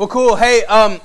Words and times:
Well, 0.00 0.08
cool. 0.08 0.34
Hey, 0.34 0.64
um, 0.64 0.98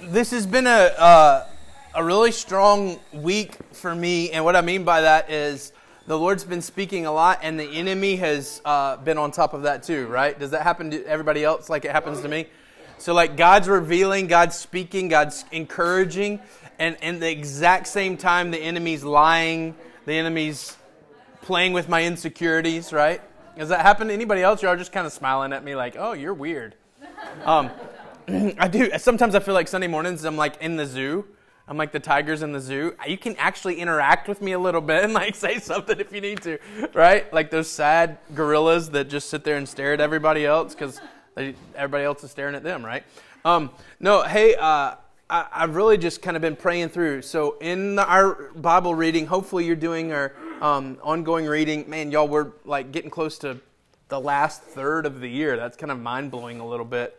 this 0.00 0.32
has 0.32 0.44
been 0.44 0.66
a 0.66 0.70
uh, 0.98 1.46
a 1.94 2.02
really 2.02 2.32
strong 2.32 2.98
week 3.12 3.54
for 3.70 3.94
me, 3.94 4.32
and 4.32 4.44
what 4.44 4.56
I 4.56 4.60
mean 4.60 4.82
by 4.82 5.02
that 5.02 5.30
is 5.30 5.72
the 6.08 6.18
Lord's 6.18 6.42
been 6.42 6.62
speaking 6.62 7.06
a 7.06 7.12
lot, 7.12 7.38
and 7.42 7.60
the 7.60 7.70
enemy 7.78 8.16
has 8.16 8.60
uh, 8.64 8.96
been 8.96 9.18
on 9.18 9.30
top 9.30 9.54
of 9.54 9.62
that 9.62 9.84
too. 9.84 10.08
Right? 10.08 10.36
Does 10.36 10.50
that 10.50 10.62
happen 10.62 10.90
to 10.90 11.06
everybody 11.06 11.44
else 11.44 11.70
like 11.70 11.84
it 11.84 11.92
happens 11.92 12.22
to 12.22 12.28
me? 12.28 12.46
So, 12.98 13.14
like 13.14 13.36
God's 13.36 13.68
revealing, 13.68 14.26
God's 14.26 14.56
speaking, 14.56 15.06
God's 15.06 15.44
encouraging, 15.52 16.40
and 16.80 16.96
in 17.02 17.20
the 17.20 17.30
exact 17.30 17.86
same 17.86 18.16
time, 18.16 18.50
the 18.50 18.58
enemy's 18.58 19.04
lying, 19.04 19.76
the 20.06 20.14
enemy's 20.14 20.76
playing 21.40 21.72
with 21.72 21.88
my 21.88 22.02
insecurities. 22.02 22.92
Right? 22.92 23.22
Does 23.56 23.68
that 23.68 23.82
happen 23.82 24.08
to 24.08 24.12
anybody 24.12 24.42
else? 24.42 24.60
You're 24.60 24.72
all 24.72 24.76
just 24.76 24.90
kind 24.90 25.06
of 25.06 25.12
smiling 25.12 25.52
at 25.52 25.62
me 25.62 25.76
like, 25.76 25.94
"Oh, 25.96 26.14
you're 26.14 26.34
weird." 26.34 26.74
Um, 27.44 27.70
I 28.58 28.68
do. 28.68 28.90
Sometimes 28.98 29.34
I 29.34 29.40
feel 29.40 29.54
like 29.54 29.68
Sunday 29.68 29.88
mornings 29.88 30.24
I'm 30.24 30.36
like 30.36 30.60
in 30.60 30.76
the 30.76 30.86
zoo. 30.86 31.24
I'm 31.68 31.76
like 31.76 31.92
the 31.92 32.00
tigers 32.00 32.42
in 32.42 32.52
the 32.52 32.60
zoo. 32.60 32.94
You 33.06 33.16
can 33.16 33.36
actually 33.36 33.76
interact 33.76 34.28
with 34.28 34.42
me 34.42 34.52
a 34.52 34.58
little 34.58 34.80
bit 34.80 35.04
and 35.04 35.14
like 35.14 35.34
say 35.46 35.58
something 35.58 35.98
if 35.98 36.12
you 36.12 36.20
need 36.20 36.42
to, 36.42 36.58
right? 36.92 37.32
Like 37.32 37.50
those 37.50 37.68
sad 37.68 38.18
gorillas 38.34 38.90
that 38.90 39.08
just 39.08 39.30
sit 39.30 39.44
there 39.44 39.56
and 39.56 39.68
stare 39.68 39.92
at 39.92 40.00
everybody 40.00 40.44
else 40.44 40.74
because 40.74 41.00
everybody 41.74 42.04
else 42.04 42.22
is 42.24 42.30
staring 42.30 42.54
at 42.54 42.62
them, 42.62 42.84
right? 42.84 43.04
Um, 43.44 43.70
no, 44.00 44.22
hey, 44.22 44.54
uh, 44.54 44.96
I, 45.30 45.46
have 45.52 45.74
really 45.74 45.96
just 45.96 46.20
kind 46.20 46.36
of 46.36 46.42
been 46.42 46.56
praying 46.56 46.90
through. 46.90 47.22
So 47.22 47.56
in 47.60 47.96
the, 47.96 48.06
our 48.06 48.50
Bible 48.54 48.94
reading, 48.94 49.26
hopefully 49.26 49.64
you're 49.64 49.74
doing 49.76 50.12
our 50.12 50.34
um, 50.60 50.98
ongoing 51.02 51.46
reading. 51.46 51.88
Man, 51.88 52.10
y'all, 52.10 52.28
we're 52.28 52.52
like 52.64 52.92
getting 52.92 53.10
close 53.10 53.38
to 53.38 53.58
the 54.08 54.20
last 54.20 54.62
third 54.62 55.06
of 55.06 55.20
the 55.20 55.28
year. 55.28 55.56
That's 55.56 55.76
kind 55.76 55.90
of 55.90 55.98
mind 55.98 56.30
blowing 56.30 56.60
a 56.60 56.66
little 56.66 56.84
bit. 56.84 57.18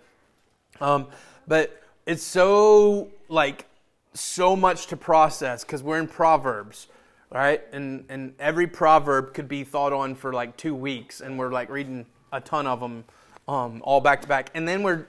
Um, 0.82 1.08
but 1.48 1.82
it's 2.06 2.24
so 2.24 3.10
like 3.30 3.66
so 4.14 4.56
much 4.56 4.88
to 4.88 4.98
process 4.98 5.64
because 5.64 5.84
we're 5.84 6.00
in 6.00 6.08
Proverbs, 6.08 6.88
right? 7.32 7.62
And 7.72 8.06
and 8.10 8.34
every 8.40 8.68
proverb 8.68 9.34
could 9.34 9.48
be 9.48 9.64
thought 9.64 9.94
on 9.94 10.16
for 10.16 10.34
like 10.34 10.58
two 10.58 10.76
weeks, 10.76 11.22
and 11.22 11.38
we're 11.38 11.52
like 11.52 11.70
reading 11.70 12.06
a 12.32 12.42
ton 12.42 12.68
of 12.68 12.80
them 12.80 13.04
um, 13.48 13.82
all 13.84 14.02
back 14.02 14.22
to 14.22 14.28
back. 14.28 14.50
And 14.54 14.68
then 14.68 14.84
we're 14.84 15.08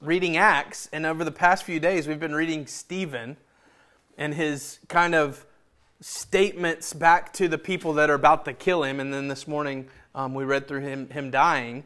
reading 0.00 0.36
Acts, 0.36 0.88
and 0.92 1.06
over 1.06 1.24
the 1.24 1.32
past 1.32 1.64
few 1.64 1.80
days, 1.80 2.06
we've 2.06 2.20
been 2.20 2.34
reading 2.34 2.66
Stephen 2.66 3.36
and 4.16 4.34
his 4.34 4.78
kind 4.88 5.14
of 5.14 5.44
statements 6.00 6.92
back 6.92 7.32
to 7.32 7.48
the 7.48 7.58
people 7.58 7.94
that 7.94 8.10
are 8.10 8.14
about 8.14 8.44
to 8.44 8.52
kill 8.52 8.82
him. 8.82 9.00
And 9.00 9.12
then 9.12 9.28
this 9.28 9.48
morning, 9.48 9.88
um, 10.14 10.34
we 10.34 10.44
read 10.44 10.68
through 10.68 10.80
him 10.80 11.08
him 11.10 11.30
dying, 11.30 11.84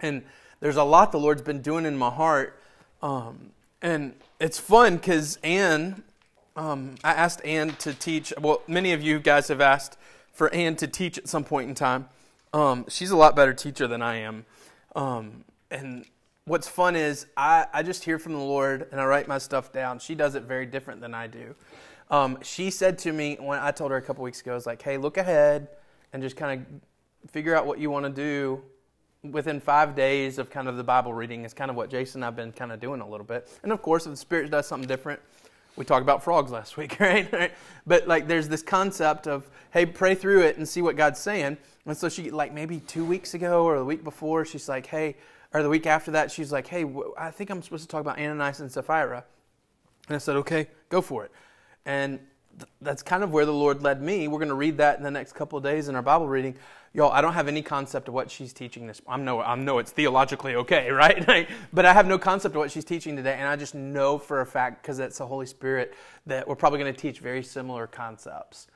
and 0.00 0.22
there's 0.60 0.76
a 0.76 0.84
lot 0.84 1.10
the 1.12 1.18
Lord's 1.18 1.42
been 1.42 1.62
doing 1.62 1.86
in 1.86 1.96
my 1.96 2.10
heart. 2.10 2.58
Um, 3.02 3.50
and 3.82 4.14
it's 4.38 4.58
fun 4.58 4.96
because 4.96 5.38
Anne, 5.42 6.02
um, 6.56 6.96
I 7.02 7.12
asked 7.12 7.44
Anne 7.44 7.70
to 7.76 7.94
teach. 7.94 8.32
Well, 8.38 8.62
many 8.66 8.92
of 8.92 9.02
you 9.02 9.18
guys 9.18 9.48
have 9.48 9.60
asked 9.60 9.96
for 10.32 10.52
Anne 10.52 10.76
to 10.76 10.86
teach 10.86 11.18
at 11.18 11.28
some 11.28 11.44
point 11.44 11.68
in 11.68 11.74
time. 11.74 12.08
Um, 12.52 12.84
she's 12.88 13.10
a 13.10 13.16
lot 13.16 13.34
better 13.34 13.54
teacher 13.54 13.86
than 13.86 14.02
I 14.02 14.16
am. 14.16 14.44
Um, 14.94 15.44
and 15.70 16.04
what's 16.44 16.68
fun 16.68 16.96
is 16.96 17.26
I, 17.36 17.66
I 17.72 17.82
just 17.82 18.04
hear 18.04 18.18
from 18.18 18.32
the 18.32 18.38
Lord 18.38 18.86
and 18.92 19.00
I 19.00 19.04
write 19.04 19.28
my 19.28 19.38
stuff 19.38 19.72
down. 19.72 19.98
She 19.98 20.14
does 20.14 20.34
it 20.34 20.42
very 20.42 20.66
different 20.66 21.00
than 21.00 21.14
I 21.14 21.26
do. 21.26 21.54
Um, 22.10 22.38
she 22.42 22.70
said 22.70 22.98
to 22.98 23.12
me 23.12 23.36
when 23.40 23.60
I 23.60 23.70
told 23.70 23.92
her 23.92 23.96
a 23.96 24.02
couple 24.02 24.24
weeks 24.24 24.40
ago, 24.40 24.52
I 24.52 24.54
was 24.54 24.66
like, 24.66 24.82
hey, 24.82 24.98
look 24.98 25.16
ahead 25.16 25.68
and 26.12 26.22
just 26.22 26.36
kind 26.36 26.60
of 26.60 27.30
figure 27.30 27.54
out 27.54 27.66
what 27.66 27.78
you 27.78 27.88
want 27.88 28.04
to 28.04 28.10
do 28.10 28.62
within 29.22 29.60
five 29.60 29.94
days 29.94 30.38
of 30.38 30.50
kind 30.50 30.68
of 30.68 30.76
the 30.76 30.84
Bible 30.84 31.12
reading 31.12 31.44
is 31.44 31.52
kind 31.52 31.70
of 31.70 31.76
what 31.76 31.90
Jason 31.90 32.20
and 32.20 32.26
I've 32.26 32.36
been 32.36 32.52
kind 32.52 32.72
of 32.72 32.80
doing 32.80 33.00
a 33.00 33.08
little 33.08 33.26
bit. 33.26 33.48
And 33.62 33.72
of 33.72 33.82
course, 33.82 34.06
if 34.06 34.12
the 34.12 34.16
Spirit 34.16 34.50
does 34.50 34.66
something 34.66 34.88
different, 34.88 35.20
we 35.76 35.84
talked 35.84 36.02
about 36.02 36.24
frogs 36.24 36.50
last 36.50 36.76
week, 36.78 36.98
right? 37.00 37.52
But 37.86 38.08
like, 38.08 38.26
there's 38.26 38.48
this 38.48 38.62
concept 38.62 39.26
of, 39.26 39.48
hey, 39.72 39.86
pray 39.86 40.14
through 40.14 40.42
it 40.42 40.56
and 40.56 40.68
see 40.68 40.82
what 40.82 40.96
God's 40.96 41.20
saying. 41.20 41.58
And 41.86 41.96
so 41.96 42.08
she, 42.08 42.30
like, 42.30 42.52
maybe 42.52 42.80
two 42.80 43.04
weeks 43.04 43.34
ago 43.34 43.64
or 43.64 43.78
the 43.78 43.84
week 43.84 44.04
before, 44.04 44.44
she's 44.44 44.68
like, 44.68 44.86
hey, 44.86 45.16
or 45.52 45.62
the 45.62 45.68
week 45.68 45.86
after 45.86 46.10
that, 46.12 46.30
she's 46.30 46.52
like, 46.52 46.66
hey, 46.66 46.84
I 47.18 47.30
think 47.30 47.50
I'm 47.50 47.62
supposed 47.62 47.82
to 47.82 47.88
talk 47.88 48.00
about 48.00 48.18
Ananias 48.18 48.60
and 48.60 48.70
Sapphira. 48.70 49.24
And 50.08 50.14
I 50.14 50.18
said, 50.18 50.36
okay, 50.36 50.68
go 50.88 51.00
for 51.00 51.24
it. 51.24 51.32
And 51.84 52.20
that's 52.80 53.02
kind 53.02 53.22
of 53.22 53.32
where 53.32 53.46
the 53.46 53.52
Lord 53.52 53.82
led 53.82 54.02
me. 54.02 54.28
We're 54.28 54.38
going 54.38 54.48
to 54.48 54.54
read 54.54 54.78
that 54.78 54.98
in 54.98 55.04
the 55.04 55.10
next 55.10 55.34
couple 55.34 55.56
of 55.58 55.64
days 55.64 55.88
in 55.88 55.94
our 55.94 56.02
Bible 56.02 56.28
reading. 56.28 56.56
Y'all, 56.92 57.12
I 57.12 57.20
don't 57.20 57.34
have 57.34 57.46
any 57.46 57.62
concept 57.62 58.08
of 58.08 58.14
what 58.14 58.30
she's 58.30 58.52
teaching 58.52 58.86
this. 58.86 59.00
I 59.06 59.16
know, 59.16 59.40
I 59.40 59.54
know 59.54 59.78
it's 59.78 59.92
theologically 59.92 60.56
okay, 60.56 60.90
right? 60.90 61.48
but 61.72 61.86
I 61.86 61.92
have 61.92 62.06
no 62.06 62.18
concept 62.18 62.54
of 62.54 62.58
what 62.58 62.70
she's 62.70 62.84
teaching 62.84 63.16
today, 63.16 63.34
and 63.34 63.46
I 63.46 63.56
just 63.56 63.74
know 63.74 64.18
for 64.18 64.40
a 64.40 64.46
fact 64.46 64.82
because 64.82 64.98
it's 64.98 65.18
the 65.18 65.26
Holy 65.26 65.46
Spirit 65.46 65.94
that 66.26 66.48
we're 66.48 66.56
probably 66.56 66.80
going 66.80 66.92
to 66.92 67.00
teach 67.00 67.20
very 67.20 67.42
similar 67.42 67.86
concepts. 67.86 68.66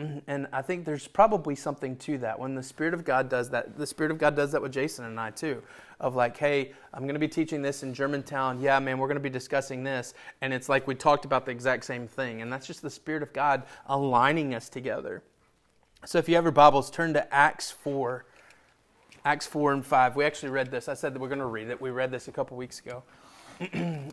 Mm-hmm. 0.00 0.18
And 0.28 0.46
I 0.52 0.62
think 0.62 0.86
there's 0.86 1.06
probably 1.06 1.54
something 1.54 1.94
to 1.96 2.18
that. 2.18 2.38
When 2.38 2.54
the 2.54 2.62
Spirit 2.62 2.94
of 2.94 3.04
God 3.04 3.28
does 3.28 3.50
that, 3.50 3.76
the 3.76 3.86
Spirit 3.86 4.10
of 4.10 4.18
God 4.18 4.34
does 4.34 4.52
that 4.52 4.62
with 4.62 4.72
Jason 4.72 5.04
and 5.04 5.20
I 5.20 5.30
too. 5.30 5.62
Of 6.00 6.16
like, 6.16 6.38
hey, 6.38 6.72
I'm 6.94 7.02
going 7.02 7.14
to 7.14 7.20
be 7.20 7.28
teaching 7.28 7.60
this 7.60 7.82
in 7.82 7.92
Germantown. 7.92 8.60
Yeah, 8.60 8.78
man, 8.78 8.98
we're 8.98 9.08
going 9.08 9.16
to 9.16 9.22
be 9.22 9.28
discussing 9.28 9.84
this. 9.84 10.14
And 10.40 10.54
it's 10.54 10.70
like 10.70 10.86
we 10.86 10.94
talked 10.94 11.26
about 11.26 11.44
the 11.44 11.50
exact 11.50 11.84
same 11.84 12.08
thing. 12.08 12.40
And 12.40 12.50
that's 12.50 12.66
just 12.66 12.80
the 12.80 12.88
Spirit 12.88 13.22
of 13.22 13.34
God 13.34 13.64
aligning 13.86 14.54
us 14.54 14.70
together. 14.70 15.22
So 16.06 16.16
if 16.16 16.30
you 16.30 16.34
have 16.36 16.44
your 16.44 16.52
Bibles, 16.52 16.90
turn 16.90 17.12
to 17.12 17.34
Acts 17.34 17.70
4. 17.70 18.24
Acts 19.26 19.46
4 19.46 19.74
and 19.74 19.84
5. 19.84 20.16
We 20.16 20.24
actually 20.24 20.48
read 20.48 20.70
this. 20.70 20.88
I 20.88 20.94
said 20.94 21.14
that 21.14 21.20
we're 21.20 21.28
going 21.28 21.40
to 21.40 21.46
read 21.46 21.68
it. 21.68 21.78
We 21.78 21.90
read 21.90 22.10
this 22.10 22.26
a 22.26 22.32
couple 22.32 22.56
weeks 22.56 22.80
ago. 22.80 23.02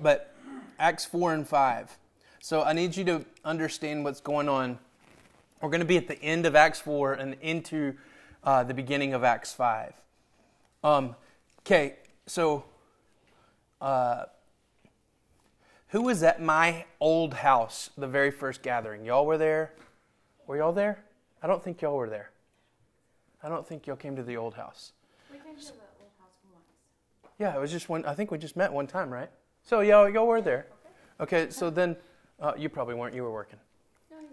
but 0.00 0.34
Acts 0.78 1.06
4 1.06 1.32
and 1.32 1.48
5. 1.48 1.96
So 2.40 2.62
I 2.62 2.74
need 2.74 2.94
you 2.94 3.04
to 3.04 3.24
understand 3.42 4.04
what's 4.04 4.20
going 4.20 4.50
on. 4.50 4.78
We're 5.60 5.68
going 5.68 5.80
to 5.80 5.86
be 5.86 5.98
at 5.98 6.08
the 6.08 6.20
end 6.22 6.46
of 6.46 6.56
Acts 6.56 6.80
4 6.80 7.14
and 7.14 7.36
into 7.42 7.94
uh, 8.44 8.64
the 8.64 8.72
beginning 8.72 9.12
of 9.12 9.24
Acts 9.24 9.52
5. 9.52 9.92
Um, 10.82 11.14
okay, 11.60 11.96
so 12.26 12.64
uh, 13.82 14.24
who 15.88 16.02
was 16.02 16.22
at 16.22 16.40
my 16.40 16.86
old 16.98 17.34
house 17.34 17.90
the 17.98 18.06
very 18.06 18.30
first 18.30 18.62
gathering? 18.62 19.04
Y'all 19.04 19.26
were 19.26 19.36
there? 19.36 19.74
Were 20.46 20.56
y'all 20.56 20.72
there? 20.72 21.04
I 21.42 21.46
don't 21.46 21.62
think 21.62 21.82
y'all 21.82 21.96
were 21.96 22.08
there. 22.08 22.30
I 23.42 23.50
don't 23.50 23.66
think 23.66 23.86
y'all 23.86 23.96
came 23.96 24.16
to 24.16 24.22
the 24.22 24.38
old 24.38 24.54
house. 24.54 24.92
We 25.30 25.38
came 25.38 25.56
to 25.56 25.60
the 25.60 25.72
old 25.72 26.12
house 26.18 26.36
once. 26.52 26.64
Yeah, 27.38 27.54
it 27.54 27.60
was 27.60 27.70
just 27.70 27.90
one. 27.90 28.06
I 28.06 28.14
think 28.14 28.30
we 28.30 28.38
just 28.38 28.56
met 28.56 28.72
one 28.72 28.86
time, 28.86 29.10
right? 29.10 29.30
So 29.62 29.80
y'all, 29.80 30.08
y'all 30.08 30.26
were 30.26 30.40
there. 30.40 30.66
Okay, 31.20 31.42
okay 31.42 31.50
so 31.50 31.68
then 31.68 31.96
uh, 32.40 32.52
you 32.56 32.70
probably 32.70 32.94
weren't. 32.94 33.14
You 33.14 33.24
were 33.24 33.32
working. 33.32 33.58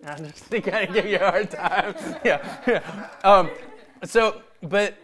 I'm 0.06 0.18
just 0.26 0.44
thinking 0.46 0.74
I 0.74 0.86
give 0.86 1.06
you 1.06 1.18
a 1.18 1.32
hard 1.32 1.52
time. 1.52 1.96
yeah, 2.26 2.58
yeah. 2.68 3.10
Um, 3.24 3.50
so, 4.04 4.42
but 4.62 4.96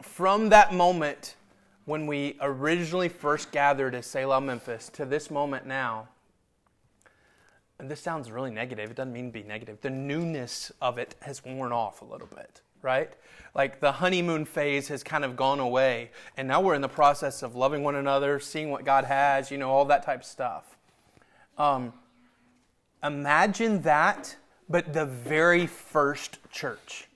from 0.00 0.48
that 0.50 0.72
moment 0.72 1.36
when 1.84 2.06
we 2.06 2.36
originally 2.40 3.08
first 3.08 3.50
gathered 3.50 3.94
at 3.94 4.04
Selah, 4.04 4.40
Memphis, 4.40 4.88
to 4.90 5.04
this 5.04 5.30
moment 5.30 5.66
now, 5.66 6.08
and 7.78 7.90
this 7.90 8.00
sounds 8.00 8.30
really 8.30 8.50
negative, 8.50 8.90
it 8.90 8.96
doesn't 8.96 9.12
mean 9.12 9.26
to 9.26 9.32
be 9.32 9.42
negative. 9.42 9.80
The 9.80 9.90
newness 9.90 10.70
of 10.80 10.98
it 10.98 11.16
has 11.22 11.44
worn 11.44 11.72
off 11.72 12.00
a 12.00 12.04
little 12.04 12.28
bit, 12.28 12.60
right? 12.82 13.10
Like 13.54 13.80
the 13.80 13.90
honeymoon 13.90 14.44
phase 14.44 14.86
has 14.88 15.02
kind 15.02 15.24
of 15.24 15.34
gone 15.34 15.58
away, 15.58 16.12
and 16.36 16.46
now 16.46 16.60
we're 16.60 16.74
in 16.74 16.82
the 16.82 16.88
process 16.88 17.42
of 17.42 17.56
loving 17.56 17.82
one 17.82 17.96
another, 17.96 18.38
seeing 18.38 18.70
what 18.70 18.84
God 18.84 19.04
has, 19.04 19.50
you 19.50 19.58
know, 19.58 19.70
all 19.70 19.84
that 19.86 20.04
type 20.04 20.20
of 20.20 20.26
stuff. 20.26 20.76
Um, 21.58 21.92
imagine 23.02 23.82
that, 23.82 24.36
but 24.68 24.92
the 24.92 25.06
very 25.06 25.66
first 25.66 26.38
church, 26.50 27.08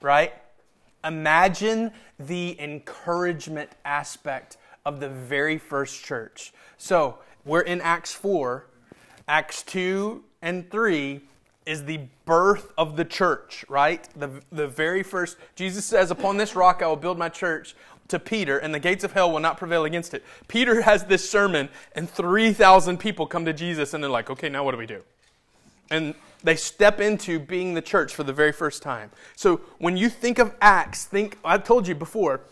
right? 0.00 0.32
Imagine 1.04 1.92
the 2.18 2.60
encouragement 2.60 3.70
aspect 3.84 4.56
of 4.84 5.00
the 5.00 5.08
very 5.08 5.58
first 5.58 6.04
church. 6.04 6.52
So, 6.78 7.18
we're 7.44 7.62
in 7.62 7.80
Acts 7.80 8.12
4, 8.12 8.66
Acts 9.26 9.62
2 9.62 10.22
and 10.42 10.70
3 10.70 11.20
is 11.66 11.84
the 11.84 12.00
birth 12.24 12.72
of 12.76 12.96
the 12.96 13.04
church, 13.04 13.64
right? 13.68 14.08
The, 14.18 14.42
the 14.50 14.66
very 14.66 15.02
first, 15.02 15.36
Jesus 15.54 15.84
says, 15.84 16.10
Upon 16.10 16.36
this 16.36 16.56
rock 16.56 16.82
I 16.82 16.86
will 16.86 16.96
build 16.96 17.18
my 17.18 17.28
church 17.28 17.76
to 18.10 18.18
Peter, 18.18 18.58
and 18.58 18.74
the 18.74 18.78
gates 18.78 19.04
of 19.04 19.12
hell 19.12 19.32
will 19.32 19.40
not 19.40 19.56
prevail 19.56 19.84
against 19.84 20.14
it. 20.14 20.24
Peter 20.48 20.82
has 20.82 21.04
this 21.04 21.28
sermon, 21.28 21.68
and 21.94 22.08
3,000 22.08 22.98
people 22.98 23.26
come 23.26 23.44
to 23.44 23.52
Jesus, 23.52 23.94
and 23.94 24.02
they're 24.02 24.10
like, 24.10 24.30
okay, 24.30 24.48
now 24.48 24.64
what 24.64 24.72
do 24.72 24.78
we 24.78 24.86
do? 24.86 25.02
And 25.90 26.14
they 26.42 26.56
step 26.56 27.00
into 27.00 27.38
being 27.38 27.74
the 27.74 27.82
church 27.82 28.14
for 28.14 28.22
the 28.22 28.32
very 28.32 28.52
first 28.52 28.82
time. 28.82 29.10
So 29.36 29.60
when 29.78 29.96
you 29.96 30.08
think 30.08 30.38
of 30.38 30.54
Acts, 30.60 31.04
think, 31.04 31.38
I've 31.44 31.64
told 31.64 31.88
you 31.88 31.94
before, 31.94 32.42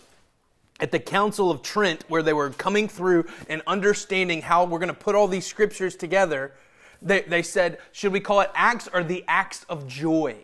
at 0.81 0.93
the 0.93 0.99
Council 0.99 1.51
of 1.51 1.63
Trent, 1.63 2.05
where 2.09 2.23
they 2.23 2.33
were 2.33 2.51
coming 2.51 2.89
through 2.89 3.27
and 3.49 3.63
understanding 3.67 4.43
how 4.43 4.65
we're 4.65 4.79
going 4.79 4.89
to 4.89 4.95
put 4.95 5.15
all 5.15 5.29
these 5.29 5.47
scriptures 5.47 5.97
together 5.97 6.53
they, 7.01 7.23
they 7.23 7.43
said, 7.43 7.79
should 7.93 8.13
we 8.13 8.21
call 8.21 8.41
it 8.41 8.51
acts 8.55 8.89
or 8.93 9.05
the 9.05 9.25
acts 9.29 9.65
of 9.69 9.87
joy? 9.87 10.37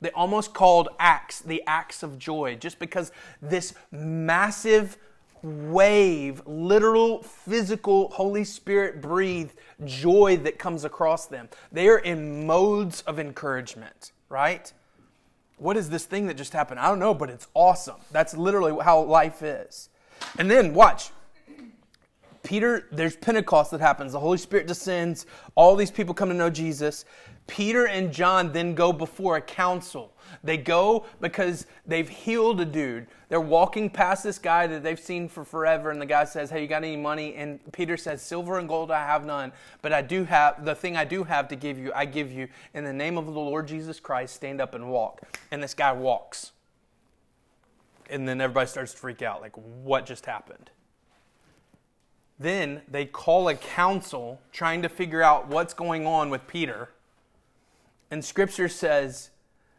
They 0.00 0.10
almost 0.10 0.54
called 0.54 0.88
acts 0.98 1.40
the 1.40 1.62
acts 1.66 2.02
of 2.02 2.18
joy 2.18 2.56
just 2.56 2.78
because 2.78 3.12
this 3.42 3.74
massive 3.90 4.96
wave, 5.42 6.42
literal, 6.46 7.22
physical, 7.22 8.10
Holy 8.10 8.44
Spirit 8.44 9.00
breathed 9.00 9.54
joy 9.84 10.38
that 10.38 10.58
comes 10.58 10.84
across 10.84 11.26
them. 11.26 11.48
They 11.72 11.88
are 11.88 11.98
in 11.98 12.46
modes 12.46 13.02
of 13.02 13.18
encouragement, 13.18 14.12
right? 14.28 14.72
What 15.56 15.76
is 15.76 15.90
this 15.90 16.04
thing 16.04 16.26
that 16.26 16.36
just 16.36 16.52
happened? 16.52 16.80
I 16.80 16.88
don't 16.88 16.98
know, 16.98 17.14
but 17.14 17.30
it's 17.30 17.46
awesome. 17.54 18.00
That's 18.10 18.36
literally 18.36 18.82
how 18.82 19.02
life 19.02 19.42
is. 19.42 19.90
And 20.38 20.50
then, 20.50 20.74
watch. 20.74 21.10
Peter, 22.42 22.86
there's 22.90 23.16
Pentecost 23.16 23.70
that 23.70 23.80
happens. 23.80 24.12
The 24.12 24.20
Holy 24.20 24.38
Spirit 24.38 24.66
descends. 24.66 25.26
All 25.54 25.76
these 25.76 25.90
people 25.90 26.14
come 26.14 26.30
to 26.30 26.34
know 26.34 26.48
Jesus. 26.48 27.04
Peter 27.50 27.88
and 27.88 28.12
John 28.12 28.52
then 28.52 28.76
go 28.76 28.92
before 28.92 29.36
a 29.36 29.40
council. 29.40 30.12
They 30.44 30.56
go 30.56 31.04
because 31.20 31.66
they've 31.84 32.08
healed 32.08 32.60
a 32.60 32.64
dude. 32.64 33.08
They're 33.28 33.40
walking 33.40 33.90
past 33.90 34.22
this 34.22 34.38
guy 34.38 34.68
that 34.68 34.84
they've 34.84 35.00
seen 35.00 35.28
for 35.28 35.44
forever, 35.44 35.90
and 35.90 36.00
the 36.00 36.06
guy 36.06 36.22
says, 36.24 36.48
Hey, 36.50 36.62
you 36.62 36.68
got 36.68 36.84
any 36.84 36.96
money? 36.96 37.34
And 37.34 37.58
Peter 37.72 37.96
says, 37.96 38.22
Silver 38.22 38.60
and 38.60 38.68
gold 38.68 38.92
I 38.92 39.04
have 39.04 39.24
none, 39.24 39.50
but 39.82 39.92
I 39.92 40.00
do 40.00 40.22
have 40.26 40.64
the 40.64 40.76
thing 40.76 40.96
I 40.96 41.04
do 41.04 41.24
have 41.24 41.48
to 41.48 41.56
give 41.56 41.76
you, 41.76 41.90
I 41.92 42.04
give 42.04 42.30
you. 42.30 42.46
In 42.72 42.84
the 42.84 42.92
name 42.92 43.18
of 43.18 43.26
the 43.26 43.32
Lord 43.32 43.66
Jesus 43.66 43.98
Christ, 43.98 44.36
stand 44.36 44.60
up 44.60 44.76
and 44.76 44.88
walk. 44.88 45.22
And 45.50 45.60
this 45.60 45.74
guy 45.74 45.90
walks. 45.90 46.52
And 48.08 48.28
then 48.28 48.40
everybody 48.40 48.68
starts 48.68 48.92
to 48.92 48.98
freak 48.98 49.22
out 49.22 49.40
like, 49.40 49.56
What 49.56 50.06
just 50.06 50.24
happened? 50.24 50.70
Then 52.38 52.82
they 52.88 53.06
call 53.06 53.48
a 53.48 53.56
council 53.56 54.40
trying 54.52 54.82
to 54.82 54.88
figure 54.88 55.20
out 55.20 55.48
what's 55.48 55.74
going 55.74 56.06
on 56.06 56.30
with 56.30 56.46
Peter. 56.46 56.90
And 58.10 58.24
scripture 58.24 58.68
says 58.68 59.30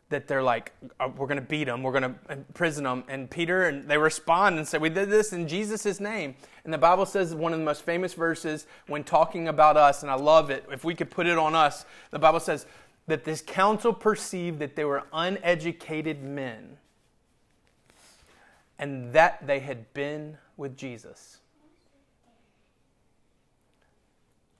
that 0.09 0.27
they're 0.27 0.43
like, 0.43 0.73
uh, 0.99 1.09
we're 1.17 1.27
going 1.27 1.39
to 1.39 1.45
beat 1.45 1.65
them, 1.65 1.83
we're 1.83 1.97
going 1.97 2.13
to 2.13 2.15
imprison 2.31 2.83
them. 2.83 3.03
And 3.07 3.29
Peter, 3.29 3.67
and 3.67 3.89
they 3.89 3.97
respond 3.97 4.57
and 4.57 4.67
say, 4.67 4.77
we 4.77 4.89
did 4.89 5.09
this 5.09 5.33
in 5.33 5.47
Jesus' 5.47 5.99
name. 5.99 6.35
And 6.63 6.73
the 6.73 6.77
Bible 6.77 7.05
says 7.05 7.33
one 7.33 7.53
of 7.53 7.59
the 7.59 7.65
most 7.65 7.83
famous 7.83 8.13
verses 8.13 8.67
when 8.87 9.03
talking 9.03 9.47
about 9.47 9.77
us, 9.77 10.03
and 10.03 10.11
I 10.11 10.15
love 10.15 10.49
it, 10.49 10.65
if 10.71 10.83
we 10.83 10.95
could 10.95 11.09
put 11.09 11.27
it 11.27 11.37
on 11.37 11.55
us, 11.55 11.85
the 12.11 12.19
Bible 12.19 12.39
says 12.39 12.65
that 13.07 13.23
this 13.23 13.41
council 13.41 13.93
perceived 13.93 14.59
that 14.59 14.75
they 14.75 14.85
were 14.85 15.03
uneducated 15.11 16.23
men 16.23 16.77
and 18.77 19.13
that 19.13 19.45
they 19.45 19.59
had 19.59 19.93
been 19.93 20.37
with 20.57 20.77
Jesus. 20.77 21.40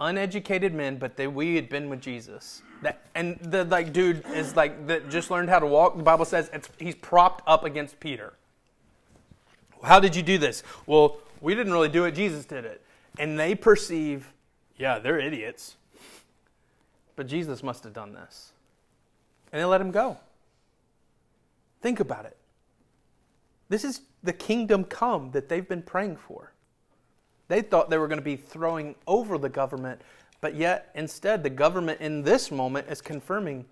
Uneducated 0.01 0.73
men, 0.73 0.97
but 0.97 1.15
they, 1.15 1.27
we 1.27 1.55
had 1.55 1.69
been 1.69 1.89
with 1.89 2.01
Jesus. 2.01 2.61
That, 2.81 2.99
and 3.15 3.37
the 3.39 3.63
like 3.65 3.93
dude 3.93 4.25
is 4.33 4.55
like 4.55 4.87
that 4.87 5.09
just 5.09 5.31
learned 5.31 5.49
how 5.49 5.59
to 5.59 5.67
walk. 5.67 5.95
The 5.95 6.03
Bible 6.03 6.25
says 6.25 6.49
it's 6.51 6.67
he's 6.79 6.95
propped 6.95 7.43
up 7.47 7.63
against 7.63 7.99
Peter. 7.99 8.33
How 9.83 9.99
did 9.99 10.15
you 10.15 10.23
do 10.23 10.37
this? 10.37 10.63
Well, 10.85 11.17
we 11.39 11.55
didn't 11.55 11.71
really 11.71 11.89
do 11.89 12.05
it. 12.05 12.11
Jesus 12.13 12.45
did 12.45 12.65
it, 12.65 12.81
and 13.17 13.39
they 13.39 13.55
perceive, 13.55 14.33
yeah, 14.77 14.99
they're 14.99 15.19
idiots. 15.19 15.75
But 17.15 17.27
Jesus 17.27 17.61
must 17.61 17.83
have 17.83 17.93
done 17.93 18.13
this, 18.13 18.51
and 19.51 19.61
they 19.61 19.65
let 19.65 19.81
him 19.81 19.91
go. 19.91 20.17
Think 21.81 21.99
about 21.99 22.25
it. 22.25 22.37
This 23.69 23.83
is 23.83 24.01
the 24.23 24.33
kingdom 24.33 24.83
come 24.83 25.31
that 25.31 25.49
they've 25.49 25.67
been 25.67 25.81
praying 25.81 26.17
for. 26.17 26.50
They 27.51 27.61
thought 27.61 27.89
they 27.89 27.97
were 27.97 28.07
going 28.07 28.17
to 28.17 28.23
be 28.23 28.37
throwing 28.37 28.95
over 29.07 29.37
the 29.37 29.49
government, 29.49 30.01
but 30.39 30.55
yet 30.55 30.89
instead 30.95 31.43
the 31.43 31.49
government 31.49 31.99
in 31.99 32.21
this 32.21 32.49
moment 32.49 32.87
is 32.89 33.01
confirming 33.01 33.65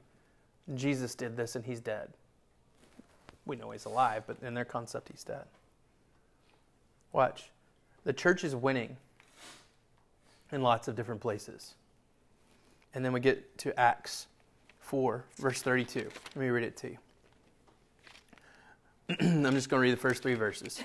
Jesus 0.76 1.16
did 1.16 1.38
this 1.38 1.56
and 1.56 1.64
he's 1.64 1.80
dead. 1.80 2.10
We 3.46 3.56
know 3.56 3.72
he's 3.72 3.86
alive, 3.86 4.24
but 4.28 4.36
in 4.42 4.54
their 4.54 4.66
concept, 4.66 5.08
he's 5.10 5.24
dead. 5.24 5.46
Watch. 7.14 7.52
The 8.04 8.12
church 8.12 8.44
is 8.44 8.54
winning 8.54 8.98
in 10.52 10.62
lots 10.62 10.90
of 10.90 10.98
different 10.98 11.22
places. 11.22 11.76
And 12.94 13.06
then 13.06 13.14
we 13.14 13.22
get 13.22 13.58
to 13.60 13.80
Acts 13.80 14.28
4, 14.82 15.24
verse 15.38 15.62
32. 15.62 16.00
Let 16.02 16.36
me 16.36 16.50
read 16.50 16.66
it 16.66 16.76
to 16.76 16.90
you. 16.90 16.98
I'm 19.48 19.54
just 19.54 19.70
going 19.70 19.80
to 19.80 19.84
read 19.84 19.94
the 19.94 20.02
first 20.02 20.22
three 20.22 20.34
verses. 20.34 20.84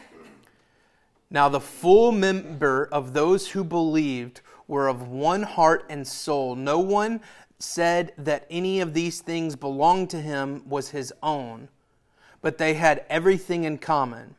Now, 1.34 1.48
the 1.48 1.58
full 1.58 2.12
member 2.12 2.88
of 2.92 3.12
those 3.12 3.48
who 3.48 3.64
believed 3.64 4.40
were 4.69 4.86
of 4.86 5.08
one 5.08 5.42
heart 5.42 5.84
and 5.90 6.06
soul. 6.06 6.54
No 6.54 6.78
one 6.78 7.20
said 7.58 8.12
that 8.16 8.46
any 8.48 8.81
of 8.81 8.94
these 8.94 9.20
things 9.20 9.56
belonged 9.56 10.10
to 10.10 10.20
him 10.20 10.62
was 10.69 10.90
his 10.90 11.12
own, 11.25 11.70
but 12.40 12.58
they 12.58 12.75
had 12.75 13.04
everything 13.10 13.64
in 13.64 13.78
common. 13.78 14.36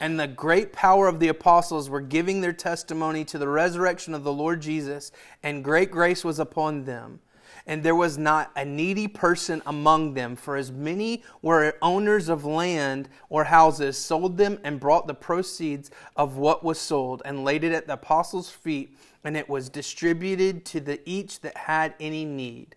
And 0.00 0.18
the 0.18 0.26
great 0.26 0.72
power 0.72 1.08
of 1.08 1.20
the 1.20 1.28
apostles 1.28 1.90
were 1.90 2.00
giving 2.00 2.40
their 2.40 2.54
testimony 2.54 3.26
to 3.26 3.36
the 3.36 3.46
resurrection 3.46 4.14
of 4.14 4.24
the 4.24 4.32
Lord 4.32 4.62
Jesus, 4.62 5.12
and 5.42 5.62
great 5.62 5.90
grace 5.90 6.24
was 6.24 6.38
upon 6.38 6.86
them 6.86 7.20
and 7.66 7.82
there 7.82 7.94
was 7.94 8.18
not 8.18 8.50
a 8.56 8.64
needy 8.64 9.08
person 9.08 9.62
among 9.66 10.14
them, 10.14 10.36
for 10.36 10.56
as 10.56 10.70
many 10.70 11.22
were 11.40 11.76
owners 11.80 12.28
of 12.28 12.44
land 12.44 13.08
or 13.30 13.44
houses, 13.44 13.96
sold 13.96 14.36
them 14.36 14.58
and 14.64 14.78
brought 14.78 15.06
the 15.06 15.14
proceeds 15.14 15.90
of 16.16 16.36
what 16.36 16.62
was 16.62 16.78
sold 16.78 17.22
and 17.24 17.44
laid 17.44 17.64
it 17.64 17.72
at 17.72 17.86
the 17.86 17.94
apostles' 17.94 18.50
feet, 18.50 18.96
and 19.24 19.36
it 19.36 19.48
was 19.48 19.70
distributed 19.70 20.64
to 20.66 20.80
the 20.80 21.00
each 21.08 21.40
that 21.40 21.56
had 21.56 21.94
any 21.98 22.24
need. 22.24 22.76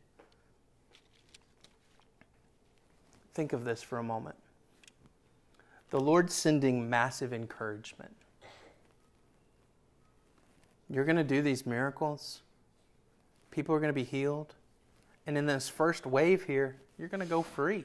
Think 3.33 3.51
of 3.53 3.65
this 3.65 3.83
for 3.83 3.97
a 3.99 4.03
moment. 4.03 4.37
The 5.89 5.99
Lord's 5.99 6.33
sending 6.33 6.89
massive 6.89 7.33
encouragement. 7.33 8.15
You're 10.89 11.05
going 11.05 11.17
to 11.17 11.23
do 11.23 11.41
these 11.41 11.65
miracles. 11.65 12.41
People 13.51 13.75
are 13.75 13.79
going 13.79 13.89
to 13.89 13.93
be 13.93 14.03
healed. 14.03 14.55
And 15.27 15.37
in 15.37 15.45
this 15.45 15.67
first 15.67 16.05
wave 16.05 16.45
here, 16.45 16.77
you're 16.97 17.09
going 17.09 17.19
to 17.19 17.27
go 17.27 17.43
free. 17.43 17.83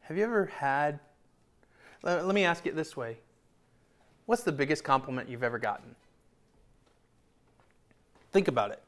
Have 0.00 0.16
you 0.16 0.24
ever 0.24 0.46
had, 0.46 0.98
let, 2.02 2.34
me 2.34 2.44
ask 2.44 2.66
it 2.66 2.74
this 2.74 2.96
way 2.96 3.18
What's 4.26 4.42
the 4.42 4.52
biggest 4.52 4.82
compliment 4.82 5.28
you've 5.28 5.42
ever 5.42 5.58
gotten? 5.58 5.94
Think 8.32 8.48
about 8.48 8.70
it. 8.70 8.82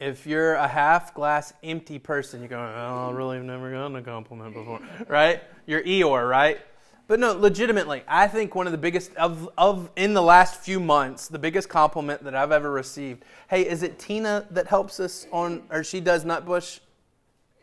If 0.00 0.26
you're 0.26 0.54
a 0.54 0.66
half 0.66 1.12
glass 1.14 1.52
empty 1.62 1.98
person, 1.98 2.40
you're 2.40 2.48
going, 2.48 2.72
oh, 2.74 3.10
I 3.10 3.12
really 3.12 3.36
have 3.36 3.44
never 3.44 3.70
gotten 3.70 3.96
a 3.96 4.02
compliment 4.02 4.54
before, 4.54 4.80
right? 5.08 5.42
You're 5.66 5.82
Eeyore, 5.82 6.28
right? 6.28 6.60
But 7.10 7.18
no, 7.18 7.32
legitimately, 7.32 8.04
I 8.06 8.28
think 8.28 8.54
one 8.54 8.66
of 8.66 8.72
the 8.72 8.78
biggest 8.78 9.12
of, 9.16 9.50
of 9.58 9.90
in 9.96 10.14
the 10.14 10.22
last 10.22 10.60
few 10.60 10.78
months, 10.78 11.26
the 11.26 11.40
biggest 11.40 11.68
compliment 11.68 12.22
that 12.22 12.36
I've 12.36 12.52
ever 12.52 12.70
received. 12.70 13.24
Hey, 13.48 13.68
is 13.68 13.82
it 13.82 13.98
Tina 13.98 14.46
that 14.52 14.68
helps 14.68 15.00
us 15.00 15.26
on, 15.32 15.64
or 15.70 15.82
she 15.82 15.98
does 15.98 16.24
Nutbush? 16.24 16.78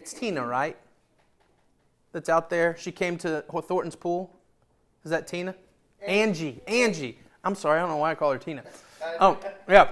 It's 0.02 0.12
Tina, 0.12 0.46
right? 0.46 0.76
That's 2.12 2.28
out 2.28 2.50
there. 2.50 2.76
She 2.78 2.92
came 2.92 3.18
to 3.20 3.46
Thornton's 3.66 3.96
pool. 3.96 4.36
Is 5.06 5.12
that 5.12 5.28
Tina? 5.28 5.56
Angie. 6.06 6.60
Angie. 6.68 7.18
I'm 7.42 7.56
sorry, 7.56 7.78
I 7.78 7.84
don't 7.84 7.90
know 7.92 7.96
why 7.96 8.12
I 8.12 8.16
call 8.16 8.34
her 8.34 8.38
Tina. 8.38 8.64
Oh, 9.22 9.40
yeah. 9.70 9.92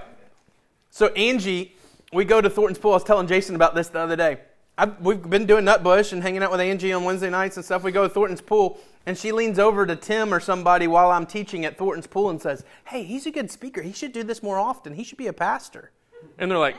So 0.90 1.06
Angie, 1.14 1.74
we 2.12 2.26
go 2.26 2.42
to 2.42 2.50
Thornton's 2.50 2.78
pool. 2.78 2.90
I 2.90 2.96
was 2.96 3.04
telling 3.04 3.26
Jason 3.26 3.54
about 3.54 3.74
this 3.74 3.88
the 3.88 4.00
other 4.00 4.16
day. 4.16 4.36
I've, 4.76 5.00
we've 5.00 5.22
been 5.22 5.46
doing 5.46 5.64
Nutbush 5.64 6.12
and 6.12 6.22
hanging 6.22 6.42
out 6.42 6.50
with 6.50 6.60
Angie 6.60 6.92
on 6.92 7.04
Wednesday 7.04 7.30
nights 7.30 7.56
and 7.56 7.64
stuff. 7.64 7.82
We 7.82 7.92
go 7.92 8.02
to 8.02 8.10
Thornton's 8.10 8.42
pool, 8.42 8.78
and 9.06 9.16
she 9.16 9.30
leans 9.30 9.58
over 9.58 9.86
to 9.86 9.94
Tim 9.94 10.34
or 10.34 10.40
somebody 10.40 10.88
while 10.88 11.12
I'm 11.12 11.26
teaching 11.26 11.64
at 11.64 11.78
Thornton's 11.78 12.08
pool 12.08 12.28
and 12.28 12.42
says, 12.42 12.64
Hey, 12.86 13.04
he's 13.04 13.24
a 13.24 13.30
good 13.30 13.50
speaker. 13.50 13.80
He 13.80 13.92
should 13.92 14.12
do 14.12 14.24
this 14.24 14.42
more 14.42 14.58
often. 14.58 14.94
He 14.94 15.04
should 15.04 15.18
be 15.18 15.28
a 15.28 15.32
pastor. 15.32 15.92
And 16.38 16.50
they're 16.50 16.58
like, 16.58 16.76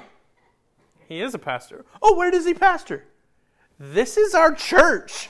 He 1.08 1.22
is 1.22 1.34
a 1.34 1.40
pastor. 1.40 1.86
Oh, 2.02 2.16
where 2.18 2.30
does 2.30 2.46
he 2.46 2.54
pastor? 2.54 3.06
This 3.80 4.18
is 4.18 4.34
our 4.34 4.54
church. 4.54 5.30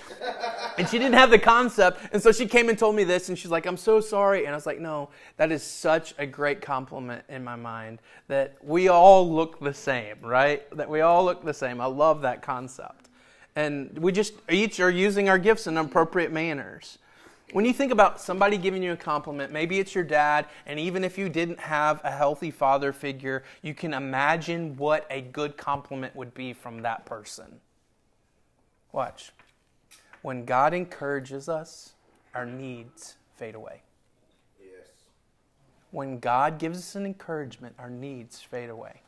and 0.78 0.88
she 0.88 0.98
didn't 0.98 1.16
have 1.16 1.30
the 1.30 1.38
concept. 1.38 2.00
And 2.14 2.24
so 2.24 2.32
she 2.32 2.48
came 2.48 2.70
and 2.70 2.80
told 2.80 2.96
me 2.96 3.04
this, 3.04 3.28
and 3.28 3.38
she's 3.38 3.52
like, 3.52 3.66
I'm 3.66 3.78
so 3.78 4.00
sorry. 4.00 4.46
And 4.46 4.54
I 4.54 4.56
was 4.56 4.66
like, 4.66 4.80
No, 4.80 5.10
that 5.38 5.52
is 5.52 5.62
such 5.62 6.16
a 6.18 6.26
great 6.26 6.62
compliment 6.62 7.24
in 7.30 7.44
my 7.44 7.56
mind 7.56 8.00
that 8.28 8.58
we 8.64 8.88
all 8.88 9.32
look 9.32 9.60
the 9.60 9.74
same, 9.74 10.16
right? 10.22 10.68
That 10.76 10.90
we 10.90 11.02
all 11.02 11.24
look 11.24 11.46
the 11.46 11.54
same. 11.54 11.80
I 11.80 11.86
love 11.86 12.22
that 12.22 12.42
concept 12.42 13.07
and 13.58 13.98
we 13.98 14.12
just 14.12 14.34
each 14.52 14.80
are 14.80 14.92
using 14.92 15.30
our 15.30 15.40
gifts 15.40 15.66
in 15.66 15.78
appropriate 15.78 16.32
manners. 16.32 17.00
When 17.54 17.66
you 17.66 17.74
think 17.74 17.92
about 17.92 18.22
somebody 18.22 18.56
giving 18.56 18.84
you 18.84 18.92
a 18.92 18.98
compliment, 18.98 19.52
maybe 19.52 19.80
it's 19.80 19.96
your 19.96 20.04
dad, 20.04 20.46
and 20.68 20.80
even 20.80 21.04
if 21.04 21.18
you 21.18 21.28
didn't 21.28 21.60
have 21.60 22.00
a 22.04 22.12
healthy 22.12 22.52
father 22.52 22.94
figure, 22.94 23.44
you 23.64 23.74
can 23.74 23.96
imagine 23.96 24.78
what 24.78 25.08
a 25.10 25.22
good 25.22 25.58
compliment 25.58 26.16
would 26.16 26.36
be 26.36 26.54
from 26.54 26.84
that 26.84 27.08
person. 27.08 27.60
Watch. 28.92 29.32
When 30.22 30.46
God 30.46 30.76
encourages 30.76 31.50
us, 31.50 31.94
our 32.36 32.46
needs 32.46 33.16
fade 33.38 33.56
away. 33.56 33.82
Yes. 34.62 34.90
When 35.90 36.20
God 36.20 36.60
gives 36.60 36.78
us 36.78 36.94
an 36.94 37.08
encouragement, 37.08 37.74
our 37.80 37.90
needs 37.90 38.40
fade 38.40 38.70
away. 38.70 39.02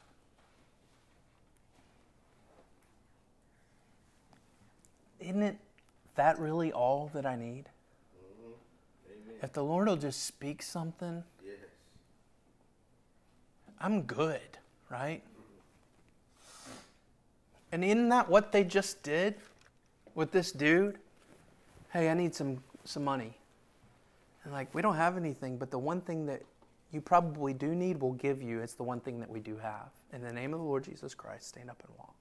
Isn't 5.20 5.44
it 5.44 5.58
that 6.16 6.40
really 6.40 6.72
all 6.72 7.10
that 7.14 7.26
I 7.26 7.36
need? 7.36 7.66
Mm-hmm. 8.16 9.46
If 9.46 9.54
the 9.54 9.64
Lord 9.64 9.88
will 9.88 9.96
just 9.96 10.26
speak 10.26 10.62
something, 10.62 11.24
Yes. 11.46 11.56
I'm 13.80 14.04
good, 14.04 14.58
right? 14.90 15.22
And 17.72 17.84
isn't 17.84 18.10
that 18.10 18.30
what 18.30 18.52
they 18.52 18.64
just 18.64 19.04
did 19.04 19.36
with 20.16 20.32
this 20.32 20.52
dude? 20.52 20.98
Hey, 21.92 22.10
I 22.10 22.14
need 22.14 22.34
some, 22.34 22.64
some 22.84 23.04
money. 23.04 23.38
And 24.44 24.54
like, 24.54 24.74
we 24.74 24.82
don't 24.82 24.96
have 24.96 25.18
anything, 25.18 25.58
but 25.58 25.70
the 25.70 25.78
one 25.78 26.02
thing 26.02 26.26
that 26.26 26.42
you 26.92 27.02
probably 27.02 27.54
do 27.54 27.76
need, 27.76 28.02
we'll 28.02 28.14
give 28.14 28.42
you. 28.42 28.62
It's 28.62 28.74
the 28.74 28.84
one 28.84 29.00
thing 29.00 29.20
that 29.20 29.30
we 29.30 29.40
do 29.40 29.58
have. 29.58 29.90
In 30.12 30.22
the 30.22 30.34
name 30.34 30.54
of 30.54 30.60
the 30.60 30.66
Lord 30.66 30.84
Jesus 30.84 31.14
Christ, 31.14 31.50
stand 31.50 31.70
up 31.70 31.82
and 31.88 31.96
walk. 31.98 32.16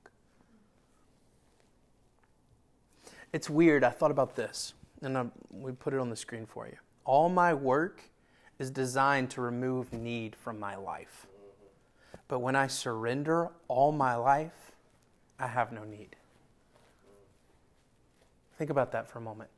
It's 3.33 3.51
weird. 3.51 3.85
I 3.85 3.91
thought 3.91 4.11
about 4.11 4.37
this, 4.37 4.75
and 5.03 5.17
I, 5.17 5.27
we 5.51 5.73
put 5.73 5.93
it 5.93 6.01
on 6.01 6.11
the 6.11 6.17
screen 6.17 6.47
for 6.47 6.67
you. 6.67 6.77
All 7.05 7.29
my 7.29 7.53
work 7.55 8.03
is 8.59 8.71
designed 8.71 9.31
to 9.31 9.41
remove 9.41 9.93
need 9.93 10.35
from 10.35 10.59
my 10.59 10.77
life. 10.77 11.27
But 12.27 12.41
when 12.41 12.57
I 12.57 12.67
surrender 12.67 13.51
all 13.69 13.93
my 13.93 14.15
life, 14.17 14.73
I 15.39 15.47
have 15.47 15.73
no 15.73 15.85
need. 15.85 16.17
Think 18.59 18.71
about 18.71 18.93
that 18.93 19.09
for 19.09 19.19
a 19.19 19.23
moment. 19.23 19.51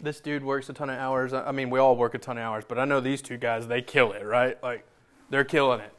This 0.00 0.20
dude 0.20 0.44
works 0.44 0.68
a 0.68 0.72
ton 0.72 0.90
of 0.90 0.98
hours. 0.98 1.32
I 1.32 1.52
mean, 1.52 1.70
we 1.70 1.78
all 1.78 1.96
work 1.96 2.14
a 2.14 2.18
ton 2.18 2.36
of 2.36 2.44
hours, 2.44 2.64
but 2.66 2.78
I 2.78 2.84
know 2.84 3.00
these 3.00 3.22
two 3.22 3.38
guys, 3.38 3.66
they 3.66 3.80
kill 3.80 4.12
it, 4.12 4.24
right? 4.24 4.62
Like, 4.62 4.84
they're 5.30 5.44
killing 5.44 5.80
it. 5.80 5.92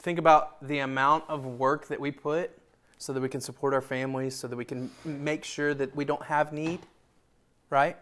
Think 0.00 0.18
about 0.18 0.66
the 0.66 0.78
amount 0.78 1.24
of 1.28 1.44
work 1.44 1.86
that 1.88 2.00
we 2.00 2.10
put 2.10 2.50
so 2.98 3.12
that 3.12 3.20
we 3.20 3.28
can 3.28 3.40
support 3.40 3.74
our 3.74 3.80
families, 3.80 4.34
so 4.34 4.48
that 4.48 4.56
we 4.56 4.64
can 4.64 4.90
make 5.04 5.44
sure 5.44 5.74
that 5.74 5.94
we 5.94 6.04
don't 6.04 6.22
have 6.24 6.52
need, 6.52 6.80
right? 7.70 7.96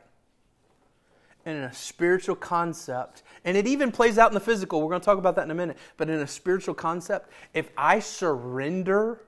And 1.46 1.58
in 1.58 1.64
a 1.64 1.74
spiritual 1.74 2.36
concept, 2.36 3.22
and 3.44 3.56
it 3.56 3.66
even 3.66 3.92
plays 3.92 4.18
out 4.18 4.30
in 4.30 4.34
the 4.34 4.40
physical, 4.40 4.80
we're 4.80 4.88
going 4.88 5.00
to 5.00 5.04
talk 5.04 5.18
about 5.18 5.36
that 5.36 5.44
in 5.44 5.50
a 5.50 5.54
minute, 5.54 5.76
but 5.96 6.08
in 6.08 6.20
a 6.20 6.26
spiritual 6.26 6.74
concept, 6.74 7.30
if 7.52 7.68
I 7.76 7.98
surrender 7.98 9.20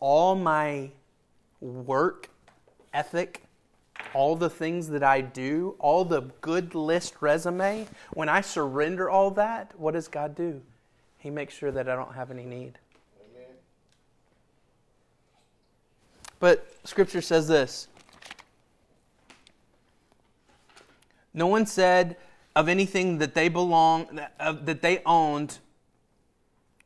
all 0.00 0.34
my 0.34 0.90
work 1.60 2.30
ethic, 2.92 3.42
all 4.14 4.36
the 4.36 4.50
things 4.50 4.88
that 4.88 5.02
I 5.02 5.20
do, 5.20 5.74
all 5.78 6.04
the 6.04 6.22
good 6.40 6.74
list 6.74 7.16
resume, 7.20 7.86
when 8.12 8.28
I 8.28 8.40
surrender 8.40 9.10
all 9.10 9.30
that, 9.32 9.72
what 9.76 9.94
does 9.94 10.08
God 10.08 10.34
do? 10.34 10.62
He 11.18 11.30
makes 11.30 11.54
sure 11.54 11.72
that 11.72 11.88
I 11.88 11.96
don't 11.96 12.14
have 12.14 12.30
any 12.30 12.44
need. 12.44 12.78
But 16.44 16.68
Scripture 16.84 17.22
says 17.22 17.48
this 17.48 17.88
No 21.32 21.46
one 21.46 21.64
said 21.64 22.18
of 22.54 22.68
anything 22.68 23.16
that 23.16 23.34
they 23.34 23.48
belong, 23.48 24.20
that 24.38 24.82
they 24.82 25.00
owned, 25.06 25.56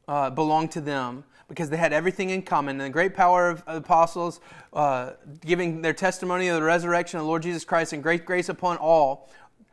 uh, 0.06 0.30
belonged 0.30 0.70
to 0.70 0.80
them, 0.80 1.24
because 1.48 1.70
they 1.70 1.76
had 1.76 1.92
everything 1.92 2.30
in 2.30 2.42
common. 2.42 2.76
And 2.76 2.82
the 2.82 2.92
great 2.92 3.16
power 3.16 3.50
of 3.50 3.64
apostles, 3.66 4.38
uh, 4.74 5.14
giving 5.44 5.82
their 5.82 5.92
testimony 5.92 6.46
of 6.46 6.54
the 6.54 6.62
resurrection 6.62 7.18
of 7.18 7.24
the 7.24 7.28
Lord 7.28 7.42
Jesus 7.42 7.64
Christ, 7.64 7.92
and 7.92 8.00
great 8.00 8.24
grace 8.24 8.48
upon 8.48 8.76
all. 8.76 9.28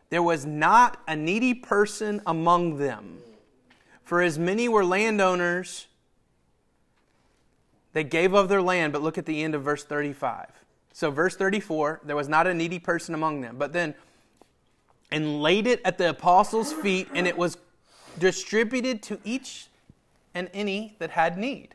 There 0.09 0.23
was 0.23 0.47
not 0.47 0.99
a 1.07 1.15
needy 1.15 1.53
person 1.53 2.23
among 2.25 2.79
them. 2.79 3.19
For 4.01 4.23
as 4.23 4.39
many 4.39 4.67
were 4.67 4.83
landowners, 4.83 5.85
they 7.95 8.03
gave 8.03 8.33
of 8.33 8.49
their 8.49 8.61
land, 8.61 8.91
but 8.91 9.01
look 9.01 9.17
at 9.17 9.25
the 9.25 9.41
end 9.41 9.55
of 9.55 9.63
verse 9.63 9.85
35. 9.85 10.47
So, 10.91 11.11
verse 11.11 11.37
34, 11.37 12.01
there 12.03 12.17
was 12.17 12.27
not 12.27 12.45
a 12.45 12.53
needy 12.53 12.77
person 12.77 13.15
among 13.15 13.39
them. 13.39 13.55
But 13.57 13.71
then, 13.71 13.95
and 15.11 15.41
laid 15.41 15.65
it 15.65 15.79
at 15.85 15.97
the 15.97 16.09
apostles' 16.09 16.73
feet, 16.73 17.07
and 17.13 17.25
it 17.25 17.37
was 17.37 17.57
distributed 18.19 19.01
to 19.03 19.17
each 19.23 19.69
and 20.33 20.49
any 20.53 20.97
that 20.99 21.11
had 21.11 21.37
need. 21.37 21.69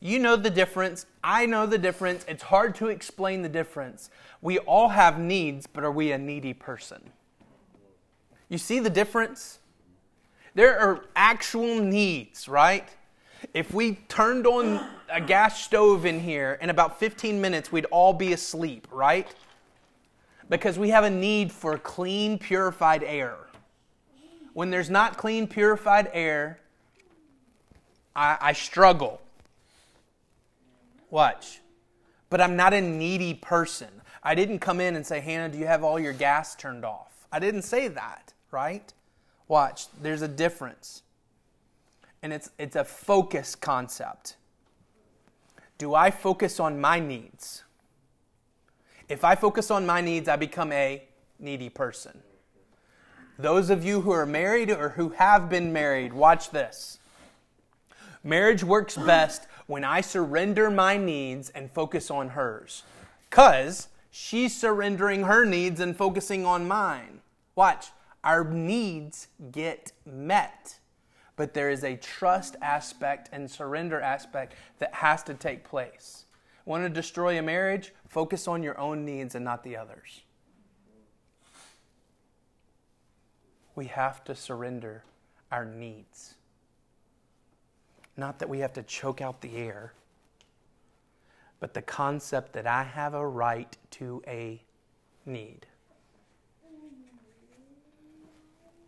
You 0.00 0.18
know 0.20 0.36
the 0.36 0.48
difference. 0.48 1.04
I 1.22 1.44
know 1.44 1.66
the 1.66 1.76
difference. 1.76 2.24
It's 2.26 2.44
hard 2.44 2.76
to 2.76 2.88
explain 2.88 3.42
the 3.42 3.48
difference. 3.50 4.08
We 4.40 4.58
all 4.60 4.88
have 4.88 5.18
needs, 5.18 5.66
but 5.66 5.84
are 5.84 5.92
we 5.92 6.12
a 6.12 6.18
needy 6.18 6.54
person? 6.54 7.10
You 8.48 8.56
see 8.56 8.78
the 8.78 8.88
difference? 8.88 9.58
There 10.54 10.78
are 10.78 11.04
actual 11.14 11.78
needs, 11.80 12.48
right? 12.48 12.88
If 13.54 13.72
we 13.72 13.96
turned 14.08 14.46
on 14.46 14.84
a 15.10 15.20
gas 15.20 15.62
stove 15.62 16.04
in 16.04 16.20
here, 16.20 16.58
in 16.60 16.70
about 16.70 16.98
15 16.98 17.40
minutes, 17.40 17.70
we'd 17.72 17.86
all 17.86 18.12
be 18.12 18.32
asleep, 18.32 18.86
right? 18.90 19.28
Because 20.48 20.78
we 20.78 20.90
have 20.90 21.04
a 21.04 21.10
need 21.10 21.52
for 21.52 21.78
clean, 21.78 22.38
purified 22.38 23.02
air. 23.02 23.36
When 24.54 24.70
there's 24.70 24.90
not 24.90 25.16
clean, 25.16 25.46
purified 25.46 26.10
air, 26.12 26.58
I, 28.16 28.38
I 28.40 28.52
struggle. 28.52 29.20
Watch. 31.10 31.60
But 32.30 32.40
I'm 32.40 32.56
not 32.56 32.74
a 32.74 32.80
needy 32.80 33.34
person. 33.34 33.88
I 34.22 34.34
didn't 34.34 34.58
come 34.58 34.80
in 34.80 34.96
and 34.96 35.06
say, 35.06 35.20
Hannah, 35.20 35.48
do 35.48 35.58
you 35.58 35.66
have 35.66 35.84
all 35.84 35.98
your 35.98 36.12
gas 36.12 36.54
turned 36.54 36.84
off? 36.84 37.26
I 37.30 37.38
didn't 37.38 37.62
say 37.62 37.88
that, 37.88 38.32
right? 38.50 38.92
Watch, 39.46 39.86
there's 40.02 40.22
a 40.22 40.28
difference. 40.28 41.02
And 42.22 42.32
it's, 42.32 42.50
it's 42.58 42.76
a 42.76 42.84
focus 42.84 43.54
concept. 43.54 44.36
Do 45.78 45.94
I 45.94 46.10
focus 46.10 46.58
on 46.58 46.80
my 46.80 46.98
needs? 46.98 47.62
If 49.08 49.24
I 49.24 49.36
focus 49.36 49.70
on 49.70 49.86
my 49.86 50.00
needs, 50.00 50.28
I 50.28 50.36
become 50.36 50.72
a 50.72 51.02
needy 51.38 51.68
person. 51.68 52.20
Those 53.38 53.70
of 53.70 53.84
you 53.84 54.00
who 54.00 54.10
are 54.10 54.26
married 54.26 54.70
or 54.70 54.90
who 54.90 55.10
have 55.10 55.48
been 55.48 55.72
married, 55.72 56.12
watch 56.12 56.50
this. 56.50 56.98
Marriage 58.24 58.64
works 58.64 58.96
best 58.96 59.46
when 59.68 59.84
I 59.84 60.00
surrender 60.00 60.70
my 60.70 60.96
needs 60.96 61.50
and 61.50 61.70
focus 61.70 62.10
on 62.10 62.30
hers. 62.30 62.82
Because 63.30 63.88
she's 64.10 64.56
surrendering 64.56 65.22
her 65.22 65.44
needs 65.44 65.78
and 65.78 65.96
focusing 65.96 66.44
on 66.44 66.66
mine. 66.66 67.20
Watch, 67.54 67.92
our 68.24 68.42
needs 68.42 69.28
get 69.52 69.92
met. 70.04 70.77
But 71.38 71.54
there 71.54 71.70
is 71.70 71.84
a 71.84 71.94
trust 71.94 72.56
aspect 72.60 73.28
and 73.30 73.48
surrender 73.48 74.00
aspect 74.00 74.54
that 74.80 74.92
has 74.92 75.22
to 75.22 75.34
take 75.34 75.62
place. 75.62 76.24
Want 76.64 76.82
to 76.82 76.88
destroy 76.88 77.38
a 77.38 77.42
marriage? 77.42 77.94
Focus 78.08 78.48
on 78.48 78.64
your 78.64 78.76
own 78.76 79.04
needs 79.04 79.36
and 79.36 79.44
not 79.44 79.62
the 79.62 79.76
others. 79.76 80.22
We 83.76 83.86
have 83.86 84.24
to 84.24 84.34
surrender 84.34 85.04
our 85.52 85.64
needs. 85.64 86.34
Not 88.16 88.40
that 88.40 88.48
we 88.48 88.58
have 88.58 88.72
to 88.72 88.82
choke 88.82 89.20
out 89.20 89.40
the 89.40 89.58
air, 89.58 89.92
but 91.60 91.72
the 91.72 91.82
concept 91.82 92.52
that 92.54 92.66
I 92.66 92.82
have 92.82 93.14
a 93.14 93.24
right 93.24 93.76
to 93.92 94.24
a 94.26 94.60
need. 95.24 95.66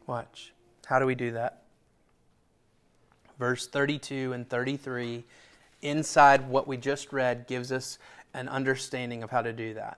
Watch. 0.08 0.52
How 0.86 0.98
do 0.98 1.06
we 1.06 1.14
do 1.14 1.30
that? 1.30 1.59
Verse 3.40 3.66
32 3.66 4.34
and 4.34 4.46
33, 4.50 5.24
inside 5.80 6.46
what 6.46 6.68
we 6.68 6.76
just 6.76 7.10
read, 7.10 7.46
gives 7.46 7.72
us 7.72 7.96
an 8.34 8.50
understanding 8.50 9.22
of 9.22 9.30
how 9.30 9.40
to 9.40 9.50
do 9.50 9.72
that. 9.72 9.96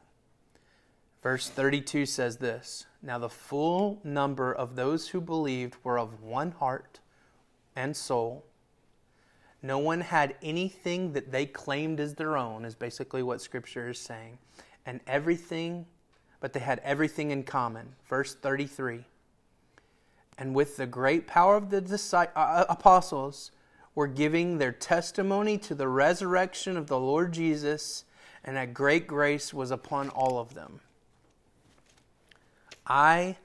Verse 1.24 1.48
32 1.48 2.06
says 2.06 2.36
this 2.36 2.86
Now 3.02 3.18
the 3.18 3.28
full 3.28 3.98
number 4.04 4.52
of 4.52 4.76
those 4.76 5.08
who 5.08 5.20
believed 5.20 5.74
were 5.82 5.98
of 5.98 6.22
one 6.22 6.52
heart 6.52 7.00
and 7.74 7.96
soul. 7.96 8.44
No 9.60 9.76
one 9.76 10.02
had 10.02 10.36
anything 10.40 11.12
that 11.14 11.32
they 11.32 11.44
claimed 11.44 11.98
as 11.98 12.14
their 12.14 12.36
own, 12.36 12.64
is 12.64 12.76
basically 12.76 13.24
what 13.24 13.40
Scripture 13.40 13.88
is 13.88 13.98
saying. 13.98 14.38
And 14.86 15.00
everything, 15.08 15.86
but 16.38 16.52
they 16.52 16.60
had 16.60 16.78
everything 16.84 17.32
in 17.32 17.42
common. 17.42 17.96
Verse 18.08 18.36
33 18.36 19.04
And 20.38 20.54
with 20.54 20.76
the 20.76 20.86
great 20.86 21.26
power 21.26 21.56
of 21.56 21.70
the 21.70 22.30
uh, 22.34 22.64
apostles, 22.68 23.50
were 23.94 24.06
giving 24.06 24.58
their 24.58 24.72
testimony 24.72 25.58
to 25.58 25.74
the 25.74 25.88
resurrection 25.88 26.76
of 26.76 26.86
the 26.86 26.98
Lord 26.98 27.32
Jesus, 27.32 28.04
and 28.44 28.56
a 28.56 28.66
great 28.66 29.06
grace 29.06 29.52
was 29.52 29.70
upon 29.70 30.08
all 30.10 30.38
of 30.38 30.54
them. 30.54 30.80
I 32.86 33.36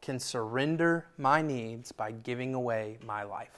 can 0.00 0.18
surrender 0.18 1.06
my 1.16 1.40
needs 1.40 1.92
by 1.92 2.10
giving 2.10 2.54
away 2.54 2.98
my 3.06 3.22
life. 3.22 3.48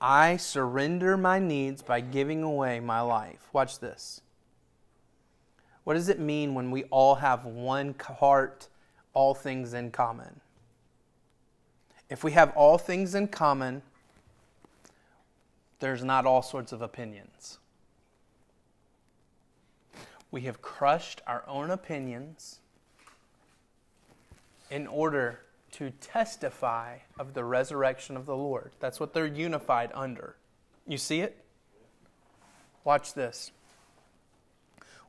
I 0.00 0.36
surrender 0.36 1.16
my 1.16 1.38
needs 1.38 1.82
by 1.82 2.00
giving 2.00 2.42
away 2.42 2.78
my 2.78 3.00
life. 3.00 3.48
Watch 3.52 3.78
this. 3.78 4.20
What 5.84 5.94
does 5.94 6.08
it 6.08 6.20
mean 6.20 6.54
when 6.54 6.70
we 6.70 6.84
all 6.84 7.16
have 7.16 7.44
one 7.44 7.94
heart, 7.98 8.68
all 9.12 9.34
things 9.34 9.74
in 9.74 9.90
common? 9.90 10.40
If 12.14 12.22
we 12.22 12.30
have 12.30 12.52
all 12.56 12.78
things 12.78 13.16
in 13.16 13.26
common, 13.26 13.82
there's 15.80 16.04
not 16.04 16.26
all 16.26 16.42
sorts 16.42 16.70
of 16.70 16.80
opinions. 16.80 17.58
We 20.30 20.42
have 20.42 20.62
crushed 20.62 21.22
our 21.26 21.42
own 21.48 21.72
opinions 21.72 22.60
in 24.70 24.86
order 24.86 25.40
to 25.72 25.90
testify 25.90 26.98
of 27.18 27.34
the 27.34 27.42
resurrection 27.42 28.16
of 28.16 28.26
the 28.26 28.36
Lord. 28.36 28.70
That's 28.78 29.00
what 29.00 29.12
they're 29.12 29.26
unified 29.26 29.90
under. 29.92 30.36
You 30.86 30.98
see 30.98 31.20
it? 31.20 31.44
Watch 32.84 33.14
this. 33.14 33.50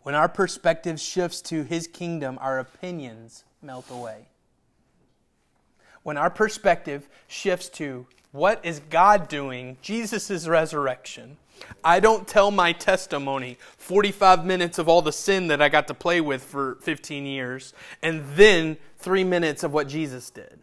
When 0.02 0.16
our 0.16 0.28
perspective 0.28 1.00
shifts 1.00 1.44
to 1.44 1.62
his 1.62 1.86
kingdom, 1.86 2.40
our 2.42 2.58
opinions 2.58 3.44
melt 3.62 3.92
away. 3.92 4.26
When 6.06 6.18
our 6.18 6.30
perspective 6.30 7.10
shifts 7.28 7.68
to 7.70 8.06
what 8.32 8.64
is 8.64 8.80
God 8.92 9.28
doing, 9.28 9.78
Jesus' 9.82 10.48
resurrection, 10.48 11.38
I 11.84 12.00
don't 12.00 12.28
tell 12.28 12.52
my 12.52 12.74
testimony, 12.74 13.58
45 13.80 14.46
minutes 14.46 14.78
of 14.78 14.88
all 14.88 15.02
the 15.02 15.12
sin 15.12 15.48
that 15.48 15.64
I 15.64 15.68
got 15.68 15.88
to 15.88 15.96
play 15.96 16.22
with 16.22 16.44
for 16.44 16.76
15 16.84 17.26
years, 17.26 17.74
and 18.04 18.24
then 18.36 18.78
three 19.00 19.24
minutes 19.24 19.64
of 19.64 19.74
what 19.74 19.88
Jesus 19.88 20.30
did. 20.30 20.60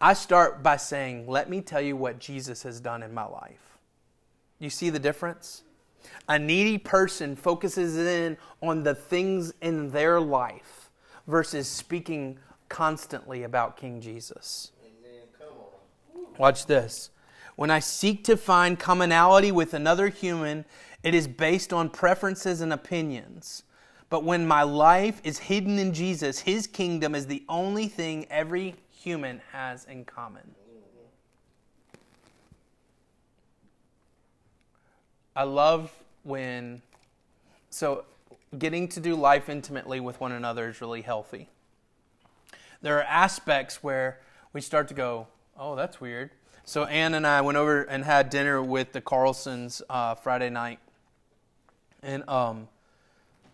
I 0.00 0.12
start 0.12 0.62
by 0.62 0.76
saying, 0.76 1.26
Let 1.26 1.50
me 1.50 1.60
tell 1.60 1.80
you 1.80 1.96
what 1.96 2.20
Jesus 2.20 2.62
has 2.62 2.78
done 2.78 3.02
in 3.02 3.12
my 3.12 3.26
life. 3.26 3.80
You 4.60 4.70
see 4.70 4.88
the 4.88 5.00
difference? 5.00 5.64
A 6.28 6.38
needy 6.38 6.78
person 6.78 7.34
focuses 7.34 7.96
in 7.96 8.36
on 8.62 8.84
the 8.84 8.94
things 8.94 9.52
in 9.60 9.90
their 9.90 10.20
life 10.20 10.90
versus 11.26 11.66
speaking 11.66 12.38
constantly 12.72 13.42
about 13.42 13.76
King 13.76 14.00
Jesus. 14.00 14.72
Amen. 14.82 15.20
Come 15.38 15.48
on. 16.16 16.34
Watch 16.38 16.64
this. 16.64 17.10
When 17.54 17.70
I 17.70 17.80
seek 17.80 18.24
to 18.24 18.36
find 18.36 18.78
commonality 18.78 19.52
with 19.52 19.74
another 19.74 20.08
human, 20.08 20.64
it 21.02 21.14
is 21.14 21.28
based 21.28 21.74
on 21.74 21.90
preferences 21.90 22.62
and 22.62 22.72
opinions. 22.72 23.64
But 24.08 24.24
when 24.24 24.46
my 24.46 24.62
life 24.62 25.20
is 25.22 25.38
hidden 25.38 25.78
in 25.78 25.92
Jesus, 25.92 26.40
his 26.40 26.66
kingdom 26.66 27.14
is 27.14 27.26
the 27.26 27.44
only 27.46 27.88
thing 27.88 28.26
every 28.30 28.74
human 28.90 29.42
has 29.52 29.84
in 29.84 30.06
common. 30.06 30.54
I 35.36 35.44
love 35.44 35.92
when, 36.22 36.80
so 37.68 38.04
getting 38.58 38.88
to 38.88 39.00
do 39.00 39.14
life 39.14 39.50
intimately 39.50 40.00
with 40.00 40.20
one 40.20 40.32
another 40.32 40.70
is 40.70 40.80
really 40.80 41.02
healthy. 41.02 41.50
There 42.82 42.98
are 42.98 43.04
aspects 43.04 43.82
where 43.82 44.18
we 44.52 44.60
start 44.60 44.88
to 44.88 44.94
go, 44.94 45.28
oh, 45.56 45.76
that's 45.76 46.00
weird. 46.00 46.30
So 46.64 46.84
Ann 46.84 47.14
and 47.14 47.24
I 47.24 47.40
went 47.40 47.56
over 47.56 47.82
and 47.82 48.04
had 48.04 48.28
dinner 48.28 48.60
with 48.60 48.92
the 48.92 49.00
Carlsons 49.00 49.82
uh, 49.88 50.16
Friday 50.16 50.50
night, 50.50 50.80
and 52.02 52.28
um, 52.28 52.66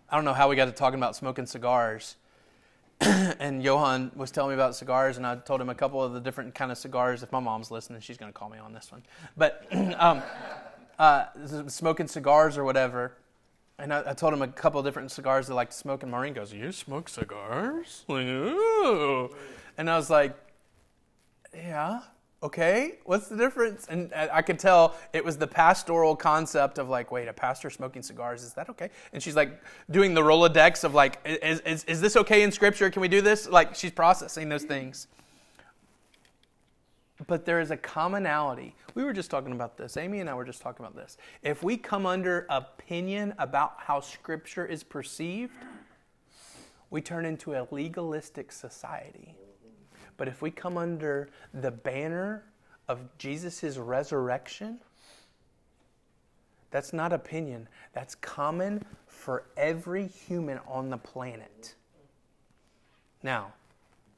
I 0.08 0.16
don't 0.16 0.24
know 0.24 0.32
how 0.32 0.48
we 0.48 0.56
got 0.56 0.64
to 0.64 0.72
talking 0.72 0.98
about 0.98 1.14
smoking 1.14 1.44
cigars. 1.44 2.16
and 3.00 3.62
Johan 3.62 4.12
was 4.16 4.30
telling 4.30 4.50
me 4.50 4.54
about 4.54 4.74
cigars, 4.74 5.18
and 5.18 5.26
I 5.26 5.36
told 5.36 5.60
him 5.60 5.68
a 5.68 5.74
couple 5.74 6.02
of 6.02 6.14
the 6.14 6.20
different 6.20 6.54
kind 6.54 6.72
of 6.72 6.78
cigars. 6.78 7.22
If 7.22 7.30
my 7.30 7.40
mom's 7.40 7.70
listening, 7.70 8.00
she's 8.00 8.16
going 8.16 8.32
to 8.32 8.38
call 8.38 8.48
me 8.48 8.58
on 8.58 8.72
this 8.72 8.90
one. 8.90 9.02
But 9.36 9.66
um, 9.98 10.22
uh, 10.98 11.26
smoking 11.68 12.08
cigars 12.08 12.56
or 12.56 12.64
whatever. 12.64 13.12
And 13.78 13.92
I, 13.92 14.10
I, 14.10 14.12
told 14.12 14.32
him 14.32 14.42
a 14.42 14.48
couple 14.48 14.80
of 14.80 14.86
different 14.86 15.10
cigars 15.12 15.46
they 15.46 15.54
like 15.54 15.70
to 15.70 15.76
smoke, 15.76 16.02
and 16.02 16.10
Maureen 16.10 16.32
goes, 16.32 16.52
"You 16.52 16.72
smoke 16.72 17.08
cigars?" 17.08 18.04
Like, 18.08 18.26
Ooh. 18.26 19.30
And 19.76 19.88
I 19.88 19.96
was 19.96 20.10
like, 20.10 20.36
"Yeah, 21.54 22.00
okay. 22.42 22.98
What's 23.04 23.28
the 23.28 23.36
difference?" 23.36 23.86
And 23.88 24.12
I 24.14 24.42
could 24.42 24.58
tell 24.58 24.96
it 25.12 25.24
was 25.24 25.38
the 25.38 25.46
pastoral 25.46 26.16
concept 26.16 26.78
of 26.78 26.88
like, 26.88 27.12
"Wait, 27.12 27.28
a 27.28 27.32
pastor 27.32 27.70
smoking 27.70 28.02
cigars 28.02 28.42
is 28.42 28.52
that 28.54 28.68
okay?" 28.68 28.90
And 29.12 29.22
she's 29.22 29.36
like 29.36 29.62
doing 29.88 30.12
the 30.12 30.22
rolodex 30.22 30.82
of 30.82 30.94
like, 30.94 31.20
"Is 31.24 31.60
is, 31.60 31.84
is 31.84 32.00
this 32.00 32.16
okay 32.16 32.42
in 32.42 32.50
Scripture? 32.50 32.90
Can 32.90 33.00
we 33.00 33.08
do 33.08 33.20
this?" 33.20 33.48
Like 33.48 33.76
she's 33.76 33.92
processing 33.92 34.48
those 34.48 34.64
things 34.64 35.06
but 37.26 37.44
there 37.44 37.60
is 37.60 37.70
a 37.70 37.76
commonality. 37.76 38.74
We 38.94 39.04
were 39.04 39.12
just 39.12 39.30
talking 39.30 39.52
about 39.52 39.76
this. 39.76 39.96
Amy 39.96 40.20
and 40.20 40.30
I 40.30 40.34
were 40.34 40.44
just 40.44 40.62
talking 40.62 40.84
about 40.84 40.94
this. 40.94 41.16
If 41.42 41.62
we 41.62 41.76
come 41.76 42.06
under 42.06 42.46
opinion 42.48 43.34
about 43.38 43.74
how 43.78 44.00
Scripture 44.00 44.64
is 44.64 44.84
perceived, 44.84 45.52
we 46.90 47.00
turn 47.00 47.24
into 47.24 47.54
a 47.54 47.66
legalistic 47.70 48.52
society. 48.52 49.34
But 50.16 50.28
if 50.28 50.42
we 50.42 50.50
come 50.50 50.76
under 50.76 51.28
the 51.52 51.70
banner 51.70 52.44
of 52.88 53.00
Jesus' 53.18 53.76
resurrection, 53.76 54.80
that's 56.70 56.92
not 56.92 57.12
opinion, 57.12 57.68
that's 57.92 58.14
common 58.14 58.84
for 59.06 59.44
every 59.56 60.06
human 60.06 60.60
on 60.66 60.90
the 60.90 60.98
planet. 60.98 61.74
Now, 63.22 63.52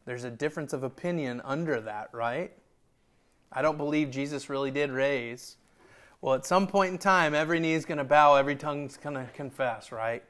there's 0.04 0.24
a 0.24 0.30
difference 0.30 0.72
of 0.72 0.82
opinion 0.82 1.40
under 1.44 1.80
that, 1.80 2.08
right? 2.12 2.52
I 3.52 3.62
don't 3.62 3.76
believe 3.76 4.10
Jesus 4.10 4.48
really 4.48 4.70
did 4.70 4.90
raise. 4.90 5.56
Well, 6.20 6.34
at 6.34 6.46
some 6.46 6.66
point 6.66 6.92
in 6.92 6.98
time, 6.98 7.34
every 7.34 7.58
knee 7.60 7.72
is 7.72 7.84
going 7.84 7.98
to 7.98 8.04
bow, 8.04 8.36
every 8.36 8.56
tongue's 8.56 8.96
going 8.96 9.16
to 9.16 9.26
confess, 9.34 9.90
right? 9.90 10.22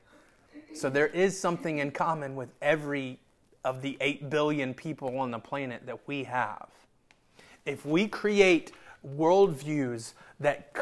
So 0.75 0.89
there 0.89 1.09
is 1.09 1.39
something 1.39 1.79
in 1.79 1.91
common 1.91 2.37
with 2.37 2.51
every 2.63 3.19
of 3.65 3.83
the 3.83 3.97
8 4.01 4.31
billion 4.31 4.73
people 4.73 5.19
on 5.19 5.31
the 5.31 5.39
planet 5.39 5.85
that 5.87 5.99
we 6.07 6.25
have. 6.25 6.69
If 7.67 7.85
we 7.85 8.09
create 8.09 8.73
worldviews 9.07 10.15
that 10.39 10.73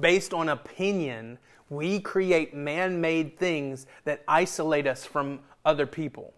based 0.00 0.34
on 0.34 0.50
opinion, 0.50 1.38
we 1.70 2.00
create 2.00 2.54
man-made 2.54 3.38
things 3.38 3.86
that 4.04 4.22
isolate 4.28 4.86
us 4.86 5.04
from 5.04 5.40
other 5.64 5.86
people. 5.86 6.34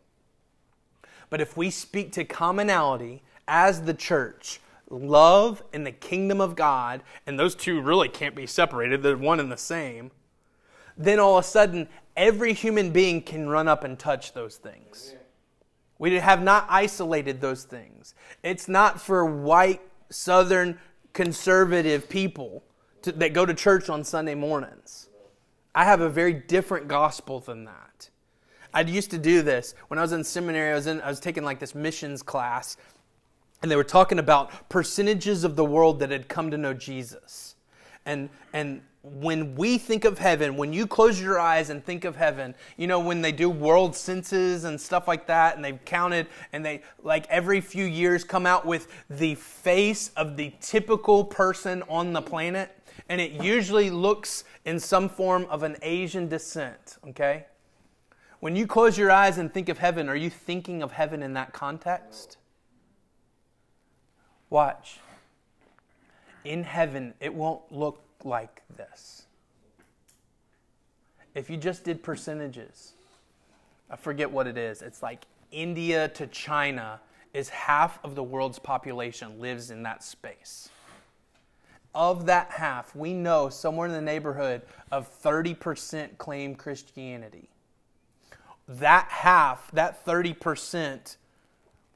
But 1.28 1.40
if 1.40 1.56
we 1.56 1.70
speak 1.70 2.12
to 2.12 2.24
commonality 2.24 3.22
as 3.48 3.82
the 3.82 3.94
church, 3.94 4.60
love 4.90 5.62
and 5.72 5.86
the 5.86 5.92
kingdom 5.92 6.40
of 6.40 6.56
God, 6.56 7.02
and 7.26 7.38
those 7.38 7.54
two 7.54 7.80
really 7.80 8.08
can't 8.08 8.34
be 8.34 8.46
separated, 8.46 9.02
they're 9.02 9.16
one 9.16 9.40
and 9.40 9.50
the 9.50 9.56
same, 9.56 10.10
then 10.98 11.18
all 11.18 11.38
of 11.38 11.44
a 11.44 11.48
sudden, 11.48 11.88
every 12.16 12.52
human 12.52 12.90
being 12.90 13.22
can 13.22 13.48
run 13.48 13.68
up 13.68 13.84
and 13.84 13.98
touch 13.98 14.32
those 14.34 14.56
things. 14.56 15.14
We 15.98 16.14
have 16.16 16.42
not 16.42 16.66
isolated 16.68 17.40
those 17.40 17.64
things. 17.64 18.14
It's 18.42 18.68
not 18.68 19.00
for 19.00 19.24
white, 19.24 19.80
southern, 20.10 20.78
conservative 21.12 22.08
people 22.08 22.64
to, 23.02 23.12
that 23.12 23.32
go 23.32 23.46
to 23.46 23.54
church 23.54 23.88
on 23.88 24.04
Sunday 24.04 24.34
mornings. 24.34 25.08
I 25.74 25.84
have 25.84 26.00
a 26.00 26.08
very 26.08 26.34
different 26.34 26.88
gospel 26.88 27.40
than 27.40 27.64
that. 27.64 28.10
I 28.72 28.82
used 28.82 29.10
to 29.10 29.18
do 29.18 29.42
this 29.42 29.74
when 29.88 29.98
I 29.98 30.02
was 30.02 30.12
in 30.12 30.24
seminary. 30.24 30.72
I 30.72 30.74
was 30.74 30.86
in, 30.86 31.00
I 31.00 31.08
was 31.08 31.20
taking 31.20 31.44
like 31.44 31.58
this 31.58 31.74
missions 31.74 32.22
class, 32.22 32.76
and 33.62 33.70
they 33.70 33.76
were 33.76 33.84
talking 33.84 34.18
about 34.18 34.68
percentages 34.68 35.44
of 35.44 35.56
the 35.56 35.64
world 35.64 35.98
that 36.00 36.10
had 36.10 36.28
come 36.28 36.50
to 36.50 36.56
know 36.56 36.74
Jesus. 36.74 37.56
And, 38.06 38.30
and 38.52 38.82
when 39.02 39.54
we 39.54 39.78
think 39.78 40.04
of 40.04 40.18
heaven, 40.18 40.56
when 40.56 40.72
you 40.72 40.86
close 40.86 41.20
your 41.20 41.38
eyes 41.38 41.70
and 41.70 41.84
think 41.84 42.04
of 42.04 42.16
heaven, 42.16 42.54
you 42.76 42.86
know, 42.86 43.00
when 43.00 43.22
they 43.22 43.32
do 43.32 43.48
world 43.48 43.96
census 43.96 44.64
and 44.64 44.80
stuff 44.80 45.08
like 45.08 45.26
that, 45.26 45.56
and 45.56 45.64
they've 45.64 45.82
counted, 45.84 46.26
and 46.52 46.64
they, 46.64 46.82
like, 47.02 47.26
every 47.28 47.60
few 47.60 47.84
years 47.84 48.24
come 48.24 48.46
out 48.46 48.66
with 48.66 48.88
the 49.08 49.34
face 49.36 50.10
of 50.16 50.36
the 50.36 50.52
typical 50.60 51.24
person 51.24 51.82
on 51.88 52.12
the 52.12 52.22
planet, 52.22 52.76
and 53.08 53.20
it 53.20 53.32
usually 53.32 53.90
looks 53.90 54.44
in 54.64 54.78
some 54.78 55.08
form 55.08 55.46
of 55.48 55.62
an 55.62 55.76
Asian 55.82 56.28
descent, 56.28 56.98
okay? 57.08 57.46
When 58.40 58.54
you 58.56 58.66
close 58.66 58.98
your 58.98 59.10
eyes 59.10 59.38
and 59.38 59.52
think 59.52 59.68
of 59.68 59.78
heaven, 59.78 60.08
are 60.08 60.16
you 60.16 60.30
thinking 60.30 60.82
of 60.82 60.92
heaven 60.92 61.22
in 61.22 61.34
that 61.34 61.52
context? 61.52 62.36
Watch. 64.50 64.98
In 66.44 66.64
heaven, 66.64 67.14
it 67.20 67.32
won't 67.32 67.60
look 67.70 68.02
like 68.24 68.62
this. 68.76 69.24
If 71.34 71.48
you 71.48 71.56
just 71.56 71.84
did 71.84 72.02
percentages, 72.02 72.92
I 73.88 73.96
forget 73.96 74.30
what 74.30 74.46
it 74.46 74.58
is. 74.58 74.82
It's 74.82 75.02
like 75.02 75.24
India 75.52 76.08
to 76.08 76.26
China 76.26 77.00
is 77.32 77.48
half 77.48 77.98
of 78.04 78.16
the 78.16 78.22
world's 78.22 78.58
population 78.58 79.40
lives 79.40 79.70
in 79.70 79.84
that 79.84 80.02
space. 80.02 80.68
Of 81.94 82.26
that 82.26 82.50
half, 82.50 82.94
we 82.94 83.14
know 83.14 83.48
somewhere 83.48 83.86
in 83.86 83.92
the 83.92 84.00
neighborhood 84.00 84.62
of 84.92 85.10
30% 85.22 86.18
claim 86.18 86.54
Christianity. 86.54 87.48
That 88.68 89.06
half, 89.08 89.70
that 89.72 90.04
30%, 90.04 91.16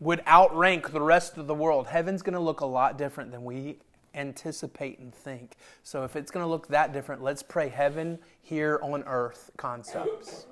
would 0.04 0.22
outrank 0.28 0.92
the 0.92 1.00
rest 1.00 1.38
of 1.38 1.46
the 1.46 1.54
world. 1.54 1.86
Heaven's 1.86 2.20
going 2.20 2.34
to 2.34 2.40
look 2.40 2.60
a 2.60 2.66
lot 2.66 2.98
different 2.98 3.32
than 3.32 3.42
we 3.42 3.78
anticipate 4.14 4.98
and 4.98 5.14
think. 5.14 5.56
So 5.82 6.04
if 6.04 6.14
it's 6.14 6.30
going 6.30 6.44
to 6.44 6.48
look 6.48 6.68
that 6.68 6.92
different, 6.92 7.22
let's 7.22 7.42
pray 7.42 7.68
heaven 7.68 8.18
here 8.42 8.78
on 8.82 9.02
earth 9.04 9.50
concepts. 9.56 10.46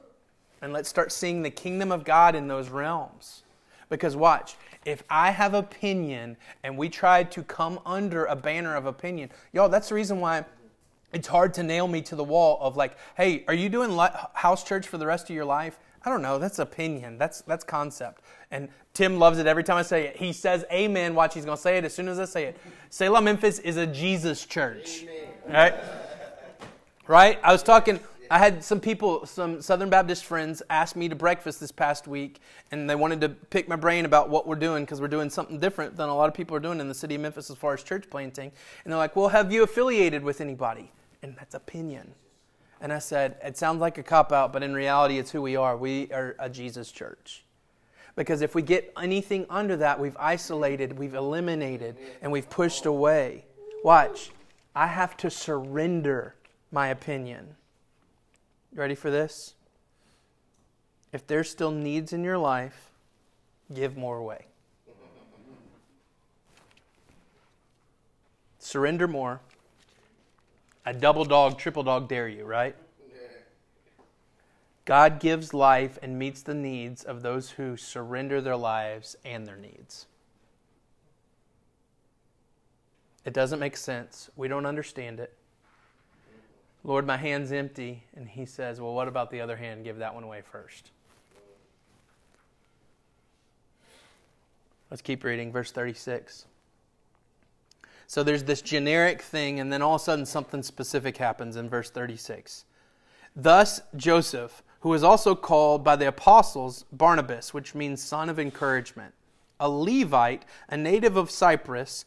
And 0.63 0.73
let's 0.73 0.89
start 0.89 1.13
seeing 1.13 1.43
the 1.43 1.51
kingdom 1.51 1.93
of 1.93 2.03
God 2.03 2.35
in 2.35 2.49
those 2.49 2.71
realms. 2.71 3.43
Because 3.91 4.17
watch, 4.17 4.57
if 4.87 5.03
I 5.11 5.31
have 5.31 5.53
opinion 5.53 6.39
and 6.63 6.79
we 6.79 6.89
try 6.89 7.23
to 7.23 7.43
come 7.43 7.79
under 7.85 8.25
a 8.25 8.35
banner 8.35 8.75
of 8.75 8.87
opinion, 8.87 9.29
y'all, 9.53 9.69
that's 9.69 9.91
the 9.91 9.95
reason 9.95 10.19
why 10.19 10.47
it's 11.13 11.29
hard 11.29 11.53
to 11.55 11.63
nail 11.63 11.87
me 11.87 12.01
to 12.01 12.17
the 12.17 12.25
wall 12.25 12.57
of 12.63 12.79
like, 12.79 12.97
hey, 13.19 13.45
are 13.47 13.55
you 13.55 13.69
doing 13.69 13.99
house 14.33 14.65
church 14.65 14.89
for 14.89 14.97
the 14.97 15.07
rest 15.07 15.29
of 15.29 15.37
your 15.37 15.45
life? 15.45 15.79
I 16.05 16.11
don't 16.11 16.23
know. 16.23 16.39
That's 16.39 16.59
opinion. 16.59 17.19
That's 17.19 17.43
that's 17.43 17.65
concept. 17.65 18.23
And 18.51 18.69
Tim 18.95 19.19
loves 19.19 19.39
it 19.39 19.47
every 19.47 19.65
time 19.65 19.77
I 19.77 19.83
say 19.83 20.07
it. 20.07 20.17
He 20.17 20.33
says 20.33 20.65
amen. 20.73 21.15
Watch, 21.15 21.35
he's 21.35 21.45
going 21.45 21.57
to 21.57 21.63
say 21.63 21.79
it 21.79 21.85
as 21.85 21.95
soon 21.95 22.09
as 22.09 22.19
I 22.19 22.25
say 22.25 22.45
it. 22.45 22.59
Selah 22.91 23.23
Memphis 23.23 23.59
is 23.61 23.77
a 23.77 23.87
Jesus 23.87 24.45
church. 24.45 25.03
Amen. 25.03 25.29
Right? 25.49 25.75
Right? 27.07 27.39
I 27.43 27.53
was 27.53 27.63
talking, 27.63 27.99
I 28.31 28.39
had 28.39 28.65
some 28.65 28.81
people, 28.81 29.27
some 29.27 29.61
Southern 29.61 29.91
Baptist 29.91 30.25
friends 30.25 30.63
ask 30.71 30.97
me 30.97 31.09
to 31.09 31.15
breakfast 31.15 31.61
this 31.61 31.73
past 31.73 32.09
week, 32.09 32.41
and 32.71 32.89
they 32.89 32.95
wanted 32.95 33.21
to 33.23 33.29
pick 33.29 33.69
my 33.69 33.77
brain 33.77 34.05
about 34.05 34.31
what 34.31 34.47
we're 34.47 34.55
doing 34.55 34.85
because 34.85 35.01
we're 35.01 35.09
doing 35.09 35.29
something 35.29 35.59
different 35.59 35.97
than 35.97 36.09
a 36.09 36.15
lot 36.15 36.29
of 36.29 36.35
people 36.35 36.57
are 36.57 36.61
doing 36.61 36.81
in 36.81 36.89
the 36.89 36.95
city 36.95 37.15
of 37.15 37.21
Memphis 37.21 37.51
as 37.51 37.57
far 37.57 37.75
as 37.75 37.83
church 37.83 38.09
planting. 38.09 38.51
And 38.85 38.93
they're 38.93 38.99
like, 38.99 39.17
well, 39.17 39.29
have 39.29 39.53
you 39.53 39.63
affiliated 39.63 40.23
with 40.23 40.41
anybody? 40.41 40.91
And 41.23 41.37
that's 41.37 41.55
opinion. 41.55 42.15
And 42.83 42.93
I 42.93 42.99
said, 42.99 43.37
it 43.43 43.57
sounds 43.57 43.81
like 43.81 43.97
a 43.97 44.03
cop 44.03 44.33
out, 44.33 44.53
but 44.53 44.65
in 44.65 44.75
reality, 44.75 45.17
it's 45.19 45.31
who 45.31 45.41
we 45.41 45.55
are. 45.55 45.77
We 45.77 46.13
are 46.13 46.35
a 46.41 46.51
Jesus 46.51 46.91
church. 46.91 47.45
Because 48.17 48.43
if 48.43 48.57
we 48.57 48.61
get 48.61 48.93
anything 49.01 49.47
under 49.49 49.77
that, 49.77 50.01
we've 50.01 50.17
isolated, 50.19 50.99
we've 50.99 51.15
eliminated, 51.15 51.97
and 52.21 52.33
we've 52.33 52.51
pushed 52.51 52.85
away. 52.85 53.45
Watch. 53.85 54.33
I 54.75 54.89
have 54.89 55.17
to 55.19 55.31
surrender 55.31 56.35
my 56.73 56.89
opinion. 56.89 57.55
You 58.73 58.81
ready 58.81 58.97
for 58.97 59.13
this? 59.13 59.55
If 61.13 61.25
there's 61.27 61.49
still 61.49 61.71
needs 61.71 62.13
in 62.13 62.25
your 62.25 62.39
life, 62.39 62.91
give 63.73 63.97
more 63.97 64.19
away. 64.19 64.47
Surrender 68.59 69.07
more. 69.07 69.41
I 70.85 70.93
double 70.93 71.25
dog, 71.25 71.59
triple 71.59 71.83
dog 71.83 72.09
dare 72.09 72.29
you, 72.29 72.45
right? 72.45 72.77
God 74.85 75.21
gives 75.21 75.55
life 75.55 75.99
and 76.03 76.19
meets 76.19 76.43
the 76.43 76.55
needs 76.55 77.05
of 77.05 77.23
those 77.23 77.51
who 77.51 77.77
surrender 77.77 78.41
their 78.41 78.57
lives 78.57 79.17
and 79.25 79.47
their 79.47 79.57
needs. 79.57 80.07
It 83.25 83.33
doesn't 83.33 83.61
make 83.61 83.77
sense. 83.77 84.29
We 84.35 84.49
don't 84.49 84.67
understand 84.67 85.21
it. 85.21 85.33
Lord, 86.83 87.07
my 87.07 87.17
hand's 87.17 87.53
empty. 87.53 88.03
And 88.17 88.29
he 88.29 88.45
says, 88.45 88.81
Well, 88.81 88.93
what 88.93 89.07
about 89.07 89.31
the 89.31 89.41
other 89.41 89.57
hand? 89.57 89.85
Give 89.85 89.99
that 89.99 90.15
one 90.15 90.25
away 90.25 90.43
first. 90.43 90.91
Let's 94.91 95.03
keep 95.03 95.23
reading, 95.23 95.53
verse 95.53 95.71
36. 95.71 96.47
So 98.13 98.23
there's 98.23 98.45
this 98.45 98.61
generic 98.61 99.23
thing, 99.23 99.59
and 99.59 99.73
then 99.73 99.81
all 99.81 99.95
of 99.95 100.03
a 100.03 100.05
sudden 100.05 100.27
something 100.27 100.63
specific 100.63 101.17
happens 101.17 101.57
in 101.57 101.71
verse 101.71 101.89
36. 101.89 102.67
Thus, 103.35 103.81
Joseph, 103.97 104.63
who 104.81 104.91
was 104.91 105.03
also 105.03 105.35
called 105.35 105.83
by 105.83 105.97
the 105.97 106.09
apostles 106.09 106.85
Barnabas, 106.93 107.55
which 107.55 107.75
means 107.75 108.03
son 108.03 108.29
of 108.29 108.39
encouragement, 108.39 109.15
a 109.59 109.67
Levite, 109.67 110.45
a 110.69 110.77
native 110.77 111.17
of 111.17 111.31
Cyprus, 111.31 112.05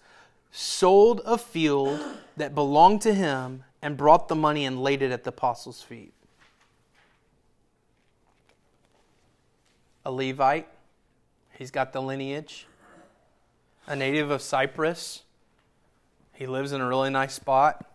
sold 0.52 1.22
a 1.26 1.40
field 1.40 2.00
that 2.38 2.54
belonged 2.54 3.02
to 3.02 3.12
him 3.16 3.64
and 3.82 3.98
brought 3.98 4.28
the 4.28 4.36
money 4.36 4.64
and 4.64 4.80
laid 4.80 5.02
it 5.02 5.10
at 5.10 5.24
the 5.24 5.30
apostles' 5.30 5.82
feet. 5.82 6.14
A 10.06 10.12
Levite, 10.12 10.68
he's 11.58 11.72
got 11.72 11.94
the 11.94 12.02
lineage. 12.04 12.68
A 13.88 13.96
native 13.96 14.30
of 14.30 14.44
Cyprus, 14.44 15.24
he 16.36 16.48
lives 16.48 16.74
in 16.74 16.82
a 16.82 16.88
really 16.88 17.10
nice 17.10 17.34
spot. 17.34 17.86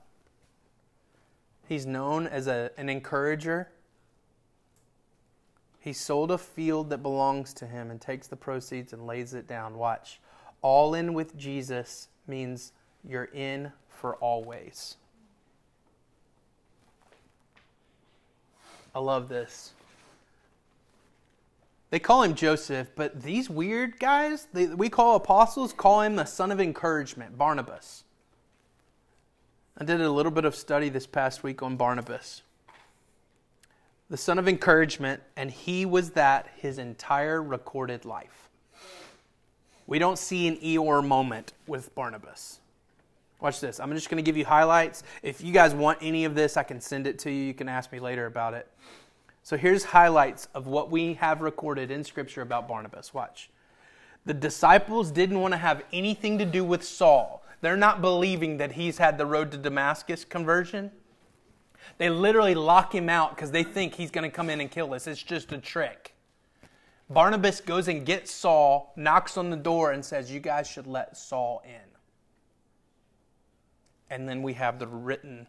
He's 1.68 1.87
known 1.87 2.26
as 2.26 2.46
a, 2.46 2.70
an 2.76 2.88
encourager. 2.88 3.68
He 5.79 5.92
sold 5.92 6.31
a 6.31 6.38
field 6.38 6.90
that 6.90 6.98
belongs 6.98 7.55
to 7.55 7.66
him 7.66 7.90
and 7.90 8.00
takes 8.00 8.26
the 8.26 8.37
proceeds 8.37 8.92
and 8.92 9.07
lays 9.07 9.35
it 9.35 9.46
down. 9.46 9.76
Watch. 9.76 10.20
All 10.62 10.94
in 10.94 11.14
with 11.14 11.37
Jesus 11.37 12.09
means 12.26 12.72
you're 13.07 13.31
in 13.33 13.72
for 13.88 14.16
always. 14.16 14.96
I 18.94 18.98
love 18.98 19.29
this. 19.29 19.72
They 21.90 21.98
call 21.98 22.22
him 22.22 22.35
Joseph, 22.35 22.88
but 22.94 23.22
these 23.22 23.50
weird 23.50 23.98
guys, 23.98 24.46
they, 24.53 24.66
we 24.66 24.88
call 24.88 25.16
apostles, 25.16 25.72
call 25.72 26.03
him 26.03 26.16
the 26.16 26.24
son 26.24 26.53
of 26.53 26.61
encouragement, 26.61 27.37
Barnabas. 27.37 28.05
I 29.81 29.85
did 29.85 30.03
a 30.03 30.11
little 30.11 30.31
bit 30.31 30.45
of 30.45 30.55
study 30.55 30.90
this 30.90 31.07
past 31.07 31.43
week 31.43 31.62
on 31.62 31.77
Barnabas. 31.77 32.43
The 34.11 34.19
son 34.19 34.38
of 34.38 34.47
encouragement, 34.47 35.23
and 35.38 35.51
he 35.51 35.87
was 35.87 36.11
that 36.11 36.51
his 36.57 36.77
entire 36.77 37.43
recorded 37.43 38.05
life. 38.05 38.51
We 39.87 39.99
don't 39.99 40.19
see 40.19 40.47
an 40.49 40.57
Eeyore 40.59 41.03
moment 41.03 41.55
with 41.66 41.95
Barnabas. 41.95 42.61
Watch 43.40 43.61
this. 43.61 43.81
I'm 43.81 43.90
just 43.95 44.11
going 44.11 44.23
to 44.23 44.23
give 44.23 44.37
you 44.37 44.45
highlights. 44.45 45.03
If 45.23 45.40
you 45.40 45.51
guys 45.51 45.73
want 45.73 45.97
any 46.03 46.27
of 46.27 46.35
this, 46.35 46.59
I 46.59 46.62
can 46.62 46.83
send 46.83 47.07
it 47.07 47.19
to 47.21 47.31
you. 47.31 47.43
You 47.43 47.55
can 47.55 47.66
ask 47.66 47.90
me 47.90 48.01
later 48.01 48.27
about 48.27 48.53
it. 48.53 48.69
So 49.45 49.57
here's 49.57 49.83
highlights 49.83 50.47
of 50.53 50.66
what 50.66 50.90
we 50.90 51.14
have 51.14 51.40
recorded 51.40 51.90
in 51.90 52.05
Scripture 52.05 52.43
about 52.43 52.69
Barnabas. 52.69 53.14
Watch. 53.14 53.49
The 54.27 54.35
disciples 54.35 55.11
didn't 55.11 55.40
want 55.40 55.55
to 55.55 55.59
have 55.59 55.83
anything 55.90 56.37
to 56.37 56.45
do 56.45 56.64
with 56.64 56.85
Saul. 56.85 57.43
They're 57.61 57.77
not 57.77 58.01
believing 58.01 58.57
that 58.57 58.73
he's 58.73 58.99
had 58.99 59.18
the 59.18 59.27
road 59.27 59.51
to 59.53 59.59
Damascus 59.59 60.25
conversion. 60.25 60.90
They 61.99 62.09
literally 62.09 62.55
lock 62.55 62.94
him 62.94 63.09
out 63.09 63.35
because 63.35 63.51
they 63.51 63.62
think 63.62 63.94
he's 63.94 64.11
going 64.11 64.29
to 64.29 64.35
come 64.35 64.49
in 64.49 64.61
and 64.61 64.70
kill 64.70 64.94
us. 64.94 65.07
It's 65.07 65.23
just 65.23 65.53
a 65.53 65.59
trick. 65.59 66.14
Barnabas 67.11 67.61
goes 67.61 67.88
and 67.88 68.07
gets 68.07 68.31
Saul, 68.31 68.92
knocks 68.96 69.37
on 69.37 69.51
the 69.51 69.57
door, 69.57 69.92
and 69.92 70.05
says, 70.05 70.31
You 70.31 70.40
guys 70.40 70.68
should 70.68 70.87
let 70.87 71.16
Saul 71.16 71.62
in. 71.64 71.90
And 74.09 74.29
then 74.29 74.42
we 74.42 74.55
have 74.55 74.79
the 74.79 74.87
written 74.87 75.46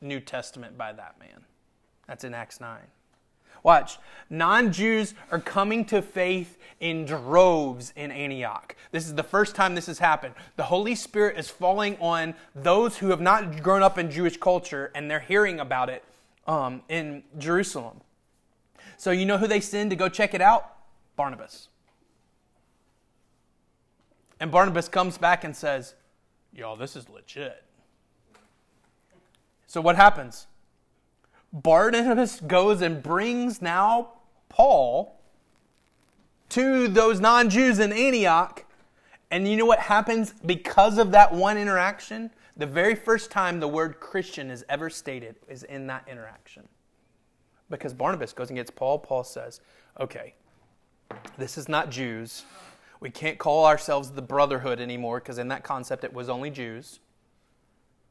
New 0.00 0.20
Testament 0.20 0.76
by 0.76 0.92
that 0.92 1.18
man. 1.18 1.44
That's 2.06 2.24
in 2.24 2.34
Acts 2.34 2.60
9. 2.60 2.78
Watch. 3.62 3.98
Non 4.30 4.72
Jews 4.72 5.14
are 5.30 5.40
coming 5.40 5.84
to 5.86 6.02
faith 6.02 6.58
in 6.80 7.04
droves 7.04 7.92
in 7.96 8.10
Antioch. 8.10 8.76
This 8.92 9.06
is 9.06 9.14
the 9.14 9.22
first 9.22 9.54
time 9.54 9.74
this 9.74 9.86
has 9.86 9.98
happened. 9.98 10.34
The 10.56 10.64
Holy 10.64 10.94
Spirit 10.94 11.38
is 11.38 11.48
falling 11.48 11.96
on 12.00 12.34
those 12.54 12.98
who 12.98 13.08
have 13.10 13.20
not 13.20 13.62
grown 13.62 13.82
up 13.82 13.98
in 13.98 14.10
Jewish 14.10 14.36
culture 14.36 14.90
and 14.94 15.10
they're 15.10 15.20
hearing 15.20 15.60
about 15.60 15.88
it 15.88 16.04
um, 16.46 16.82
in 16.88 17.22
Jerusalem. 17.38 18.00
So, 18.98 19.10
you 19.10 19.26
know 19.26 19.38
who 19.38 19.46
they 19.46 19.60
send 19.60 19.90
to 19.90 19.96
go 19.96 20.08
check 20.08 20.34
it 20.34 20.40
out? 20.40 20.72
Barnabas. 21.16 21.68
And 24.40 24.50
Barnabas 24.50 24.88
comes 24.88 25.18
back 25.18 25.44
and 25.44 25.54
says, 25.54 25.94
Y'all, 26.54 26.76
this 26.76 26.96
is 26.96 27.08
legit. 27.08 27.62
So, 29.66 29.80
what 29.80 29.96
happens? 29.96 30.46
Barnabas 31.62 32.40
goes 32.40 32.82
and 32.82 33.02
brings 33.02 33.62
now 33.62 34.10
Paul 34.50 35.18
to 36.50 36.86
those 36.86 37.18
non 37.18 37.48
Jews 37.48 37.78
in 37.78 37.92
Antioch. 37.92 38.64
And 39.30 39.48
you 39.48 39.56
know 39.56 39.64
what 39.64 39.80
happens 39.80 40.34
because 40.44 40.98
of 40.98 41.12
that 41.12 41.32
one 41.32 41.56
interaction? 41.56 42.30
The 42.58 42.66
very 42.66 42.94
first 42.94 43.30
time 43.30 43.58
the 43.58 43.68
word 43.68 44.00
Christian 44.00 44.50
is 44.50 44.64
ever 44.68 44.90
stated 44.90 45.36
is 45.48 45.62
in 45.62 45.86
that 45.88 46.06
interaction. 46.06 46.68
Because 47.70 47.92
Barnabas 47.92 48.32
goes 48.32 48.50
and 48.50 48.56
gets 48.56 48.70
Paul. 48.70 48.98
Paul 48.98 49.24
says, 49.24 49.60
okay, 49.98 50.34
this 51.38 51.58
is 51.58 51.68
not 51.68 51.90
Jews. 51.90 52.44
We 53.00 53.10
can't 53.10 53.38
call 53.38 53.66
ourselves 53.66 54.10
the 54.10 54.22
brotherhood 54.22 54.78
anymore 54.78 55.20
because 55.20 55.38
in 55.38 55.48
that 55.48 55.64
concept 55.64 56.04
it 56.04 56.12
was 56.12 56.28
only 56.28 56.50
Jews. 56.50 57.00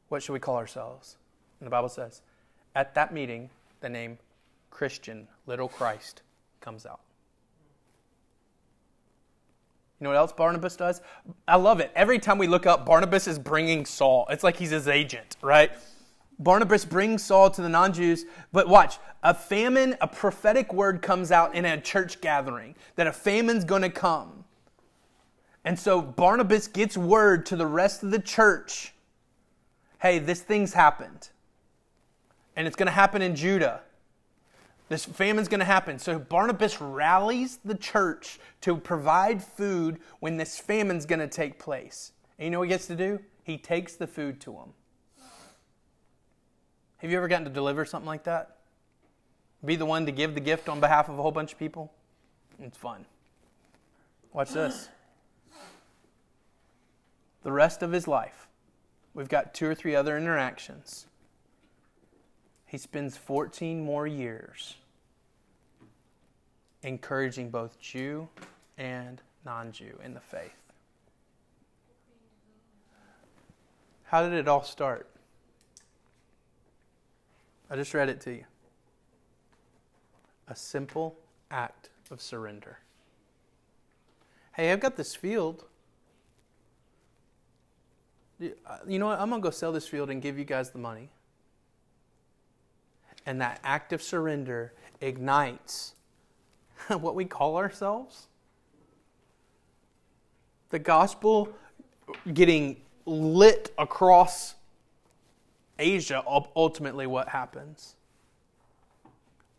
What 0.08 0.22
should 0.22 0.32
we 0.32 0.40
call 0.40 0.56
ourselves? 0.56 1.16
And 1.60 1.66
the 1.66 1.70
Bible 1.70 1.88
says, 1.88 2.22
at 2.76 2.94
that 2.94 3.12
meeting, 3.12 3.50
the 3.80 3.88
name 3.88 4.18
Christian, 4.70 5.26
little 5.46 5.66
Christ, 5.66 6.22
comes 6.60 6.84
out. 6.84 7.00
You 9.98 10.04
know 10.04 10.10
what 10.10 10.18
else 10.18 10.32
Barnabas 10.32 10.76
does? 10.76 11.00
I 11.48 11.56
love 11.56 11.80
it. 11.80 11.90
Every 11.96 12.18
time 12.18 12.36
we 12.36 12.46
look 12.46 12.66
up, 12.66 12.84
Barnabas 12.84 13.26
is 13.26 13.38
bringing 13.38 13.86
Saul. 13.86 14.26
It's 14.28 14.44
like 14.44 14.58
he's 14.58 14.70
his 14.70 14.88
agent, 14.88 15.38
right? 15.40 15.72
Barnabas 16.38 16.84
brings 16.84 17.24
Saul 17.24 17.48
to 17.50 17.62
the 17.62 17.68
non 17.70 17.94
Jews, 17.94 18.26
but 18.52 18.68
watch, 18.68 18.98
a 19.22 19.32
famine, 19.32 19.96
a 20.02 20.06
prophetic 20.06 20.74
word 20.74 21.00
comes 21.00 21.32
out 21.32 21.54
in 21.54 21.64
a 21.64 21.80
church 21.80 22.20
gathering 22.20 22.74
that 22.96 23.06
a 23.06 23.12
famine's 23.12 23.64
going 23.64 23.80
to 23.82 23.90
come. 23.90 24.44
And 25.64 25.78
so 25.78 26.02
Barnabas 26.02 26.68
gets 26.68 26.98
word 26.98 27.46
to 27.46 27.56
the 27.56 27.66
rest 27.66 28.02
of 28.02 28.10
the 28.10 28.20
church 28.20 28.92
hey, 29.98 30.18
this 30.18 30.42
thing's 30.42 30.74
happened. 30.74 31.30
And 32.56 32.66
it's 32.66 32.76
going 32.76 32.86
to 32.86 32.92
happen 32.92 33.22
in 33.22 33.36
Judah. 33.36 33.82
This 34.88 35.04
famine's 35.04 35.48
going 35.48 35.60
to 35.60 35.66
happen. 35.66 35.98
So 35.98 36.18
Barnabas 36.18 36.80
rallies 36.80 37.58
the 37.64 37.74
church 37.74 38.38
to 38.62 38.76
provide 38.76 39.42
food 39.42 39.98
when 40.20 40.36
this 40.36 40.58
famine's 40.58 41.06
going 41.06 41.18
to 41.18 41.28
take 41.28 41.58
place. 41.58 42.12
And 42.38 42.46
you 42.46 42.50
know 42.50 42.60
what 42.60 42.68
he 42.68 42.70
gets 42.70 42.86
to 42.86 42.96
do? 42.96 43.20
He 43.42 43.58
takes 43.58 43.94
the 43.94 44.06
food 44.06 44.40
to 44.42 44.52
them. 44.52 44.72
Have 46.98 47.10
you 47.10 47.16
ever 47.16 47.28
gotten 47.28 47.44
to 47.44 47.50
deliver 47.50 47.84
something 47.84 48.06
like 48.06 48.24
that? 48.24 48.56
Be 49.64 49.76
the 49.76 49.86
one 49.86 50.06
to 50.06 50.12
give 50.12 50.34
the 50.34 50.40
gift 50.40 50.68
on 50.68 50.80
behalf 50.80 51.08
of 51.08 51.18
a 51.18 51.22
whole 51.22 51.32
bunch 51.32 51.52
of 51.52 51.58
people? 51.58 51.92
It's 52.60 52.78
fun. 52.78 53.04
Watch 54.32 54.50
this. 54.50 54.88
The 57.42 57.52
rest 57.52 57.82
of 57.82 57.92
his 57.92 58.08
life, 58.08 58.48
we've 59.14 59.28
got 59.28 59.54
two 59.54 59.66
or 59.66 59.74
three 59.74 59.94
other 59.94 60.16
interactions 60.16 61.06
he 62.66 62.78
spends 62.78 63.16
14 63.16 63.84
more 63.84 64.06
years 64.06 64.74
encouraging 66.82 67.50
both 67.50 67.80
Jew 67.80 68.28
and 68.76 69.22
non 69.44 69.72
Jew 69.72 69.98
in 70.04 70.14
the 70.14 70.20
faith. 70.20 70.52
How 74.04 74.22
did 74.22 74.32
it 74.34 74.46
all 74.46 74.62
start? 74.62 75.08
I 77.70 77.76
just 77.76 77.92
read 77.94 78.08
it 78.08 78.20
to 78.22 78.32
you. 78.32 78.44
A 80.48 80.54
simple 80.54 81.16
act 81.50 81.90
of 82.10 82.20
surrender. 82.20 82.78
Hey, 84.52 84.70
I've 84.70 84.80
got 84.80 84.96
this 84.96 85.14
field. 85.14 85.64
You 88.38 88.54
know 88.86 89.06
what? 89.06 89.18
I'm 89.18 89.28
going 89.28 89.42
to 89.42 89.46
go 89.46 89.50
sell 89.50 89.72
this 89.72 89.88
field 89.88 90.10
and 90.10 90.22
give 90.22 90.38
you 90.38 90.44
guys 90.44 90.70
the 90.70 90.78
money 90.78 91.10
and 93.26 93.40
that 93.40 93.60
act 93.64 93.92
of 93.92 94.00
surrender 94.00 94.72
ignites 95.00 95.94
what 96.88 97.14
we 97.14 97.24
call 97.24 97.56
ourselves. 97.56 98.28
The 100.70 100.78
gospel 100.78 101.54
getting 102.32 102.80
lit 103.04 103.72
across 103.78 104.54
Asia, 105.78 106.22
ultimately, 106.26 107.06
what 107.06 107.28
happens. 107.28 107.96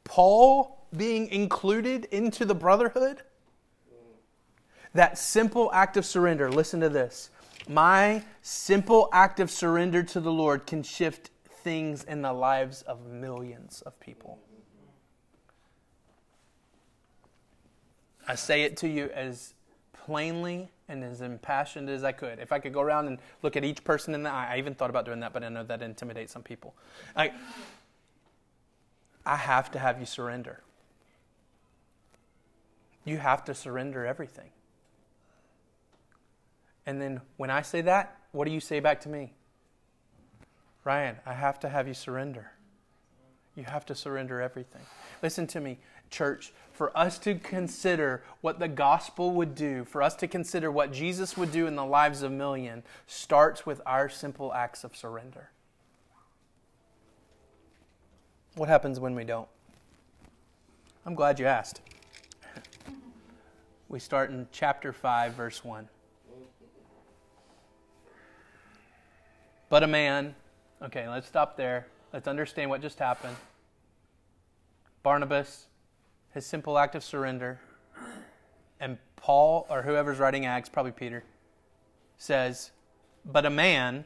Paul 0.03 0.85
being 0.95 1.27
included 1.27 2.05
into 2.05 2.45
the 2.45 2.55
brotherhood. 2.55 3.21
That 4.93 5.17
simple 5.17 5.69
act 5.73 5.97
of 5.97 6.05
surrender, 6.05 6.49
listen 6.49 6.79
to 6.79 6.89
this. 6.89 7.29
My 7.67 8.23
simple 8.41 9.09
act 9.11 9.39
of 9.39 9.51
surrender 9.51 10.01
to 10.01 10.19
the 10.19 10.31
Lord 10.31 10.65
can 10.65 10.81
shift 10.81 11.29
things 11.67 12.05
in 12.05 12.21
the 12.21 12.31
lives 12.31 12.81
of 12.83 13.07
millions 13.07 13.83
of 13.85 13.99
people. 13.99 14.39
I 18.25 18.35
say 18.35 18.63
it 18.63 18.77
to 18.77 18.87
you 18.87 19.09
as 19.13 19.53
plainly 19.91 20.69
and 20.87 21.03
as 21.03 21.19
impassioned 21.19 21.89
as 21.89 22.05
I 22.05 22.13
could. 22.13 22.39
If 22.39 22.53
I 22.53 22.59
could 22.59 22.71
go 22.71 22.79
around 22.79 23.07
and 23.07 23.17
look 23.43 23.57
at 23.57 23.65
each 23.65 23.83
person 23.83 24.15
in 24.15 24.23
the 24.23 24.29
eye, 24.29 24.53
I 24.53 24.59
even 24.59 24.75
thought 24.75 24.89
about 24.89 25.03
doing 25.03 25.19
that, 25.19 25.33
but 25.33 25.43
I 25.43 25.49
know 25.49 25.65
that 25.65 25.81
intimidates 25.81 26.31
some 26.31 26.41
people. 26.41 26.73
I, 27.17 27.33
I 29.25 29.35
have 29.35 29.69
to 29.71 29.79
have 29.79 29.99
you 29.99 30.05
surrender. 30.05 30.61
You 33.03 33.17
have 33.17 33.43
to 33.43 33.53
surrender 33.53 34.05
everything. 34.05 34.51
And 36.85 37.01
then 37.01 37.19
when 37.35 37.49
I 37.49 37.61
say 37.61 37.81
that, 37.81 38.15
what 38.31 38.45
do 38.45 38.53
you 38.53 38.61
say 38.61 38.79
back 38.79 39.01
to 39.01 39.09
me? 39.09 39.33
Ryan, 40.87 41.17
I 41.25 41.33
have 41.33 41.59
to 41.59 41.67
have 41.67 41.85
you 41.85 41.93
surrender. 41.93 42.49
You 43.57 43.65
have 43.65 43.85
to 43.87 43.93
surrender 43.93 44.39
everything. 44.39 44.83
Listen 45.21 45.45
to 45.47 45.59
me, 45.59 45.79
church. 46.09 46.53
For 46.71 46.97
us 46.97 47.19
to 47.19 47.35
consider 47.35 48.23
what 48.39 48.59
the 48.59 48.69
gospel 48.69 49.31
would 49.33 49.53
do, 49.53 49.83
for 49.83 50.01
us 50.01 50.15
to 50.15 50.29
consider 50.29 50.71
what 50.71 50.93
Jesus 50.93 51.35
would 51.35 51.51
do 51.51 51.67
in 51.67 51.75
the 51.75 51.83
lives 51.83 52.21
of 52.21 52.31
millions, 52.31 52.85
starts 53.05 53.65
with 53.65 53.81
our 53.85 54.07
simple 54.07 54.53
acts 54.53 54.85
of 54.85 54.95
surrender. 54.95 55.49
What 58.55 58.69
happens 58.69 58.97
when 58.97 59.13
we 59.13 59.25
don't? 59.25 59.49
I'm 61.05 61.15
glad 61.15 61.37
you 61.37 61.47
asked. 61.47 61.81
We 63.89 63.99
start 63.99 64.29
in 64.29 64.47
chapter 64.53 64.93
5, 64.93 65.33
verse 65.33 65.65
1. 65.65 65.89
But 69.67 69.83
a 69.83 69.87
man 69.87 70.33
Okay, 70.79 71.09
let's 71.09 71.27
stop 71.27 71.57
there. 71.57 71.87
Let's 72.13 72.27
understand 72.27 72.69
what 72.69 72.81
just 72.81 72.99
happened. 72.99 73.35
Barnabas, 75.01 75.65
his 76.33 76.45
simple 76.45 76.77
act 76.77 76.93
of 76.93 77.03
surrender, 77.03 77.59
and 78.79 78.99
Paul, 79.15 79.65
or 79.69 79.81
whoever's 79.81 80.19
writing 80.19 80.45
Acts, 80.45 80.69
probably 80.69 80.91
Peter, 80.91 81.23
says, 82.19 82.71
But 83.25 83.45
a 83.45 83.49
man, 83.49 84.05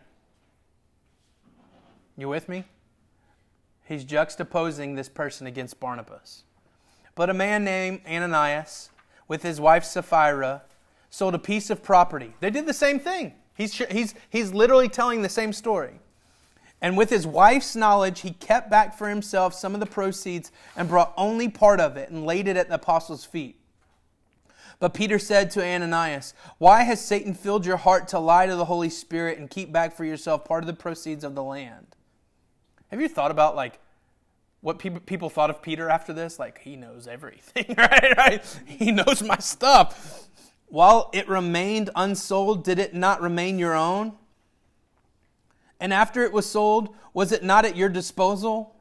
you 2.17 2.29
with 2.29 2.47
me? 2.47 2.63
He's 3.83 4.05
juxtaposing 4.05 4.95
this 4.95 5.09
person 5.09 5.47
against 5.47 5.79
Barnabas. 5.79 6.43
But 7.15 7.29
a 7.29 7.33
man 7.33 7.65
named 7.65 8.01
Ananias, 8.07 8.91
with 9.27 9.43
his 9.43 9.59
wife 9.59 9.83
Sapphira, 9.83 10.61
sold 11.09 11.35
a 11.35 11.39
piece 11.39 11.69
of 11.69 11.83
property. 11.83 12.33
They 12.39 12.49
did 12.49 12.65
the 12.65 12.73
same 12.73 12.99
thing. 12.99 13.33
He's, 13.55 13.73
he's, 13.73 14.15
he's 14.29 14.53
literally 14.53 14.87
telling 14.87 15.21
the 15.21 15.29
same 15.29 15.51
story. 15.51 15.99
And 16.81 16.97
with 16.97 17.11
his 17.11 17.27
wife's 17.27 17.75
knowledge, 17.75 18.21
he 18.21 18.31
kept 18.31 18.69
back 18.69 18.97
for 18.97 19.07
himself 19.07 19.53
some 19.53 19.73
of 19.75 19.79
the 19.79 19.85
proceeds 19.85 20.51
and 20.75 20.89
brought 20.89 21.13
only 21.15 21.47
part 21.47 21.79
of 21.79 21.95
it 21.95 22.09
and 22.09 22.25
laid 22.25 22.47
it 22.47 22.57
at 22.57 22.69
the 22.69 22.75
apostles' 22.75 23.23
feet. 23.23 23.57
But 24.79 24.95
Peter 24.95 25.19
said 25.19 25.51
to 25.51 25.63
Ananias, 25.63 26.33
Why 26.57 26.81
has 26.83 26.99
Satan 26.99 27.35
filled 27.35 27.67
your 27.67 27.77
heart 27.77 28.07
to 28.09 28.19
lie 28.19 28.47
to 28.47 28.55
the 28.55 28.65
Holy 28.65 28.89
Spirit 28.89 29.37
and 29.37 29.47
keep 29.47 29.71
back 29.71 29.95
for 29.95 30.03
yourself 30.03 30.43
part 30.43 30.63
of 30.63 30.67
the 30.67 30.73
proceeds 30.73 31.23
of 31.23 31.35
the 31.35 31.43
land? 31.43 31.95
Have 32.87 32.99
you 32.99 33.07
thought 33.07 33.29
about 33.29 33.55
like 33.55 33.79
what 34.61 34.79
people 34.79 35.29
thought 35.29 35.51
of 35.51 35.61
Peter 35.61 35.87
after 35.87 36.13
this? 36.13 36.39
Like, 36.39 36.59
he 36.59 36.75
knows 36.75 37.07
everything, 37.07 37.65
right? 37.77 38.17
right? 38.17 38.59
He 38.65 38.91
knows 38.91 39.21
my 39.21 39.37
stuff. 39.37 40.27
While 40.67 41.11
it 41.13 41.27
remained 41.27 41.91
unsold, 41.95 42.63
did 42.63 42.79
it 42.79 42.95
not 42.95 43.21
remain 43.21 43.59
your 43.59 43.75
own? 43.75 44.13
And 45.81 45.91
after 45.91 46.23
it 46.23 46.31
was 46.31 46.45
sold, 46.45 46.95
was 47.11 47.31
it 47.31 47.43
not 47.43 47.65
at 47.65 47.75
your 47.75 47.89
disposal? 47.89 48.75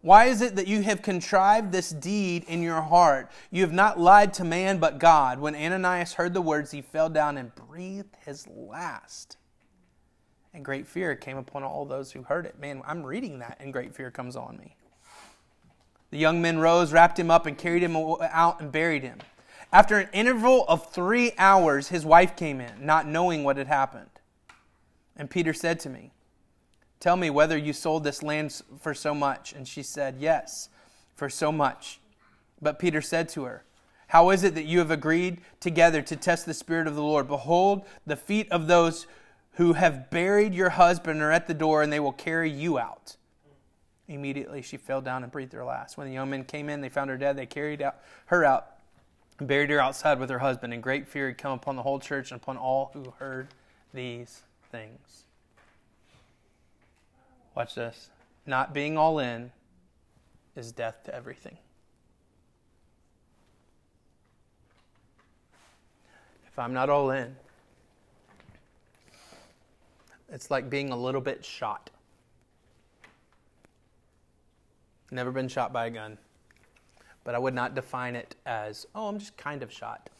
Why 0.00 0.24
is 0.24 0.40
it 0.40 0.56
that 0.56 0.66
you 0.66 0.82
have 0.82 1.02
contrived 1.02 1.70
this 1.70 1.90
deed 1.90 2.44
in 2.48 2.62
your 2.62 2.80
heart? 2.80 3.30
You 3.50 3.60
have 3.60 3.74
not 3.74 4.00
lied 4.00 4.32
to 4.34 4.44
man 4.44 4.78
but 4.78 4.98
God. 4.98 5.38
When 5.38 5.54
Ananias 5.54 6.14
heard 6.14 6.32
the 6.32 6.40
words, 6.40 6.70
he 6.70 6.80
fell 6.80 7.10
down 7.10 7.36
and 7.36 7.54
breathed 7.54 8.16
his 8.24 8.46
last. 8.48 9.36
And 10.54 10.64
great 10.64 10.86
fear 10.86 11.14
came 11.14 11.36
upon 11.36 11.62
all 11.62 11.84
those 11.84 12.12
who 12.12 12.22
heard 12.22 12.46
it. 12.46 12.58
Man, 12.58 12.80
I'm 12.86 13.04
reading 13.04 13.40
that, 13.40 13.58
and 13.60 13.72
great 13.72 13.94
fear 13.94 14.10
comes 14.10 14.34
on 14.34 14.56
me. 14.56 14.76
The 16.10 16.18
young 16.18 16.40
men 16.40 16.58
rose, 16.58 16.90
wrapped 16.90 17.18
him 17.18 17.30
up, 17.30 17.44
and 17.44 17.58
carried 17.58 17.82
him 17.82 17.96
out 17.96 18.60
and 18.60 18.72
buried 18.72 19.02
him. 19.02 19.18
After 19.72 19.98
an 19.98 20.08
interval 20.14 20.64
of 20.68 20.90
three 20.90 21.32
hours, 21.36 21.88
his 21.88 22.06
wife 22.06 22.34
came 22.34 22.62
in, 22.62 22.86
not 22.86 23.06
knowing 23.06 23.44
what 23.44 23.58
had 23.58 23.66
happened. 23.66 24.08
And 25.16 25.28
Peter 25.28 25.52
said 25.52 25.80
to 25.80 25.90
me, 25.90 26.12
Tell 27.00 27.16
me 27.16 27.30
whether 27.30 27.56
you 27.56 27.72
sold 27.72 28.04
this 28.04 28.22
land 28.22 28.62
for 28.80 28.94
so 28.94 29.14
much. 29.14 29.52
And 29.52 29.66
she 29.66 29.82
said, 29.82 30.16
Yes, 30.18 30.68
for 31.14 31.28
so 31.28 31.52
much. 31.52 32.00
But 32.60 32.78
Peter 32.78 33.02
said 33.02 33.28
to 33.30 33.44
her, 33.44 33.64
How 34.08 34.30
is 34.30 34.44
it 34.44 34.54
that 34.54 34.64
you 34.64 34.78
have 34.78 34.90
agreed 34.90 35.40
together 35.60 36.02
to 36.02 36.16
test 36.16 36.46
the 36.46 36.54
Spirit 36.54 36.86
of 36.86 36.94
the 36.94 37.02
Lord? 37.02 37.28
Behold, 37.28 37.84
the 38.06 38.16
feet 38.16 38.50
of 38.50 38.66
those 38.66 39.06
who 39.52 39.74
have 39.74 40.10
buried 40.10 40.54
your 40.54 40.70
husband 40.70 41.22
are 41.22 41.32
at 41.32 41.46
the 41.46 41.54
door, 41.54 41.82
and 41.82 41.92
they 41.92 42.00
will 42.00 42.12
carry 42.12 42.50
you 42.50 42.78
out. 42.78 43.16
Immediately 44.08 44.62
she 44.62 44.76
fell 44.76 45.00
down 45.00 45.22
and 45.22 45.32
breathed 45.32 45.52
her 45.52 45.64
last. 45.64 45.96
When 45.96 46.06
the 46.06 46.14
young 46.14 46.30
men 46.30 46.44
came 46.44 46.68
in, 46.68 46.80
they 46.80 46.88
found 46.88 47.10
her 47.10 47.16
dead. 47.16 47.36
They 47.36 47.46
carried 47.46 47.82
out, 47.82 47.96
her 48.26 48.44
out 48.44 48.76
and 49.38 49.48
buried 49.48 49.70
her 49.70 49.80
outside 49.80 50.18
with 50.18 50.30
her 50.30 50.38
husband. 50.38 50.72
And 50.72 50.82
great 50.82 51.08
fear 51.08 51.28
had 51.28 51.38
come 51.38 51.52
upon 51.52 51.76
the 51.76 51.82
whole 51.82 51.98
church 51.98 52.30
and 52.30 52.40
upon 52.40 52.56
all 52.56 52.90
who 52.92 53.12
heard 53.18 53.48
these 53.92 54.42
things. 54.70 55.25
Watch 57.56 57.74
this. 57.74 58.10
Not 58.44 58.74
being 58.74 58.98
all 58.98 59.18
in 59.18 59.50
is 60.54 60.72
death 60.72 61.02
to 61.04 61.14
everything. 61.14 61.56
If 66.46 66.58
I'm 66.58 66.74
not 66.74 66.90
all 66.90 67.10
in, 67.10 67.34
it's 70.28 70.50
like 70.50 70.68
being 70.68 70.90
a 70.90 70.96
little 70.96 71.20
bit 71.20 71.44
shot. 71.44 71.88
Never 75.10 75.30
been 75.30 75.48
shot 75.48 75.72
by 75.72 75.86
a 75.86 75.90
gun, 75.90 76.18
but 77.24 77.34
I 77.34 77.38
would 77.38 77.54
not 77.54 77.74
define 77.74 78.16
it 78.16 78.36
as, 78.44 78.86
oh, 78.94 79.08
I'm 79.08 79.18
just 79.18 79.36
kind 79.36 79.62
of 79.62 79.72
shot. 79.72 80.10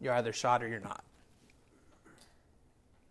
You're 0.00 0.14
either 0.14 0.32
shot 0.32 0.62
or 0.62 0.68
you're 0.68 0.80
not. 0.80 1.02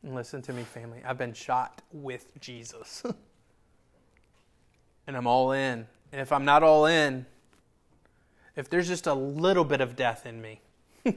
And 0.07 0.15
listen 0.15 0.41
to 0.43 0.53
me, 0.53 0.63
family. 0.63 1.01
I've 1.05 1.17
been 1.17 1.33
shot 1.33 1.81
with 1.91 2.27
Jesus. 2.39 3.03
and 5.07 5.17
I'm 5.17 5.27
all 5.27 5.51
in 5.51 5.85
And 6.13 6.21
if 6.21 6.31
I'm 6.31 6.45
not 6.45 6.63
all 6.63 6.85
in, 6.85 7.25
if 8.55 8.69
there's 8.69 8.87
just 8.87 9.05
a 9.05 9.13
little 9.13 9.65
bit 9.65 9.81
of 9.81 9.97
death 9.97 10.25
in 10.25 10.41
me, 10.41 10.61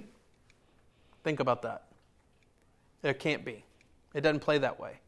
think 1.22 1.38
about 1.38 1.62
that. 1.62 1.84
There 3.02 3.14
can't 3.14 3.44
be. 3.44 3.64
It 4.12 4.22
doesn't 4.22 4.40
play 4.40 4.58
that 4.58 4.80
way. 4.80 4.98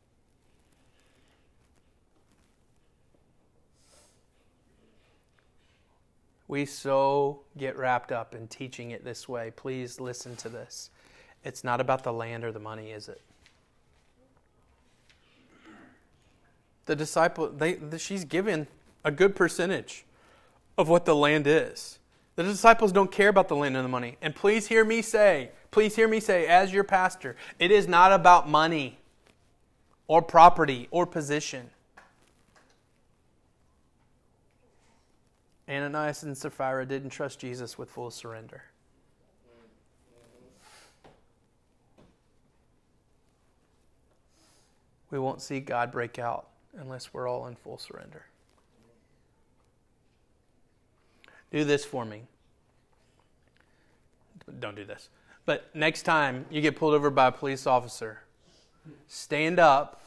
We 6.46 6.66
so 6.66 7.40
get 7.58 7.76
wrapped 7.76 8.12
up 8.12 8.36
in 8.36 8.46
teaching 8.46 8.92
it 8.92 9.04
this 9.04 9.28
way. 9.28 9.50
Please 9.56 9.98
listen 9.98 10.36
to 10.36 10.48
this. 10.48 10.90
It's 11.42 11.64
not 11.64 11.80
about 11.80 12.04
the 12.04 12.12
land 12.12 12.44
or 12.44 12.52
the 12.52 12.60
money, 12.60 12.92
is 12.92 13.08
it? 13.08 13.20
The 16.86 16.96
disciple, 16.96 17.48
they, 17.48 17.74
the, 17.74 17.98
she's 17.98 18.24
given 18.24 18.66
a 19.04 19.10
good 19.10 19.36
percentage 19.36 20.04
of 20.76 20.88
what 20.88 21.04
the 21.04 21.14
land 21.14 21.46
is. 21.46 21.98
The 22.34 22.42
disciples 22.42 22.92
don't 22.92 23.12
care 23.12 23.28
about 23.28 23.48
the 23.48 23.56
land 23.56 23.76
and 23.76 23.84
the 23.84 23.88
money. 23.88 24.16
And 24.22 24.34
please 24.34 24.66
hear 24.66 24.84
me 24.84 25.02
say, 25.02 25.50
please 25.70 25.94
hear 25.94 26.08
me 26.08 26.18
say, 26.18 26.46
as 26.46 26.72
your 26.72 26.84
pastor, 26.84 27.36
it 27.58 27.70
is 27.70 27.86
not 27.86 28.12
about 28.12 28.48
money 28.48 28.98
or 30.08 30.22
property 30.22 30.88
or 30.90 31.06
position. 31.06 31.70
Ananias 35.68 36.22
and 36.22 36.36
Sapphira 36.36 36.84
didn't 36.86 37.10
trust 37.10 37.38
Jesus 37.38 37.78
with 37.78 37.90
full 37.90 38.10
surrender. 38.10 38.64
We 45.10 45.18
won't 45.18 45.42
see 45.42 45.60
God 45.60 45.92
break 45.92 46.18
out 46.18 46.48
unless 46.78 47.12
we're 47.12 47.28
all 47.28 47.46
in 47.46 47.54
full 47.54 47.78
surrender. 47.78 48.26
Do 51.50 51.64
this 51.64 51.84
for 51.84 52.04
me. 52.04 52.22
Don't 54.58 54.74
do 54.74 54.84
this. 54.84 55.08
But 55.44 55.68
next 55.74 56.02
time 56.02 56.46
you 56.50 56.60
get 56.60 56.76
pulled 56.76 56.94
over 56.94 57.10
by 57.10 57.26
a 57.28 57.32
police 57.32 57.66
officer, 57.66 58.20
stand 59.06 59.58
up, 59.58 60.02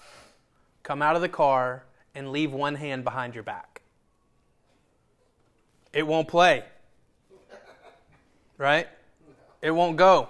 come 0.83 1.01
out 1.01 1.15
of 1.15 1.21
the 1.21 1.29
car, 1.29 1.83
and 2.13 2.31
leave 2.31 2.51
one 2.51 2.75
hand 2.75 3.03
behind 3.03 3.35
your 3.35 3.43
back. 3.43 3.81
It 5.93 6.07
won't 6.07 6.27
play. 6.27 6.63
Right? 8.57 8.87
It 9.61 9.71
won't 9.71 9.97
go. 9.97 10.29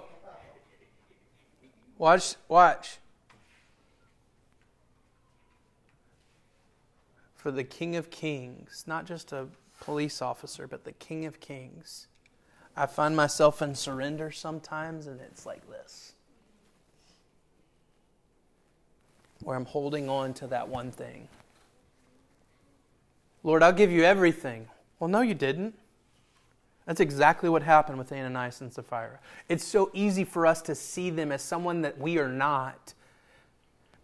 Watch, 1.98 2.34
watch. 2.48 2.98
For 7.46 7.52
the 7.52 7.62
King 7.62 7.94
of 7.94 8.10
Kings, 8.10 8.82
not 8.88 9.06
just 9.06 9.30
a 9.30 9.46
police 9.80 10.20
officer, 10.20 10.66
but 10.66 10.82
the 10.82 10.90
King 10.90 11.26
of 11.26 11.38
Kings. 11.38 12.08
I 12.76 12.86
find 12.86 13.14
myself 13.14 13.62
in 13.62 13.76
surrender 13.76 14.32
sometimes, 14.32 15.06
and 15.06 15.20
it's 15.20 15.46
like 15.46 15.62
this 15.70 16.14
where 19.44 19.56
I'm 19.56 19.64
holding 19.64 20.08
on 20.08 20.34
to 20.34 20.48
that 20.48 20.68
one 20.68 20.90
thing. 20.90 21.28
Lord, 23.44 23.62
I'll 23.62 23.72
give 23.72 23.92
you 23.92 24.02
everything. 24.02 24.66
Well, 24.98 25.06
no, 25.06 25.20
you 25.20 25.34
didn't. 25.34 25.78
That's 26.84 26.98
exactly 26.98 27.48
what 27.48 27.62
happened 27.62 27.98
with 27.98 28.10
Ananias 28.10 28.60
and 28.60 28.72
Sapphira. 28.72 29.20
It's 29.48 29.64
so 29.64 29.92
easy 29.94 30.24
for 30.24 30.48
us 30.48 30.62
to 30.62 30.74
see 30.74 31.10
them 31.10 31.30
as 31.30 31.42
someone 31.42 31.82
that 31.82 31.96
we 31.96 32.18
are 32.18 32.28
not 32.28 32.92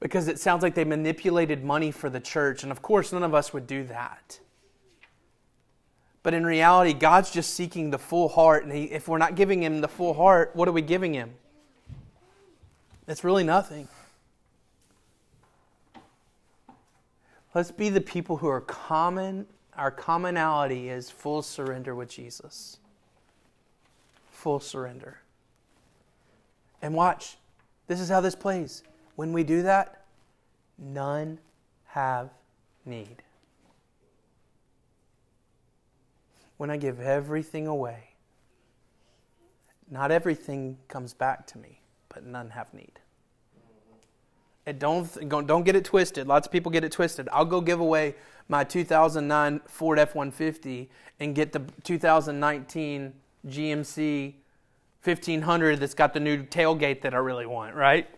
because 0.02 0.26
it 0.26 0.40
sounds 0.40 0.64
like 0.64 0.74
they 0.74 0.82
manipulated 0.82 1.62
money 1.62 1.92
for 1.92 2.10
the 2.10 2.18
church. 2.18 2.64
And 2.64 2.72
of 2.72 2.82
course, 2.82 3.12
none 3.12 3.22
of 3.22 3.34
us 3.34 3.52
would 3.52 3.68
do 3.68 3.84
that. 3.84 4.40
But 6.24 6.34
in 6.34 6.44
reality, 6.44 6.92
God's 6.92 7.30
just 7.30 7.54
seeking 7.54 7.90
the 7.90 7.98
full 7.98 8.28
heart. 8.28 8.64
And 8.64 8.72
he, 8.72 8.84
if 8.84 9.06
we're 9.06 9.18
not 9.18 9.36
giving 9.36 9.62
Him 9.62 9.80
the 9.80 9.86
full 9.86 10.14
heart, 10.14 10.50
what 10.54 10.66
are 10.66 10.72
we 10.72 10.82
giving 10.82 11.14
Him? 11.14 11.32
It's 13.06 13.22
really 13.22 13.44
nothing. 13.44 13.86
Let's 17.54 17.70
be 17.70 17.88
the 17.88 18.00
people 18.00 18.38
who 18.38 18.48
are 18.48 18.60
common, 18.60 19.46
our 19.76 19.92
commonality 19.92 20.88
is 20.88 21.10
full 21.10 21.42
surrender 21.42 21.94
with 21.94 22.08
Jesus. 22.08 22.78
Full 24.32 24.58
surrender. 24.58 25.18
And 26.80 26.92
watch, 26.92 27.36
this 27.86 28.00
is 28.00 28.08
how 28.08 28.20
this 28.20 28.34
plays. 28.34 28.82
When 29.16 29.32
we 29.32 29.44
do 29.44 29.62
that, 29.62 30.04
none 30.78 31.38
have 31.86 32.30
need. 32.84 33.22
when 36.62 36.70
I 36.70 36.76
give 36.76 37.00
everything 37.00 37.66
away, 37.66 38.10
not 39.90 40.12
everything 40.12 40.78
comes 40.86 41.12
back 41.12 41.44
to 41.48 41.58
me, 41.58 41.80
but 42.08 42.24
none 42.24 42.50
have 42.50 42.72
need. 42.72 43.00
And 44.64 44.78
don't, 44.78 45.28
don't 45.28 45.64
get 45.64 45.74
it 45.74 45.84
twisted. 45.84 46.28
Lots 46.28 46.46
of 46.46 46.52
people 46.52 46.70
get 46.70 46.84
it 46.84 46.92
twisted. 46.92 47.28
I'll 47.32 47.44
go 47.44 47.60
give 47.60 47.80
away 47.80 48.14
my 48.46 48.62
2009 48.62 49.60
Ford 49.66 49.98
F 49.98 50.14
150 50.14 50.88
and 51.18 51.34
get 51.34 51.50
the 51.50 51.64
2019 51.82 53.12
GMC 53.48 54.34
1500 55.02 55.80
that's 55.80 55.94
got 55.94 56.14
the 56.14 56.20
new 56.20 56.44
tailgate 56.44 57.00
that 57.00 57.12
I 57.12 57.18
really 57.18 57.46
want, 57.46 57.74
right? 57.74 58.08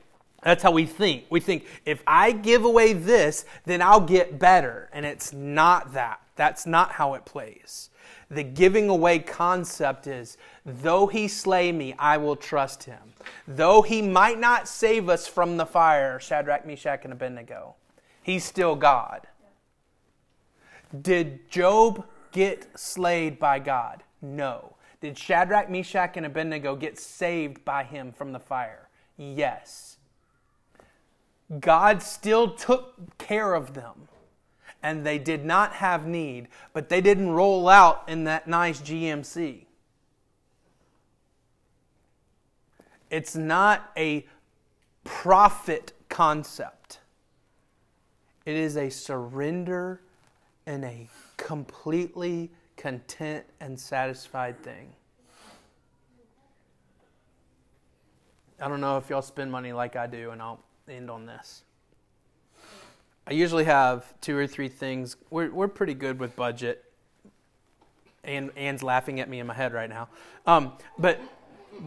That's 0.45 0.63
how 0.63 0.73
we 0.73 0.85
think. 0.85 1.25
We 1.31 1.41
think 1.41 1.67
if 1.87 2.03
I 2.07 2.33
give 2.33 2.65
away 2.65 2.93
this, 2.93 3.47
then 3.65 3.81
I'll 3.81 4.01
get 4.01 4.39
better. 4.39 4.91
And 4.93 5.07
it's 5.07 5.33
not 5.33 5.95
that. 5.95 6.21
That's 6.37 6.67
not 6.67 6.93
how 6.93 7.15
it 7.15 7.25
plays. 7.25 7.89
The 8.31 8.43
giving 8.43 8.91
away 8.91 9.21
concept 9.21 10.07
is 10.07 10.37
though 10.67 11.07
he 11.07 11.29
slay 11.29 11.73
me, 11.73 11.95
I 11.99 12.19
will 12.19 12.37
trust 12.37 12.85
him. 12.85 13.15
Though 13.49 13.81
he 13.81 14.03
might 14.03 14.39
not 14.39 14.69
save 14.69 15.09
us 15.09 15.27
from 15.27 15.57
the 15.57 15.67
fire, 15.67 16.21
Shadrach, 16.21 16.67
Meshach, 16.67 17.05
and 17.05 17.13
Abednego, 17.13 17.75
he's 18.23 18.45
still 18.45 18.77
God. 18.77 19.27
Did 21.01 21.51
Job 21.51 22.05
get 22.33 22.79
slayed 22.79 23.39
by 23.39 23.61
God? 23.61 24.03
No. 24.21 24.75
Did 25.01 25.17
Shadrach, 25.17 25.71
Meshach, 25.71 26.17
and 26.17 26.27
Abednego 26.27 26.77
get 26.77 26.99
saved 26.99 27.65
by 27.65 27.85
him 27.85 28.13
from 28.13 28.33
the 28.33 28.41
fire? 28.41 28.89
Yes. 29.17 29.94
God 31.61 32.03
still 32.03 32.51
took 32.51 33.19
care 33.19 33.55
of 33.55 33.75
them 33.75 34.09
and 34.83 35.05
they 35.05 35.19
did 35.19 35.45
not 35.45 35.73
have 35.75 36.07
need, 36.07 36.49
but 36.75 36.89
they 36.91 37.01
didn't 37.01 37.31
roll 37.31 37.69
out 37.69 38.05
in 38.07 38.25
that 38.25 38.47
nice 38.47 38.81
GMC. 38.81 39.65
It's 43.11 43.37
not 43.37 43.91
a 43.97 44.27
profit 45.05 45.93
concept, 46.09 47.01
it 48.45 48.57
is 48.57 48.77
a 48.77 48.91
surrender 48.91 50.01
and 50.67 50.85
a 50.85 51.09
completely 51.37 52.51
content 52.77 53.45
and 53.61 53.79
satisfied 53.79 54.63
thing. 54.63 54.93
I 58.61 58.69
don't 58.69 58.81
know 58.81 58.97
if 58.97 59.11
y'all 59.11 59.23
spend 59.23 59.51
money 59.51 59.73
like 59.73 59.97
I 59.97 60.07
do, 60.07 60.31
and 60.31 60.41
I'll 60.41 60.61
end 60.89 61.11
on 61.11 61.27
this. 61.27 61.63
I 63.27 63.33
usually 63.33 63.65
have 63.65 64.05
two 64.21 64.37
or 64.37 64.47
three 64.47 64.69
things. 64.69 65.17
We're, 65.31 65.51
we're 65.51 65.69
pretty 65.69 65.95
good 65.95 66.19
with 66.19 66.37
budget. 66.37 66.85
And 68.23 68.51
Anne's 68.57 68.83
laughing 68.83 69.21
at 69.21 69.29
me 69.29 69.41
in 69.41 69.47
my 69.47 69.55
head 69.55 69.73
right 69.73 69.89
now. 69.89 70.09
Um, 70.47 70.73
but 70.99 71.21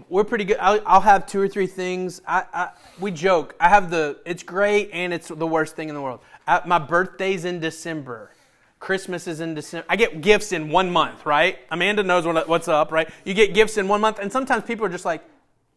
we're 0.09 0.23
pretty 0.23 0.45
good. 0.45 0.57
I'll, 0.59 0.81
I'll, 0.85 1.01
have 1.01 1.25
two 1.25 1.39
or 1.39 1.47
three 1.47 1.67
things. 1.67 2.21
I, 2.27 2.43
I, 2.53 2.69
we 2.99 3.11
joke. 3.11 3.55
I 3.59 3.69
have 3.69 3.89
the, 3.89 4.19
it's 4.25 4.43
great 4.43 4.89
and 4.91 5.13
it's 5.13 5.27
the 5.27 5.47
worst 5.47 5.75
thing 5.75 5.89
in 5.89 5.95
the 5.95 6.01
world. 6.01 6.19
I, 6.47 6.61
my 6.65 6.79
birthday's 6.79 7.45
in 7.45 7.59
December. 7.59 8.31
Christmas 8.79 9.27
is 9.27 9.39
in 9.39 9.53
December. 9.53 9.85
I 9.89 9.95
get 9.95 10.21
gifts 10.21 10.51
in 10.51 10.69
one 10.69 10.91
month, 10.91 11.25
right? 11.25 11.59
Amanda 11.71 12.03
knows 12.03 12.25
what, 12.25 12.47
what's 12.47 12.67
up, 12.67 12.91
right? 12.91 13.09
You 13.25 13.33
get 13.33 13.53
gifts 13.53 13.77
in 13.77 13.87
one 13.87 14.01
month, 14.01 14.19
and 14.19 14.31
sometimes 14.31 14.63
people 14.63 14.85
are 14.85 14.89
just 14.89 15.05
like, 15.05 15.23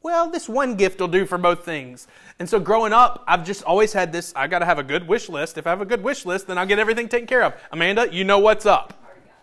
well, 0.02 0.30
this 0.30 0.48
one 0.48 0.76
gift 0.76 1.00
will 1.00 1.08
do 1.08 1.26
for 1.26 1.36
both 1.36 1.64
things. 1.64 2.08
And 2.38 2.48
so 2.48 2.58
growing 2.58 2.92
up, 2.92 3.22
I've 3.28 3.44
just 3.44 3.62
always 3.64 3.92
had 3.92 4.12
this 4.12 4.32
I 4.34 4.46
got 4.46 4.60
to 4.60 4.64
have 4.64 4.78
a 4.78 4.82
good 4.82 5.06
wish 5.06 5.28
list. 5.28 5.58
If 5.58 5.66
I 5.66 5.70
have 5.70 5.82
a 5.82 5.86
good 5.86 6.02
wish 6.02 6.24
list, 6.24 6.46
then 6.46 6.56
I'll 6.56 6.66
get 6.66 6.78
everything 6.78 7.08
taken 7.08 7.26
care 7.26 7.42
of. 7.42 7.54
Amanda, 7.70 8.08
you 8.10 8.24
know 8.24 8.38
what's 8.38 8.64
up. 8.64 8.94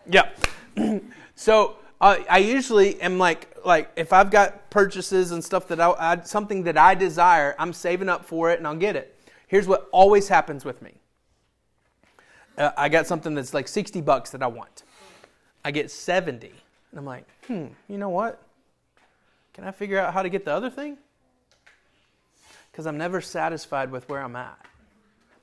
Yeah. 0.10 0.30
so 1.36 1.76
uh, 2.02 2.18
I 2.30 2.40
usually 2.40 3.00
am 3.02 3.20
like, 3.20 3.56
like 3.64 3.92
if 3.96 4.12
I've 4.14 4.32
got 4.32 4.70
purchases 4.72 5.32
and 5.32 5.44
stuff 5.44 5.68
that 5.68 5.80
I, 5.80 5.92
I, 5.92 6.22
something 6.22 6.64
that 6.64 6.78
I 6.78 6.96
desire, 6.96 7.56
I'm 7.60 7.72
saving 7.72 8.10
up 8.10 8.26
for 8.26 8.50
it 8.52 8.58
and 8.58 8.66
I'll 8.66 8.76
get 8.76 8.96
it. 8.96 9.16
Here's 9.48 9.68
what 9.68 9.88
always 9.92 10.28
happens 10.28 10.66
with 10.66 10.82
me. 10.82 10.94
Uh, 12.58 12.72
I 12.76 12.90
got 12.90 13.06
something 13.06 13.36
that's 13.36 13.54
like 13.54 13.68
60 13.68 14.02
bucks 14.02 14.32
that 14.32 14.42
I 14.42 14.48
want. 14.48 14.84
I 15.64 15.70
get 15.70 15.92
70. 15.92 16.48
And 16.48 17.00
I'm 17.00 17.06
like, 17.06 17.26
hmm, 17.46 17.68
you 17.88 18.00
know 18.00 18.10
what? 18.10 18.42
Can 19.58 19.66
I 19.66 19.72
figure 19.72 20.00
out 20.00 20.14
how 20.14 20.22
to 20.22 20.30
get 20.30 20.46
the 20.46 20.54
other 20.54 20.70
thing? 20.70 21.00
Because 22.72 22.86
I'm 22.86 22.98
never 23.00 23.22
satisfied 23.22 23.92
with 23.92 24.08
where 24.08 24.22
I'm 24.22 24.36
at. 24.36 24.64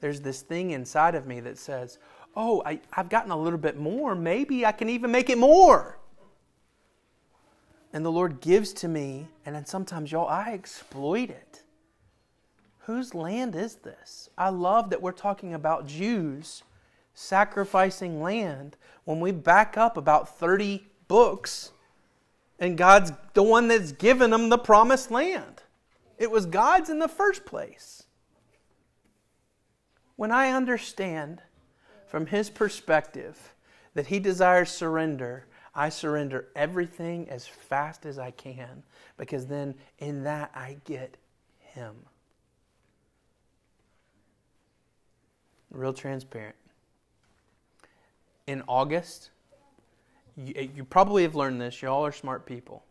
There's 0.00 0.20
this 0.20 0.40
thing 0.40 0.70
inside 0.70 1.16
of 1.16 1.26
me 1.26 1.40
that 1.40 1.58
says, 1.58 1.98
oh, 2.36 2.62
I, 2.64 2.78
I've 2.92 3.08
gotten 3.08 3.32
a 3.32 3.36
little 3.36 3.58
bit 3.58 3.76
more. 3.76 4.14
Maybe 4.14 4.64
I 4.64 4.70
can 4.70 4.88
even 4.88 5.10
make 5.10 5.30
it 5.30 5.36
more. 5.36 5.98
And 7.92 8.04
the 8.04 8.12
Lord 8.12 8.40
gives 8.40 8.72
to 8.74 8.88
me, 8.88 9.26
and 9.44 9.56
then 9.56 9.66
sometimes, 9.66 10.12
y'all, 10.12 10.28
I 10.28 10.52
exploit 10.52 11.30
it. 11.30 11.64
Whose 12.86 13.16
land 13.16 13.56
is 13.56 13.76
this? 13.76 14.30
I 14.38 14.50
love 14.50 14.90
that 14.90 15.02
we're 15.02 15.10
talking 15.10 15.54
about 15.54 15.88
Jews 15.88 16.62
sacrificing 17.14 18.22
land 18.22 18.76
when 19.06 19.18
we 19.18 19.32
back 19.32 19.76
up 19.76 19.96
about 19.96 20.38
30 20.38 20.86
books 21.08 21.72
and 22.58 22.78
God's 22.78 23.12
the 23.34 23.42
one 23.42 23.68
that's 23.68 23.92
given 23.92 24.30
them 24.30 24.48
the 24.48 24.58
promised 24.58 25.10
land. 25.10 25.62
It 26.18 26.30
was 26.30 26.46
God's 26.46 26.90
in 26.90 26.98
the 26.98 27.08
first 27.08 27.44
place. 27.44 28.04
When 30.16 30.30
I 30.30 30.50
understand 30.50 31.42
from 32.06 32.26
His 32.26 32.50
perspective 32.50 33.54
that 33.94 34.06
He 34.06 34.20
desires 34.20 34.70
surrender, 34.70 35.46
I 35.74 35.88
surrender 35.88 36.46
everything 36.54 37.28
as 37.28 37.46
fast 37.46 38.06
as 38.06 38.18
I 38.18 38.30
can 38.30 38.84
because 39.16 39.46
then 39.46 39.74
in 39.98 40.22
that 40.22 40.52
I 40.54 40.76
get 40.84 41.16
Him. 41.58 41.94
Real 45.70 45.92
transparent. 45.92 46.54
In 48.46 48.62
August, 48.68 49.30
you, 50.36 50.52
eh, 50.56 50.68
you 50.74 50.84
probably 50.84 51.22
have 51.22 51.34
learned 51.34 51.60
this, 51.60 51.82
y'all 51.82 52.04
are 52.04 52.12
smart 52.12 52.46
people. 52.46 52.84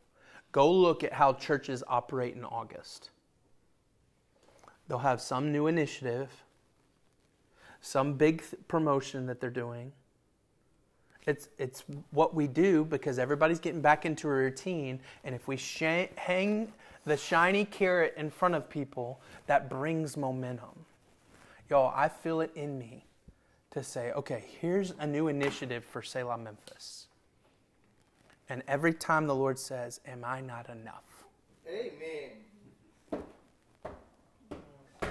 Go 0.51 0.71
look 0.71 1.03
at 1.03 1.13
how 1.13 1.33
churches 1.33 1.83
operate 1.87 2.35
in 2.35 2.45
August. 2.45 3.09
They'll 4.87 4.99
have 4.99 5.21
some 5.21 5.51
new 5.51 5.67
initiative, 5.67 6.29
some 7.81 8.13
big 8.13 8.41
th- 8.41 8.61
promotion 8.67 9.25
that 9.27 9.39
they're 9.41 9.49
doing. 9.49 9.91
It's, 11.25 11.47
it's 11.57 11.83
what 12.11 12.35
we 12.35 12.47
do 12.47 12.83
because 12.83 13.17
everybody's 13.17 13.59
getting 13.59 13.81
back 13.81 14.05
into 14.05 14.27
a 14.27 14.31
routine. 14.31 14.99
And 15.23 15.33
if 15.33 15.47
we 15.47 15.55
sh- 15.55 16.09
hang 16.15 16.71
the 17.05 17.17
shiny 17.17 17.65
carrot 17.65 18.13
in 18.17 18.29
front 18.29 18.55
of 18.55 18.69
people, 18.69 19.21
that 19.47 19.69
brings 19.69 20.17
momentum. 20.17 20.85
Y'all, 21.69 21.93
I 21.95 22.09
feel 22.09 22.41
it 22.41 22.51
in 22.55 22.77
me 22.77 23.05
to 23.71 23.81
say, 23.81 24.11
okay, 24.11 24.43
here's 24.61 24.93
a 24.99 25.07
new 25.07 25.29
initiative 25.29 25.83
for 25.83 26.01
Selah 26.01 26.37
Memphis. 26.37 27.07
And 28.49 28.63
every 28.67 28.93
time 28.93 29.27
the 29.27 29.35
Lord 29.35 29.57
says, 29.57 29.99
Am 30.05 30.23
I 30.23 30.41
not 30.41 30.69
enough? 30.69 31.25
Amen. 31.67 33.23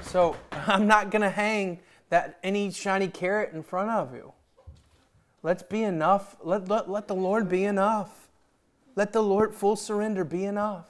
So 0.03 0.37
I'm 0.53 0.87
not 0.87 1.11
going 1.11 1.22
to 1.22 1.30
hang 1.30 1.80
that 2.11 2.39
any 2.43 2.70
shiny 2.70 3.09
carrot 3.09 3.53
in 3.53 3.62
front 3.62 3.91
of 3.91 4.14
you. 4.14 4.33
Let's 5.43 5.62
be 5.62 5.83
enough. 5.83 6.37
Let, 6.43 6.68
let, 6.68 6.91
let 6.91 7.09
the 7.09 7.14
Lord 7.14 7.49
be 7.49 7.64
enough. 7.64 8.28
Let 8.95 9.12
the 9.12 9.22
Lord 9.22 9.55
full 9.55 9.76
surrender 9.76 10.24
be 10.24 10.45
enough. 10.45 10.87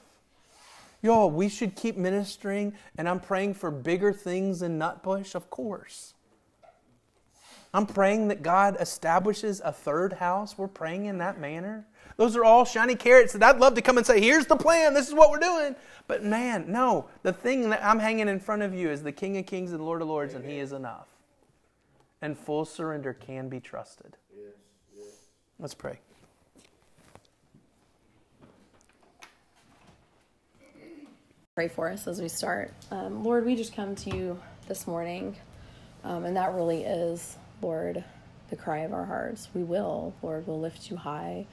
Y'all, 1.01 1.29
we 1.29 1.49
should 1.49 1.75
keep 1.75 1.97
ministering, 1.97 2.73
and 2.97 3.09
I'm 3.09 3.19
praying 3.19 3.55
for 3.55 3.71
bigger 3.71 4.13
things 4.13 4.61
in 4.61 4.79
Nutbush, 4.79 5.35
of 5.35 5.49
course. 5.49 6.13
I'm 7.73 7.85
praying 7.85 8.27
that 8.27 8.43
God 8.43 8.77
establishes 8.79 9.61
a 9.65 9.71
third 9.71 10.13
house. 10.13 10.57
We're 10.57 10.67
praying 10.67 11.05
in 11.05 11.17
that 11.17 11.39
manner. 11.39 11.87
Those 12.17 12.35
are 12.35 12.43
all 12.43 12.65
shiny 12.65 12.95
carrots 12.95 13.33
that 13.33 13.43
I'd 13.43 13.59
love 13.59 13.75
to 13.75 13.81
come 13.81 13.97
and 13.97 14.05
say, 14.05 14.21
here's 14.21 14.45
the 14.45 14.55
plan, 14.55 14.93
this 14.93 15.07
is 15.07 15.13
what 15.13 15.31
we're 15.31 15.39
doing. 15.39 15.75
But 16.07 16.23
man, 16.23 16.65
no, 16.71 17.07
the 17.23 17.33
thing 17.33 17.69
that 17.69 17.83
I'm 17.83 17.99
hanging 17.99 18.27
in 18.27 18.39
front 18.39 18.61
of 18.61 18.73
you 18.73 18.89
is 18.89 19.03
the 19.03 19.11
King 19.11 19.37
of 19.37 19.45
Kings 19.45 19.71
and 19.71 19.83
Lord 19.83 20.01
of 20.01 20.07
Lords, 20.07 20.33
and 20.33 20.45
He 20.45 20.59
is 20.59 20.73
enough. 20.73 21.07
And 22.21 22.37
full 22.37 22.65
surrender 22.65 23.13
can 23.13 23.49
be 23.49 23.59
trusted. 23.59 24.17
Yes, 24.35 24.53
yes. 24.95 25.07
Let's 25.59 25.73
pray. 25.73 25.99
pray 31.55 31.67
for 31.67 31.87
us 31.87 32.07
as 32.07 32.19
we 32.19 32.27
start. 32.27 32.73
Um, 32.89 33.23
Lord, 33.23 33.45
we 33.45 33.55
just 33.55 33.75
come 33.75 33.93
to 33.97 34.15
you 34.15 34.39
this 34.67 34.87
morning, 34.87 35.35
um, 36.03 36.25
and 36.25 36.35
that 36.35 36.51
really 36.55 36.83
is, 36.83 37.37
Lord, 37.61 38.03
the 38.49 38.55
cry 38.55 38.79
of 38.79 38.91
our 38.91 39.05
hearts. 39.05 39.49
We 39.53 39.61
will, 39.61 40.15
Lord, 40.23 40.47
we'll 40.47 40.59
lift 40.59 40.89
you 40.89 40.97
high. 40.97 41.45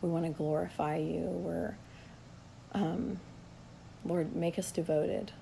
We 0.00 0.08
want 0.08 0.24
to 0.24 0.30
glorify 0.30 0.96
you. 0.96 1.22
We're, 1.22 1.76
um, 2.72 3.20
Lord, 4.04 4.34
make 4.34 4.58
us 4.58 4.70
devoted 4.70 5.32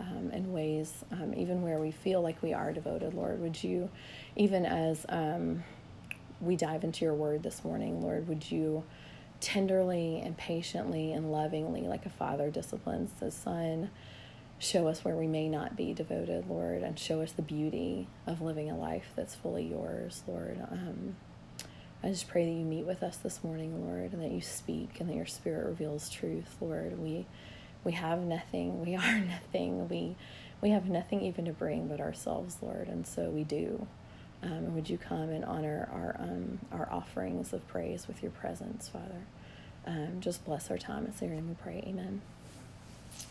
um, 0.00 0.30
in 0.32 0.52
ways, 0.52 1.04
um, 1.12 1.34
even 1.34 1.62
where 1.62 1.78
we 1.78 1.90
feel 1.90 2.20
like 2.20 2.42
we 2.42 2.52
are 2.52 2.72
devoted, 2.72 3.14
Lord. 3.14 3.40
Would 3.40 3.62
you, 3.62 3.90
even 4.36 4.66
as 4.66 5.06
um, 5.08 5.64
we 6.40 6.56
dive 6.56 6.84
into 6.84 7.04
your 7.04 7.14
word 7.14 7.42
this 7.42 7.64
morning, 7.64 8.02
Lord, 8.02 8.28
would 8.28 8.50
you 8.50 8.84
tenderly 9.40 10.20
and 10.20 10.36
patiently 10.36 11.12
and 11.12 11.30
lovingly, 11.30 11.82
like 11.82 12.06
a 12.06 12.10
father 12.10 12.50
disciplines 12.50 13.10
his 13.20 13.34
son, 13.34 13.90
show 14.58 14.88
us 14.88 15.04
where 15.04 15.16
we 15.16 15.26
may 15.26 15.48
not 15.48 15.76
be 15.76 15.92
devoted, 15.92 16.48
Lord, 16.48 16.82
and 16.82 16.98
show 16.98 17.20
us 17.20 17.32
the 17.32 17.42
beauty 17.42 18.08
of 18.26 18.40
living 18.40 18.70
a 18.70 18.76
life 18.76 19.12
that's 19.14 19.34
fully 19.34 19.64
yours, 19.64 20.22
Lord. 20.26 20.58
Um, 20.70 21.16
I 22.04 22.08
just 22.08 22.28
pray 22.28 22.44
that 22.44 22.50
you 22.50 22.66
meet 22.66 22.84
with 22.84 23.02
us 23.02 23.16
this 23.16 23.42
morning, 23.42 23.86
Lord, 23.86 24.12
and 24.12 24.22
that 24.22 24.30
you 24.30 24.42
speak 24.42 25.00
and 25.00 25.08
that 25.08 25.16
your 25.16 25.24
spirit 25.24 25.64
reveals 25.64 26.10
truth, 26.10 26.54
Lord. 26.60 26.98
We 26.98 27.24
we 27.82 27.92
have 27.92 28.18
nothing. 28.20 28.84
We 28.84 28.94
are 28.96 29.20
nothing. 29.20 29.88
We 29.88 30.14
we 30.60 30.68
have 30.70 30.86
nothing 30.86 31.22
even 31.22 31.46
to 31.46 31.52
bring 31.52 31.88
but 31.88 32.00
ourselves, 32.00 32.58
Lord, 32.60 32.88
and 32.88 33.06
so 33.06 33.30
we 33.30 33.42
do. 33.42 33.86
Um, 34.42 34.74
would 34.74 34.90
you 34.90 34.98
come 34.98 35.30
and 35.30 35.46
honor 35.46 35.88
our 35.90 36.16
um, 36.18 36.58
our 36.70 36.92
offerings 36.92 37.54
of 37.54 37.66
praise 37.68 38.06
with 38.06 38.20
your 38.22 38.32
presence, 38.32 38.86
Father? 38.86 39.22
Um, 39.86 40.20
just 40.20 40.44
bless 40.44 40.70
our 40.70 40.76
time. 40.76 41.06
It's 41.06 41.22
in 41.22 41.28
your 41.28 41.36
name 41.36 41.48
we 41.48 41.54
pray. 41.54 41.82
Amen. 41.86 42.20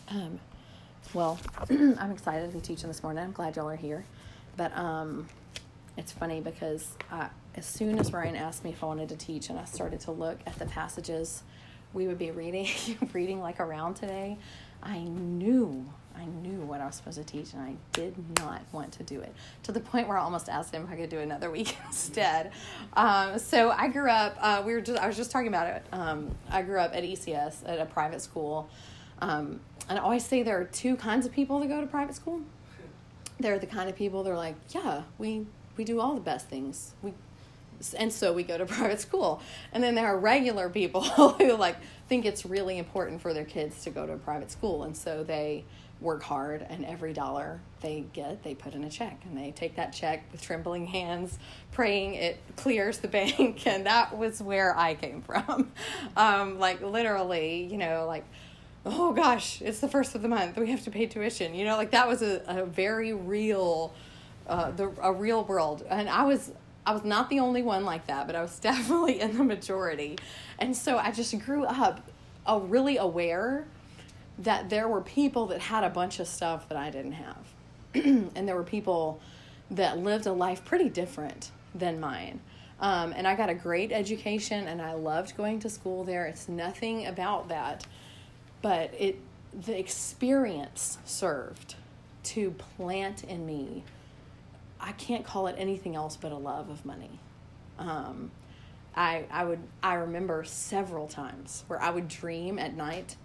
Um, 0.08 0.40
well, 1.12 1.38
I'm 1.70 2.10
excited 2.10 2.50
to 2.50 2.58
be 2.58 2.60
teaching 2.60 2.88
this 2.88 3.04
morning. 3.04 3.22
I'm 3.22 3.32
glad 3.32 3.54
y'all 3.54 3.68
are 3.68 3.76
here. 3.76 4.04
But 4.56 4.76
um, 4.76 5.28
it's 5.96 6.10
funny 6.10 6.40
because 6.40 6.96
I, 7.10 7.28
as 7.56 7.66
soon 7.66 7.98
as 7.98 8.12
Ryan 8.12 8.36
asked 8.36 8.64
me 8.64 8.70
if 8.70 8.82
I 8.82 8.86
wanted 8.86 9.08
to 9.10 9.16
teach, 9.16 9.48
and 9.50 9.58
I 9.58 9.64
started 9.64 10.00
to 10.00 10.10
look 10.10 10.38
at 10.46 10.58
the 10.58 10.66
passages 10.66 11.42
we 11.92 12.06
would 12.06 12.18
be 12.18 12.30
reading, 12.30 12.68
reading 13.12 13.40
like 13.40 13.60
around 13.60 13.94
today, 13.94 14.38
I 14.82 14.98
knew 14.98 15.86
I 16.16 16.26
knew 16.26 16.60
what 16.60 16.80
I 16.80 16.86
was 16.86 16.94
supposed 16.94 17.18
to 17.18 17.24
teach, 17.24 17.52
and 17.54 17.62
I 17.62 17.74
did 17.92 18.14
not 18.38 18.62
want 18.72 18.92
to 18.92 19.02
do 19.02 19.20
it 19.20 19.34
to 19.64 19.72
the 19.72 19.80
point 19.80 20.06
where 20.06 20.16
I 20.16 20.22
almost 20.22 20.48
asked 20.48 20.72
him 20.72 20.84
if 20.84 20.90
I 20.90 20.96
could 20.96 21.10
do 21.10 21.18
another 21.18 21.50
week 21.58 21.76
instead. 21.86 22.52
Um, 22.92 23.38
so 23.38 23.70
I 23.70 23.88
grew 23.88 24.08
up. 24.08 24.36
Uh, 24.40 24.62
we 24.64 24.74
were 24.74 24.80
just. 24.80 25.00
I 25.00 25.06
was 25.06 25.16
just 25.16 25.30
talking 25.30 25.48
about 25.48 25.66
it. 25.66 25.84
Um, 25.92 26.30
I 26.50 26.62
grew 26.62 26.78
up 26.78 26.94
at 26.94 27.02
ECS 27.02 27.68
at 27.68 27.80
a 27.80 27.86
private 27.86 28.20
school, 28.20 28.68
um, 29.20 29.60
and 29.88 29.98
I 29.98 30.02
always 30.02 30.24
say 30.24 30.42
there 30.42 30.60
are 30.60 30.64
two 30.64 30.96
kinds 30.96 31.26
of 31.26 31.32
people 31.32 31.58
that 31.60 31.68
go 31.68 31.80
to 31.80 31.86
private 31.86 32.14
school. 32.14 32.40
They're 33.40 33.58
the 33.58 33.66
kind 33.66 33.90
of 33.90 33.96
people 33.96 34.22
they're 34.22 34.36
like, 34.36 34.54
yeah, 34.70 35.02
we 35.18 35.46
we 35.76 35.84
do 35.84 36.00
all 36.00 36.14
the 36.14 36.20
best 36.20 36.48
things. 36.48 36.94
We 37.02 37.12
and 37.98 38.12
so 38.12 38.32
we 38.32 38.42
go 38.42 38.58
to 38.58 38.66
private 38.66 39.00
school. 39.00 39.42
And 39.72 39.82
then 39.82 39.94
there 39.94 40.06
are 40.06 40.18
regular 40.18 40.68
people 40.68 41.02
who 41.38 41.56
like 41.56 41.76
think 42.08 42.24
it's 42.24 42.44
really 42.44 42.78
important 42.78 43.20
for 43.20 43.32
their 43.32 43.44
kids 43.44 43.82
to 43.84 43.90
go 43.90 44.06
to 44.06 44.12
a 44.12 44.18
private 44.18 44.50
school, 44.50 44.84
and 44.84 44.96
so 44.96 45.24
they 45.24 45.64
work 46.00 46.22
hard 46.22 46.64
and 46.68 46.84
every 46.84 47.12
dollar 47.12 47.60
they 47.80 48.04
get 48.12 48.42
they 48.42 48.54
put 48.54 48.74
in 48.74 48.84
a 48.84 48.90
check. 48.90 49.20
And 49.24 49.36
they 49.36 49.50
take 49.50 49.76
that 49.76 49.92
check 49.92 50.24
with 50.30 50.42
trembling 50.42 50.86
hands 50.86 51.38
praying 51.72 52.14
it 52.14 52.38
clears 52.56 52.98
the 52.98 53.08
bank. 53.18 53.66
And 53.66 53.86
that 53.86 54.16
was 54.16 54.42
where 54.42 54.76
i 54.76 54.94
came 54.94 55.22
from. 55.22 55.72
Um, 56.16 56.58
like 56.58 56.82
literally 56.82 57.64
you 57.64 57.78
know 57.78 58.04
like 58.06 58.24
oh 58.86 59.12
gosh 59.12 59.62
it's 59.62 59.80
the 59.80 59.88
first 59.88 60.14
of 60.14 60.22
the 60.22 60.28
month. 60.28 60.56
We 60.56 60.70
have 60.70 60.84
to 60.84 60.90
pay 60.90 61.06
tuition. 61.06 61.54
You 61.54 61.64
know 61.64 61.76
like 61.76 61.92
that 61.92 62.06
was 62.06 62.22
a, 62.22 62.42
a 62.46 62.66
very 62.66 63.12
real 63.12 63.92
uh, 64.46 64.70
the 64.72 64.92
a 65.00 65.12
real 65.12 65.44
world. 65.44 65.84
And 65.88 66.08
i 66.08 66.24
was 66.24 66.52
i 66.86 66.92
was 66.92 67.04
not 67.04 67.30
the 67.30 67.40
only 67.40 67.62
one 67.62 67.84
like 67.84 68.06
that 68.06 68.26
but 68.26 68.36
i 68.36 68.42
was 68.42 68.58
definitely 68.60 69.20
in 69.20 69.36
the 69.36 69.44
majority 69.44 70.16
and 70.58 70.76
so 70.76 70.98
i 70.98 71.10
just 71.10 71.38
grew 71.40 71.64
up 71.64 72.00
uh, 72.46 72.60
really 72.62 72.96
aware 72.96 73.66
that 74.38 74.68
there 74.68 74.88
were 74.88 75.00
people 75.00 75.46
that 75.46 75.60
had 75.60 75.84
a 75.84 75.90
bunch 75.90 76.18
of 76.18 76.26
stuff 76.26 76.68
that 76.68 76.78
I 76.78 76.90
didn't 76.90 77.12
have. 77.12 77.46
and 77.94 78.48
there 78.48 78.56
were 78.56 78.64
people 78.64 79.20
that 79.70 79.98
lived 79.98 80.26
a 80.26 80.32
life 80.32 80.64
pretty 80.64 80.88
different 80.88 81.50
than 81.74 82.00
mine. 82.00 82.40
Um, 82.80 83.14
and 83.16 83.26
I 83.26 83.36
got 83.36 83.48
a 83.48 83.54
great 83.54 83.92
education 83.92 84.66
and 84.66 84.82
I 84.82 84.94
loved 84.94 85.36
going 85.36 85.60
to 85.60 85.70
school 85.70 86.04
there. 86.04 86.26
It's 86.26 86.48
nothing 86.48 87.06
about 87.06 87.48
that. 87.48 87.86
But 88.62 88.92
it 88.98 89.18
the 89.66 89.78
experience 89.78 90.98
served 91.04 91.76
to 92.24 92.50
plant 92.50 93.22
in 93.22 93.46
me 93.46 93.84
I 94.84 94.92
can't 94.92 95.24
call 95.24 95.46
it 95.46 95.56
anything 95.58 95.96
else 95.96 96.16
but 96.16 96.30
a 96.30 96.36
love 96.36 96.68
of 96.68 96.84
money. 96.84 97.18
Um, 97.78 98.30
I 98.94 99.24
I 99.30 99.44
would 99.44 99.60
I 99.82 99.94
remember 99.94 100.44
several 100.44 101.08
times 101.08 101.64
where 101.68 101.80
I 101.80 101.90
would 101.90 102.06
dream 102.06 102.58
at 102.58 102.76
night 102.76 103.16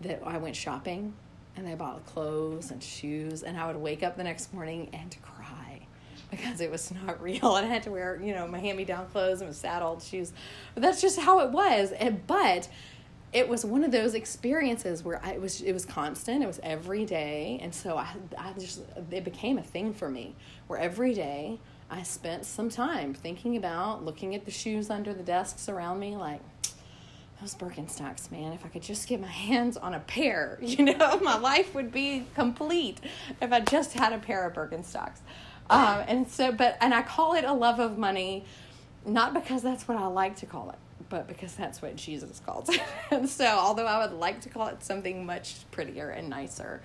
that 0.00 0.22
I 0.24 0.38
went 0.38 0.56
shopping 0.56 1.12
and 1.54 1.68
I 1.68 1.74
bought 1.74 2.06
clothes 2.06 2.70
and 2.70 2.82
shoes 2.82 3.42
and 3.42 3.58
I 3.58 3.66
would 3.66 3.76
wake 3.76 4.02
up 4.02 4.16
the 4.16 4.24
next 4.24 4.54
morning 4.54 4.88
and 4.94 5.14
cry 5.20 5.86
because 6.30 6.62
it 6.62 6.70
was 6.70 6.90
not 6.90 7.22
real 7.22 7.56
and 7.56 7.66
I 7.66 7.68
had 7.68 7.82
to 7.82 7.90
wear, 7.90 8.18
you 8.20 8.34
know, 8.34 8.48
my 8.48 8.58
hand 8.58 8.78
me 8.78 8.84
down 8.84 9.06
clothes 9.08 9.42
and 9.42 9.48
was 9.48 9.58
saddled 9.58 10.02
shoes. 10.02 10.32
But 10.72 10.82
that's 10.82 11.02
just 11.02 11.20
how 11.20 11.40
it 11.40 11.50
was. 11.50 11.92
And, 11.92 12.26
but 12.26 12.68
it 13.32 13.48
was 13.48 13.64
one 13.64 13.82
of 13.82 13.90
those 13.90 14.14
experiences 14.14 15.02
where 15.02 15.20
I, 15.24 15.32
it 15.32 15.40
was 15.40 15.62
it 15.62 15.72
was 15.72 15.86
constant. 15.86 16.42
It 16.42 16.46
was 16.46 16.60
every 16.62 17.04
day, 17.04 17.58
and 17.62 17.74
so 17.74 17.96
I 17.96 18.14
I 18.36 18.52
just 18.58 18.82
it 19.10 19.24
became 19.24 19.58
a 19.58 19.62
thing 19.62 19.94
for 19.94 20.08
me. 20.08 20.34
Where 20.66 20.78
every 20.78 21.14
day 21.14 21.58
I 21.90 22.02
spent 22.02 22.44
some 22.44 22.68
time 22.68 23.14
thinking 23.14 23.56
about 23.56 24.04
looking 24.04 24.34
at 24.34 24.44
the 24.44 24.50
shoes 24.50 24.90
under 24.90 25.14
the 25.14 25.22
desks 25.22 25.68
around 25.68 25.98
me, 25.98 26.16
like 26.16 26.40
those 27.40 27.54
Birkenstocks, 27.54 28.30
man. 28.30 28.52
If 28.52 28.66
I 28.66 28.68
could 28.68 28.82
just 28.82 29.08
get 29.08 29.20
my 29.20 29.28
hands 29.28 29.78
on 29.78 29.94
a 29.94 30.00
pair, 30.00 30.58
you 30.62 30.84
know, 30.84 31.18
my 31.22 31.38
life 31.38 31.74
would 31.74 31.90
be 31.90 32.26
complete 32.34 33.00
if 33.40 33.50
I 33.50 33.60
just 33.60 33.94
had 33.94 34.12
a 34.12 34.18
pair 34.18 34.46
of 34.46 34.52
Birkenstocks. 34.52 35.20
Um, 35.70 36.04
and 36.06 36.28
so, 36.28 36.52
but 36.52 36.76
and 36.82 36.92
I 36.92 37.00
call 37.00 37.34
it 37.34 37.44
a 37.44 37.52
love 37.54 37.80
of 37.80 37.96
money, 37.96 38.44
not 39.06 39.32
because 39.32 39.62
that's 39.62 39.88
what 39.88 39.96
I 39.96 40.06
like 40.06 40.36
to 40.36 40.46
call 40.46 40.68
it 40.68 40.76
but 41.12 41.28
because 41.28 41.54
that's 41.54 41.82
what 41.82 41.94
Jesus 41.94 42.40
called 42.44 42.70
it. 42.70 42.80
and 43.10 43.28
so, 43.28 43.44
although 43.44 43.84
I 43.84 44.04
would 44.04 44.18
like 44.18 44.40
to 44.40 44.48
call 44.48 44.68
it 44.68 44.82
something 44.82 45.26
much 45.26 45.70
prettier 45.70 46.08
and 46.08 46.30
nicer, 46.30 46.80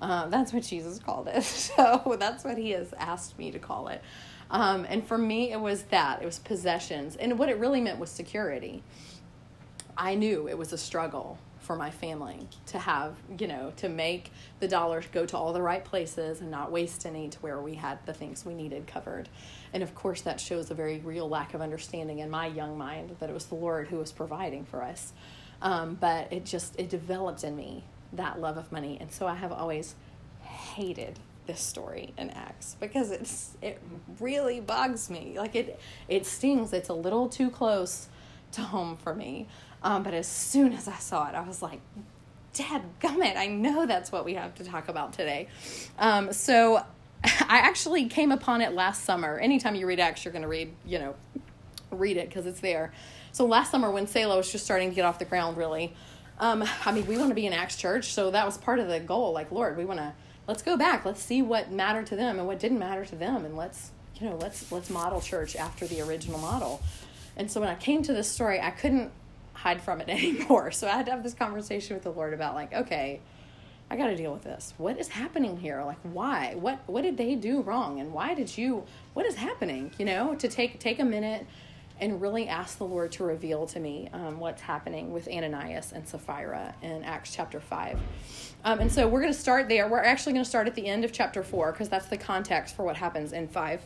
um, 0.00 0.30
that's 0.30 0.52
what 0.52 0.62
Jesus 0.62 1.00
called 1.00 1.26
it. 1.28 1.42
So, 1.72 2.16
that's 2.18 2.44
what 2.44 2.58
he 2.58 2.70
has 2.70 2.94
asked 2.96 3.36
me 3.38 3.50
to 3.50 3.58
call 3.58 3.88
it. 3.88 4.00
Um, 4.52 4.86
and 4.88 5.04
for 5.04 5.18
me, 5.18 5.50
it 5.50 5.60
was 5.60 5.82
that 5.84 6.22
it 6.22 6.24
was 6.24 6.38
possessions. 6.38 7.16
And 7.16 7.38
what 7.40 7.48
it 7.48 7.58
really 7.58 7.80
meant 7.80 7.98
was 7.98 8.10
security. 8.10 8.84
I 9.96 10.14
knew 10.14 10.48
it 10.48 10.56
was 10.56 10.72
a 10.72 10.78
struggle 10.78 11.38
for 11.62 11.76
my 11.76 11.90
family 11.90 12.48
to 12.66 12.78
have, 12.78 13.14
you 13.38 13.46
know, 13.46 13.72
to 13.76 13.88
make 13.88 14.30
the 14.60 14.68
dollars 14.68 15.06
go 15.12 15.24
to 15.24 15.36
all 15.36 15.52
the 15.52 15.62
right 15.62 15.84
places 15.84 16.40
and 16.40 16.50
not 16.50 16.70
waste 16.70 17.06
any 17.06 17.28
to 17.28 17.38
where 17.38 17.60
we 17.60 17.74
had 17.74 18.04
the 18.04 18.12
things 18.12 18.44
we 18.44 18.54
needed 18.54 18.86
covered. 18.86 19.28
And 19.72 19.82
of 19.82 19.94
course, 19.94 20.22
that 20.22 20.40
shows 20.40 20.70
a 20.70 20.74
very 20.74 20.98
real 20.98 21.28
lack 21.28 21.54
of 21.54 21.60
understanding 21.60 22.18
in 22.18 22.28
my 22.28 22.46
young 22.46 22.76
mind 22.76 23.16
that 23.20 23.30
it 23.30 23.32
was 23.32 23.46
the 23.46 23.54
Lord 23.54 23.88
who 23.88 23.96
was 23.96 24.12
providing 24.12 24.64
for 24.64 24.82
us. 24.82 25.12
Um, 25.62 25.96
but 26.00 26.32
it 26.32 26.44
just, 26.44 26.78
it 26.78 26.90
developed 26.90 27.44
in 27.44 27.56
me 27.56 27.84
that 28.12 28.40
love 28.40 28.56
of 28.56 28.70
money. 28.72 28.98
And 29.00 29.10
so 29.10 29.26
I 29.26 29.34
have 29.34 29.52
always 29.52 29.94
hated 30.42 31.18
this 31.46 31.60
story 31.60 32.12
in 32.16 32.30
Acts 32.30 32.76
because 32.80 33.10
it's 33.10 33.56
it 33.60 33.80
really 34.20 34.60
bugs 34.60 35.10
me. 35.10 35.34
Like 35.36 35.54
it 35.54 35.80
it 36.08 36.26
stings. 36.26 36.72
It's 36.72 36.88
a 36.88 36.94
little 36.94 37.28
too 37.28 37.50
close 37.50 38.08
to 38.52 38.62
home 38.62 38.96
for 38.96 39.14
me. 39.14 39.48
Um, 39.82 40.02
but 40.02 40.14
as 40.14 40.26
soon 40.26 40.72
as 40.72 40.88
I 40.88 40.96
saw 40.96 41.28
it, 41.28 41.34
I 41.34 41.42
was 41.42 41.62
like, 41.62 41.80
Dad 42.54 42.82
gummit, 43.00 43.36
I 43.36 43.46
know 43.46 43.86
that's 43.86 44.12
what 44.12 44.24
we 44.24 44.34
have 44.34 44.54
to 44.56 44.64
talk 44.64 44.88
about 44.88 45.14
today. 45.14 45.48
Um, 45.98 46.32
so 46.32 46.76
I 47.24 47.58
actually 47.58 48.06
came 48.08 48.30
upon 48.30 48.60
it 48.60 48.72
last 48.72 49.04
summer. 49.04 49.38
Anytime 49.38 49.74
you 49.74 49.86
read 49.86 50.00
Acts, 50.00 50.24
you're 50.24 50.32
going 50.32 50.42
to 50.42 50.48
read, 50.48 50.72
you 50.84 50.98
know, 50.98 51.14
read 51.90 52.16
it 52.16 52.28
because 52.28 52.46
it's 52.46 52.60
there. 52.60 52.92
So 53.32 53.46
last 53.46 53.70
summer 53.70 53.90
when 53.90 54.06
Selah 54.06 54.36
was 54.36 54.52
just 54.52 54.64
starting 54.64 54.90
to 54.90 54.94
get 54.94 55.04
off 55.04 55.18
the 55.18 55.24
ground, 55.24 55.56
really, 55.56 55.94
um, 56.38 56.64
I 56.84 56.92
mean, 56.92 57.06
we 57.06 57.16
want 57.16 57.30
to 57.30 57.34
be 57.34 57.46
an 57.46 57.52
Acts 57.52 57.76
church, 57.76 58.12
so 58.12 58.30
that 58.30 58.44
was 58.44 58.58
part 58.58 58.78
of 58.78 58.88
the 58.88 59.00
goal. 59.00 59.32
Like, 59.32 59.52
Lord, 59.52 59.76
we 59.76 59.84
want 59.84 60.00
to 60.00 60.12
let's 60.46 60.62
go 60.62 60.76
back. 60.76 61.04
Let's 61.04 61.22
see 61.22 61.40
what 61.40 61.70
mattered 61.70 62.06
to 62.06 62.16
them 62.16 62.38
and 62.38 62.46
what 62.46 62.58
didn't 62.58 62.78
matter 62.78 63.04
to 63.04 63.14
them, 63.16 63.44
and 63.44 63.56
let's 63.56 63.92
you 64.20 64.28
know 64.28 64.36
let's 64.36 64.70
let's 64.72 64.90
model 64.90 65.20
church 65.20 65.56
after 65.56 65.86
the 65.86 66.00
original 66.00 66.38
model. 66.38 66.82
And 67.36 67.50
so 67.50 67.60
when 67.60 67.68
I 67.70 67.74
came 67.76 68.02
to 68.02 68.12
this 68.12 68.28
story, 68.28 68.60
I 68.60 68.70
couldn't 68.70 69.10
hide 69.62 69.80
from 69.80 70.00
it 70.00 70.08
anymore. 70.10 70.72
So 70.72 70.88
I 70.88 70.92
had 70.92 71.06
to 71.06 71.12
have 71.12 71.22
this 71.22 71.34
conversation 71.34 71.94
with 71.94 72.02
the 72.02 72.12
Lord 72.12 72.34
about 72.34 72.54
like, 72.54 72.72
okay, 72.74 73.20
I 73.90 73.96
got 73.96 74.06
to 74.08 74.16
deal 74.16 74.32
with 74.32 74.42
this. 74.42 74.74
What 74.78 74.98
is 74.98 75.08
happening 75.08 75.58
here? 75.58 75.82
Like, 75.84 75.98
why? 76.02 76.54
What 76.54 76.80
what 76.86 77.02
did 77.02 77.16
they 77.16 77.34
do 77.34 77.62
wrong? 77.62 78.00
And 78.00 78.12
why 78.12 78.34
did 78.34 78.56
you? 78.56 78.84
What 79.14 79.26
is 79.26 79.34
happening? 79.34 79.92
You 79.98 80.06
know, 80.06 80.34
to 80.36 80.48
take 80.48 80.78
take 80.80 80.98
a 80.98 81.04
minute 81.04 81.46
and 82.00 82.20
really 82.20 82.48
ask 82.48 82.78
the 82.78 82.84
Lord 82.84 83.12
to 83.12 83.22
reveal 83.22 83.66
to 83.66 83.78
me 83.78 84.08
um, 84.12 84.40
what's 84.40 84.62
happening 84.62 85.12
with 85.12 85.28
Ananias 85.28 85.92
and 85.92 86.08
Sapphira 86.08 86.74
in 86.82 87.04
Acts 87.04 87.32
chapter 87.32 87.60
5. 87.60 88.00
Um, 88.64 88.80
and 88.80 88.90
so 88.90 89.06
we're 89.06 89.20
going 89.20 89.32
to 89.32 89.38
start 89.38 89.68
there. 89.68 89.86
We're 89.86 90.02
actually 90.02 90.32
going 90.32 90.44
to 90.44 90.48
start 90.48 90.66
at 90.66 90.74
the 90.74 90.86
end 90.86 91.04
of 91.04 91.12
chapter 91.12 91.44
4 91.44 91.70
because 91.70 91.88
that's 91.88 92.06
the 92.06 92.16
context 92.16 92.74
for 92.74 92.82
what 92.82 92.96
happens 92.96 93.32
in 93.32 93.46
5. 93.46 93.82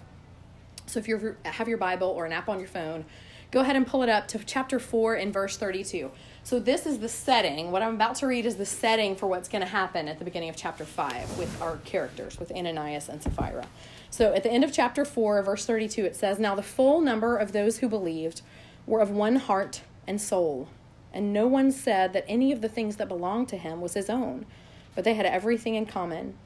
So 0.87 0.99
if 0.99 1.09
you 1.09 1.37
have 1.45 1.69
your 1.69 1.79
Bible 1.79 2.09
or 2.09 2.25
an 2.25 2.33
app 2.33 2.49
on 2.49 2.59
your 2.59 2.69
phone, 2.69 3.05
go 3.51 3.61
ahead 3.61 3.77
and 3.77 3.87
pull 3.87 4.03
it 4.03 4.09
up 4.09 4.29
to 4.29 4.39
chapter 4.39 4.79
4 4.79 5.17
in 5.17 5.33
verse 5.33 5.57
32. 5.57 6.11
So 6.43 6.59
this 6.59 6.87
is 6.87 7.01
the 7.01 7.09
setting. 7.09 7.73
What 7.73 7.83
I'm 7.83 7.95
about 7.95 8.15
to 8.17 8.27
read 8.27 8.47
is 8.47 8.57
the 8.57 8.67
setting 8.67 9.17
for 9.17 9.27
what's 9.27 9.49
going 9.49 9.63
to 9.63 9.69
happen 9.69 10.09
at 10.09 10.19
the 10.19 10.25
beginning 10.25 10.49
of 10.49 10.57
chapter 10.57 10.85
5 10.85 11.39
with 11.39 11.61
our 11.61 11.79
characters, 11.79 12.39
with 12.39 12.53
Ananias 12.53 13.09
and 13.09 13.23
Sapphira. 13.23 13.67
So 14.11 14.33
at 14.33 14.43
the 14.43 14.51
end 14.51 14.63
of 14.63 14.73
chapter 14.73 15.05
4, 15.05 15.43
verse 15.43 15.67
32, 15.67 16.05
it 16.05 16.15
says, 16.15 16.39
Now 16.39 16.55
the 16.55 16.63
full 16.63 17.01
number 17.01 17.37
of 17.37 17.53
those 17.53 17.79
who 17.79 17.89
believed 17.89 18.43
were 18.87 19.01
of 19.01 19.11
one 19.11 19.37
heart 19.37 19.83
and 20.07 20.21
soul, 20.21 20.69
and 21.13 21.33
no 21.33 21.47
one 21.47 21.73
said 21.73 22.13
that 22.13 22.25
any 22.29 22.53
of 22.53 22.61
the 22.61 22.69
things 22.69 22.97
that 22.97 23.09
belonged 23.09 23.49
to 23.49 23.57
him 23.57 23.81
was 23.81 23.95
his 23.95 24.09
own, 24.09 24.47
but 24.95 25.03
they 25.03 25.15
had 25.15 25.27
everything 25.27 25.75
in 25.75 25.87
common. 25.87 26.37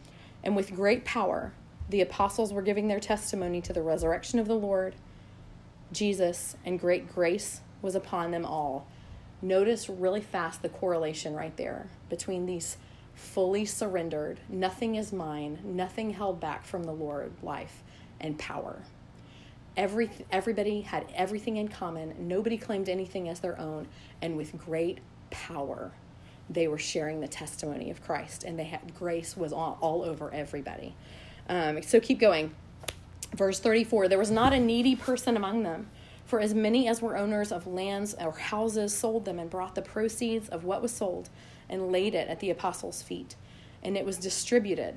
And 0.43 0.57
with 0.57 0.75
great 0.75 1.05
power, 1.05 1.53
the 1.91 2.01
apostles 2.01 2.53
were 2.53 2.63
giving 2.63 2.89
their 2.89 3.01
testimony 3.01 3.61
to 3.63 3.73
the 3.73 3.83
resurrection 3.83 4.39
of 4.39 4.49
the 4.49 4.55
Lord 4.55 4.95
Jesus, 5.93 6.57
and 6.65 6.79
great 6.79 7.13
grace 7.13 7.61
was 7.83 7.95
upon 7.95 8.31
them 8.31 8.45
all. 8.45 8.87
Notice 9.43 9.89
really 9.89 10.21
fast 10.21 10.63
the 10.63 10.69
correlation 10.69 11.35
right 11.35 11.57
there 11.57 11.89
between 12.09 12.47
these 12.47 12.77
fully 13.15 13.65
surrendered, 13.65 14.41
nothing 14.49 14.95
is 14.95 15.13
mine, 15.13 15.59
nothing 15.63 16.11
held 16.11 16.41
back 16.41 16.65
from 16.65 16.85
the 16.85 16.93
Lord 16.93 17.33
life 17.43 17.83
and 18.21 18.39
power. 18.39 18.83
Every, 19.77 20.11
everybody 20.33 20.81
had 20.81 21.07
everything 21.15 21.57
in 21.57 21.69
common. 21.69 22.15
Nobody 22.19 22.59
claimed 22.59 22.89
anything 22.89 23.29
as 23.29 23.41
their 23.41 23.59
own. 23.59 23.87
And 24.21 24.37
with 24.37 24.59
great 24.59 24.99
power, 25.31 25.93
they 26.49 26.67
were 26.67 26.79
sharing 26.79 27.21
the 27.21 27.29
testimony 27.29 27.91
of 27.91 28.03
Christ. 28.03 28.45
And 28.45 28.59
they 28.59 28.65
had 28.65 28.95
grace 28.95 29.37
was 29.37 29.53
all, 29.53 29.79
all 29.81 30.03
over 30.03 30.33
everybody. 30.35 30.95
Um, 31.49 31.83
so 31.83 32.01
keep 32.01 32.19
going. 32.19 32.55
Verse 33.35 33.61
34 33.61 34.09
There 34.09 34.19
was 34.19 34.31
not 34.31 34.53
a 34.53 34.61
needy 34.61 34.97
person 34.97 35.37
among 35.37 35.63
them. 35.63 35.89
For 36.25 36.39
as 36.39 36.55
many 36.55 36.87
as 36.87 37.03
were 37.03 37.17
owners 37.17 37.51
of 37.51 37.67
lands 37.67 38.15
or 38.15 38.31
houses 38.31 38.97
sold 38.97 39.25
them 39.25 39.41
and 39.41 39.51
brought 39.51 39.75
the 39.75 39.83
proceeds 39.83 40.49
of 40.49 40.63
what 40.63 40.81
was 40.81 40.93
sold 40.93 41.29
and 41.69 41.91
laid 41.91 42.15
it 42.15 42.29
at 42.29 42.39
the 42.39 42.51
apostles' 42.51 43.03
feet. 43.03 43.35
And 43.83 43.97
it 43.97 44.05
was 44.05 44.17
distributed. 44.17 44.97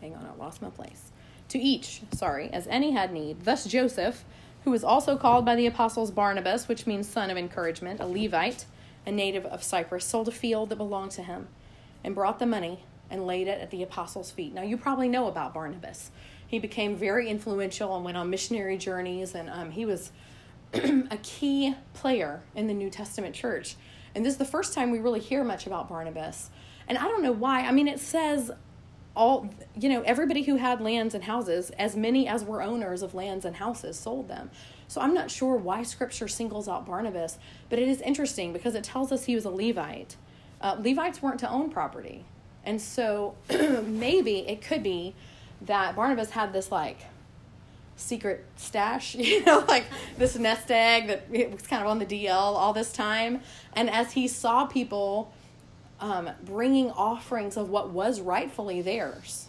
Hang 0.00 0.14
on, 0.14 0.26
I 0.26 0.34
lost 0.42 0.62
my 0.62 0.70
place. 0.70 1.10
To 1.50 1.58
each, 1.58 2.00
sorry, 2.12 2.48
as 2.50 2.66
any 2.68 2.92
had 2.92 3.12
need. 3.12 3.44
Thus 3.44 3.66
Joseph, 3.66 4.24
who 4.64 4.70
was 4.70 4.82
also 4.82 5.16
called 5.16 5.44
by 5.44 5.54
the 5.54 5.66
apostles 5.66 6.10
Barnabas, 6.10 6.66
which 6.66 6.86
means 6.86 7.06
son 7.06 7.30
of 7.30 7.36
encouragement, 7.36 8.00
a 8.00 8.06
Levite, 8.06 8.64
a 9.04 9.12
native 9.12 9.44
of 9.46 9.62
Cyprus, 9.62 10.04
sold 10.04 10.28
a 10.28 10.32
field 10.32 10.70
that 10.70 10.76
belonged 10.76 11.12
to 11.12 11.22
him 11.22 11.48
and 12.02 12.14
brought 12.14 12.38
the 12.38 12.46
money 12.46 12.84
and 13.10 13.26
laid 13.26 13.48
it 13.48 13.60
at 13.60 13.70
the 13.70 13.82
apostles' 13.82 14.30
feet. 14.30 14.52
Now, 14.52 14.62
you 14.62 14.76
probably 14.76 15.08
know 15.08 15.26
about 15.28 15.54
Barnabas. 15.54 16.10
He 16.46 16.58
became 16.58 16.96
very 16.96 17.28
influential 17.28 17.94
and 17.96 18.04
went 18.04 18.16
on 18.16 18.30
missionary 18.30 18.76
journeys, 18.76 19.34
and 19.34 19.50
um, 19.50 19.70
he 19.70 19.84
was 19.84 20.12
a 20.74 21.18
key 21.22 21.74
player 21.94 22.42
in 22.54 22.66
the 22.66 22.74
New 22.74 22.90
Testament 22.90 23.34
church. 23.34 23.76
And 24.14 24.24
this 24.24 24.32
is 24.32 24.38
the 24.38 24.44
first 24.44 24.72
time 24.72 24.90
we 24.90 24.98
really 24.98 25.20
hear 25.20 25.44
much 25.44 25.66
about 25.66 25.88
Barnabas. 25.88 26.50
And 26.88 26.96
I 26.96 27.02
don't 27.02 27.22
know 27.22 27.32
why. 27.32 27.62
I 27.62 27.72
mean, 27.72 27.88
it 27.88 28.00
says 28.00 28.50
all, 29.14 29.48
you 29.78 29.88
know, 29.88 30.02
everybody 30.02 30.42
who 30.42 30.56
had 30.56 30.80
lands 30.80 31.14
and 31.14 31.24
houses, 31.24 31.70
as 31.78 31.96
many 31.96 32.28
as 32.28 32.44
were 32.44 32.62
owners 32.62 33.02
of 33.02 33.14
lands 33.14 33.44
and 33.44 33.56
houses, 33.56 33.98
sold 33.98 34.28
them. 34.28 34.50
So 34.88 35.00
I'm 35.00 35.14
not 35.14 35.30
sure 35.30 35.56
why 35.56 35.82
scripture 35.82 36.28
singles 36.28 36.68
out 36.68 36.86
Barnabas, 36.86 37.38
but 37.68 37.78
it 37.78 37.88
is 37.88 38.00
interesting 38.02 38.52
because 38.52 38.74
it 38.74 38.84
tells 38.84 39.10
us 39.10 39.24
he 39.24 39.34
was 39.34 39.44
a 39.44 39.50
Levite. 39.50 40.16
Uh, 40.60 40.76
Levites 40.78 41.20
weren't 41.20 41.40
to 41.40 41.50
own 41.50 41.70
property. 41.70 42.24
And 42.66 42.82
so 42.82 43.36
maybe 43.86 44.40
it 44.40 44.60
could 44.60 44.82
be 44.82 45.14
that 45.62 45.96
Barnabas 45.96 46.30
had 46.30 46.52
this 46.52 46.70
like 46.70 46.98
secret 47.96 48.44
stash, 48.56 49.14
you 49.14 49.44
know, 49.44 49.64
like 49.66 49.84
this 50.18 50.36
nest 50.36 50.70
egg 50.70 51.06
that 51.08 51.30
was 51.50 51.62
kind 51.62 51.82
of 51.82 51.88
on 51.88 51.98
the 51.98 52.06
DL 52.06 52.34
all 52.34 52.72
this 52.72 52.92
time. 52.92 53.40
And 53.72 53.88
as 53.88 54.12
he 54.12 54.28
saw 54.28 54.66
people 54.66 55.32
um, 56.00 56.28
bringing 56.44 56.90
offerings 56.90 57.56
of 57.56 57.70
what 57.70 57.90
was 57.90 58.20
rightfully 58.20 58.82
theirs, 58.82 59.48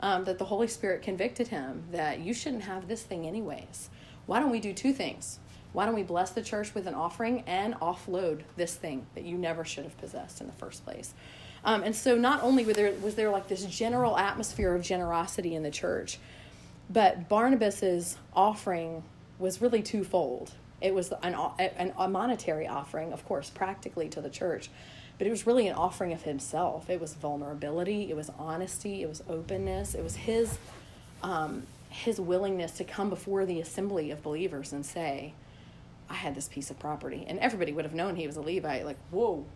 um, 0.00 0.24
that 0.24 0.38
the 0.38 0.44
Holy 0.44 0.68
Spirit 0.68 1.02
convicted 1.02 1.48
him 1.48 1.84
that 1.92 2.20
you 2.20 2.34
shouldn't 2.34 2.64
have 2.64 2.88
this 2.88 3.02
thing 3.02 3.26
anyways. 3.26 3.88
Why 4.26 4.40
don't 4.40 4.50
we 4.50 4.60
do 4.60 4.72
two 4.72 4.92
things? 4.92 5.38
Why 5.72 5.86
don't 5.86 5.94
we 5.94 6.02
bless 6.02 6.30
the 6.30 6.42
church 6.42 6.74
with 6.74 6.86
an 6.86 6.94
offering 6.94 7.42
and 7.46 7.74
offload 7.74 8.42
this 8.56 8.74
thing 8.74 9.06
that 9.14 9.24
you 9.24 9.36
never 9.36 9.64
should 9.64 9.84
have 9.84 9.98
possessed 9.98 10.40
in 10.40 10.46
the 10.46 10.52
first 10.52 10.84
place? 10.84 11.14
Um, 11.64 11.82
and 11.82 11.94
so, 11.94 12.16
not 12.16 12.42
only 12.42 12.64
was 12.64 12.76
there, 12.76 12.92
was 13.02 13.14
there 13.14 13.30
like 13.30 13.48
this 13.48 13.64
general 13.64 14.16
atmosphere 14.16 14.74
of 14.74 14.82
generosity 14.82 15.54
in 15.54 15.62
the 15.62 15.70
church, 15.70 16.18
but 16.90 17.28
Barnabas's 17.28 18.16
offering 18.34 19.02
was 19.38 19.60
really 19.60 19.82
twofold. 19.82 20.52
It 20.80 20.94
was 20.94 21.12
an, 21.22 21.34
an, 21.58 21.92
a 21.98 22.08
monetary 22.08 22.66
offering, 22.68 23.12
of 23.12 23.24
course, 23.26 23.50
practically 23.50 24.08
to 24.10 24.20
the 24.20 24.30
church, 24.30 24.70
but 25.18 25.26
it 25.26 25.30
was 25.30 25.46
really 25.46 25.66
an 25.66 25.74
offering 25.74 26.12
of 26.12 26.22
himself. 26.22 26.88
It 26.88 27.00
was 27.00 27.14
vulnerability, 27.14 28.10
it 28.10 28.16
was 28.16 28.30
honesty, 28.38 29.02
it 29.02 29.08
was 29.08 29.22
openness, 29.28 29.94
it 29.94 30.04
was 30.04 30.16
his 30.16 30.58
um, 31.22 31.66
his 31.88 32.20
willingness 32.20 32.72
to 32.72 32.84
come 32.84 33.10
before 33.10 33.46
the 33.46 33.60
assembly 33.60 34.10
of 34.10 34.22
believers 34.22 34.72
and 34.72 34.84
say, 34.84 35.32
I 36.08 36.14
had 36.14 36.34
this 36.34 36.48
piece 36.48 36.70
of 36.70 36.78
property. 36.78 37.24
And 37.26 37.38
everybody 37.38 37.72
would 37.72 37.84
have 37.84 37.94
known 37.94 38.16
he 38.16 38.26
was 38.26 38.36
a 38.36 38.40
Levite. 38.40 38.84
Like, 38.84 38.98
whoa, 39.10 39.46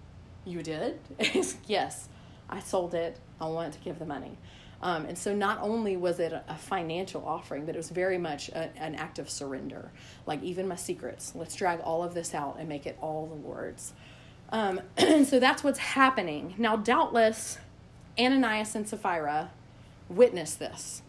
you 0.45 0.62
did? 0.62 0.99
yes, 1.66 2.09
I 2.49 2.61
sold 2.61 2.95
it. 2.95 3.18
I 3.40 3.47
wanted 3.47 3.74
to 3.74 3.78
give 3.80 3.99
the 3.99 4.07
money. 4.07 4.36
Um, 4.82 5.07
and 5.07 5.16
so 5.16 5.34
not 5.34 5.61
only 5.61 5.97
was 5.97 6.18
it 6.18 6.32
a, 6.32 6.43
a 6.49 6.57
financial 6.57 7.24
offering, 7.24 7.66
but 7.66 7.76
it 7.76 7.78
was 7.78 7.90
very 7.90 8.18
much 8.18 8.49
a, 8.49 8.76
an 8.76 8.97
act 8.97 9.18
of 9.20 9.30
surrender. 9.30 9.93
Like, 10.26 10.43
even 10.43 10.66
my 10.66 10.74
secrets, 10.74 11.32
let's 11.36 11.55
drag 11.55 11.80
all 11.80 12.03
of 12.03 12.14
this 12.14 12.34
out 12.34 12.57
and 12.59 12.68
make 12.68 12.86
it 12.86 12.99
all 13.01 13.26
the 13.26 13.47
Lord's. 13.47 13.93
Um, 14.51 14.80
and 14.97 15.26
so 15.26 15.38
that's 15.38 15.62
what's 15.62 15.78
happening. 15.78 16.55
Now, 16.59 16.76
doubtless, 16.76 17.59
Ananias 18.18 18.74
and 18.74 18.88
Sapphira 18.88 19.51
witnessed 20.09 20.59
this. 20.59 21.03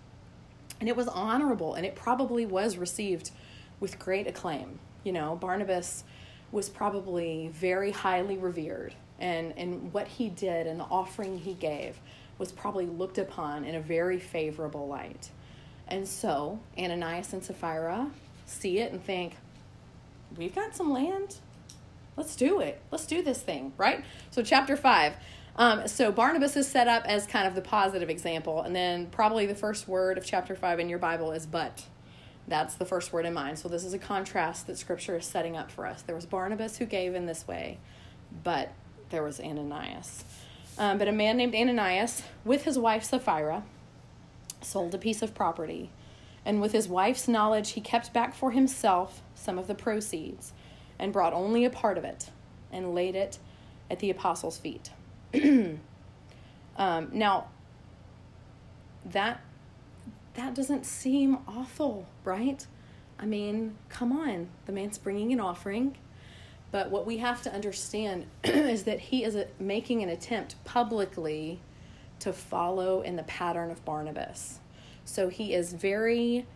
And 0.80 0.88
it 0.88 0.96
was 0.96 1.08
honorable, 1.08 1.74
and 1.74 1.86
it 1.86 1.96
probably 1.96 2.46
was 2.46 2.78
received 2.78 3.32
with 3.80 3.98
great 3.98 4.28
acclaim. 4.28 4.80
You 5.04 5.14
know, 5.14 5.36
Barnabas 5.36 6.04
was 6.52 6.70
probably 6.70 7.50
very 7.52 7.92
highly 7.92 8.38
revered, 8.38 8.94
and, 9.20 9.54
and 9.58 9.94
what 9.94 10.08
he 10.08 10.30
did 10.30 10.68
and 10.68 10.80
the 10.80 10.86
offering 10.86 11.38
he 11.40 11.54
gave 11.54 12.00
was 12.38 12.52
probably 12.52 12.86
looked 12.86 13.18
upon 13.18 13.64
in 13.64 13.76
a 13.76 13.80
very 13.80 14.20
favorable 14.20 14.88
light. 14.88 15.30
And 15.88 16.08
so 16.08 16.60
Ananias 16.78 17.34
and 17.34 17.44
Sapphira 17.44 18.10
see 18.46 18.80
it 18.80 18.92
and 18.92 19.04
think, 19.04 19.36
we've 20.38 20.56
got 20.56 20.76
some 20.76 20.92
land. 20.92 21.38
Let's 22.16 22.36
do 22.36 22.60
it. 22.60 22.82
Let's 22.92 23.06
do 23.06 23.22
this 23.22 23.42
thing, 23.42 23.74
right? 23.78 24.04
So, 24.32 24.44
chapter 24.44 24.78
5. 24.78 25.14
Um, 25.56 25.88
so, 25.88 26.12
Barnabas 26.12 26.56
is 26.56 26.68
set 26.68 26.88
up 26.88 27.06
as 27.06 27.26
kind 27.26 27.48
of 27.48 27.56
the 27.56 27.62
positive 27.62 28.10
example. 28.10 28.62
And 28.62 28.76
then, 28.76 29.08
probably 29.08 29.46
the 29.46 29.56
first 29.56 29.88
word 29.88 30.18
of 30.18 30.26
chapter 30.26 30.56
5 30.56 30.80
in 30.80 30.90
your 30.90 31.00
Bible 31.00 31.32
is 31.32 31.46
but. 31.46 31.86
That's 32.48 32.76
the 32.76 32.86
first 32.86 33.14
word 33.14 33.26
in 33.26 33.34
mind. 33.34 33.58
So, 33.58 33.68
this 33.68 33.84
is 33.84 33.94
a 33.94 34.00
contrast 34.00 34.68
that 34.68 34.78
scripture 34.78 35.18
is 35.18 35.26
setting 35.26 35.58
up 35.58 35.72
for 35.72 35.88
us. 35.88 36.04
There 36.04 36.16
was 36.16 36.26
Barnabas 36.26 36.78
who 36.78 36.86
gave 36.86 37.16
in 37.16 37.26
this 37.26 37.48
way, 37.48 37.80
but 38.44 38.72
there 39.14 39.24
was 39.24 39.40
Ananias. 39.40 40.26
Um, 40.76 40.98
but 40.98 41.08
a 41.08 41.12
man 41.12 41.38
named 41.38 41.54
Ananias, 41.54 42.24
with 42.44 42.64
his 42.64 42.80
wife 42.80 43.04
Sapphira, 43.04 43.64
sold 44.60 44.96
a 44.96 44.98
piece 44.98 45.22
of 45.22 45.36
property. 45.36 45.92
And 46.44 46.60
with 46.60 46.72
his 46.72 46.88
wife's 46.88 47.28
knowledge, 47.28 47.74
he 47.74 47.80
kept 47.80 48.12
back 48.12 48.34
for 48.34 48.50
himself 48.50 49.22
some 49.36 49.60
of 49.60 49.68
the 49.68 49.76
proceeds 49.76 50.52
and 50.98 51.14
brought 51.14 51.32
only 51.32 51.64
a 51.64 51.70
part 51.70 52.00
of 52.00 52.04
it 52.04 52.32
and 52.72 52.96
laid 52.96 53.16
it 53.16 53.38
at 53.88 54.00
the 54.00 54.10
apostles' 54.10 54.58
feet. 54.58 54.90
um, 56.76 57.10
now, 57.12 57.50
that 59.06 59.42
that 60.34 60.56
doesn't 60.56 60.88
seem 60.88 61.38
awful, 61.48 62.08
right? 62.24 62.66
I 63.20 63.28
mean, 63.28 63.76
come 63.90 64.12
on, 64.12 64.48
the 64.66 64.72
man's 64.72 64.98
bringing 64.98 65.32
an 65.32 65.40
offering. 65.40 65.98
But 66.74 66.90
what 66.90 67.06
we 67.06 67.18
have 67.18 67.44
to 67.44 67.54
understand 67.54 68.26
is 68.44 68.86
that 68.86 69.00
he 69.00 69.24
is 69.24 69.36
a, 69.36 69.46
making 69.60 70.02
an 70.02 70.10
attempt 70.10 70.56
publicly 70.66 71.60
to 72.18 72.34
follow 72.34 73.02
in 73.02 73.16
the 73.16 73.22
pattern 73.24 73.70
of 73.70 73.86
Barnabas. 73.86 74.60
So 75.06 75.30
he 75.30 75.54
is 75.54 75.72
very, 75.72 76.48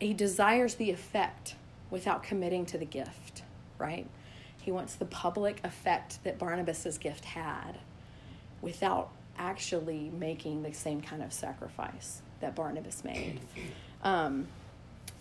he 0.00 0.14
desires 0.14 0.76
the 0.76 0.90
effect 0.90 1.54
without 1.90 2.22
committing 2.22 2.64
to 2.64 2.78
the 2.78 2.86
gift, 2.86 3.42
right? 3.76 4.06
He 4.62 4.72
wants 4.72 4.94
the 4.94 5.04
public 5.04 5.60
effect 5.64 6.24
that 6.24 6.38
Barnabas's 6.38 6.96
gift 6.96 7.26
had 7.26 7.76
without 8.62 9.10
actually 9.36 10.10
making 10.18 10.62
the 10.62 10.72
same 10.72 11.02
kind 11.02 11.22
of 11.22 11.30
sacrifice 11.30 12.22
that 12.40 12.54
Barnabas 12.56 13.04
made. 13.04 13.40
Um, 14.02 14.48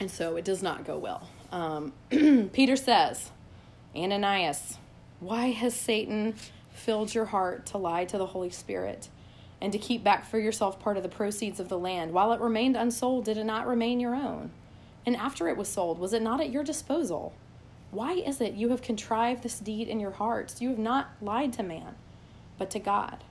and 0.02 0.12
so 0.12 0.36
it 0.36 0.44
does 0.44 0.62
not 0.62 0.84
go 0.84 0.98
well. 0.98 1.30
Um, 1.54 1.94
Peter 2.52 2.76
says, 2.76 3.32
Ananias, 3.96 4.80
why 5.20 5.52
has 5.52 5.76
Satan 5.76 6.36
filled 6.72 7.14
your 7.14 7.26
heart 7.26 7.66
to 7.68 7.78
lie 7.78 8.06
to 8.06 8.18
the 8.18 8.26
Holy 8.28 8.50
Spirit 8.50 9.10
and 9.62 9.72
to 9.72 9.78
keep 9.78 10.04
back 10.04 10.26
for 10.26 10.40
yourself 10.40 10.80
part 10.80 10.98
of 10.98 11.04
the 11.04 11.10
proceeds 11.10 11.60
of 11.60 11.70
the 11.70 11.78
land? 11.78 12.12
While 12.12 12.34
it 12.34 12.42
remained 12.42 12.76
unsold, 12.76 13.26
did 13.26 13.38
it 13.38 13.44
not 13.44 13.68
remain 13.68 14.00
your 14.00 14.16
own? 14.16 14.52
And 15.06 15.16
after 15.16 15.48
it 15.48 15.58
was 15.58 15.68
sold, 15.68 16.00
was 16.00 16.14
it 16.14 16.24
not 16.24 16.42
at 16.42 16.50
your 16.50 16.64
disposal? 16.64 17.34
Why 17.92 18.14
is 18.14 18.42
it 18.42 18.54
you 18.54 18.70
have 18.70 18.82
contrived 18.82 19.44
this 19.44 19.60
deed 19.60 19.88
in 19.88 20.00
your 20.00 20.12
hearts? 20.12 20.60
You 20.60 20.70
have 20.70 20.80
not 20.80 21.12
lied 21.22 21.54
to 21.54 21.64
man, 21.64 21.96
but 22.58 22.72
to 22.72 22.80
God. 22.80 23.24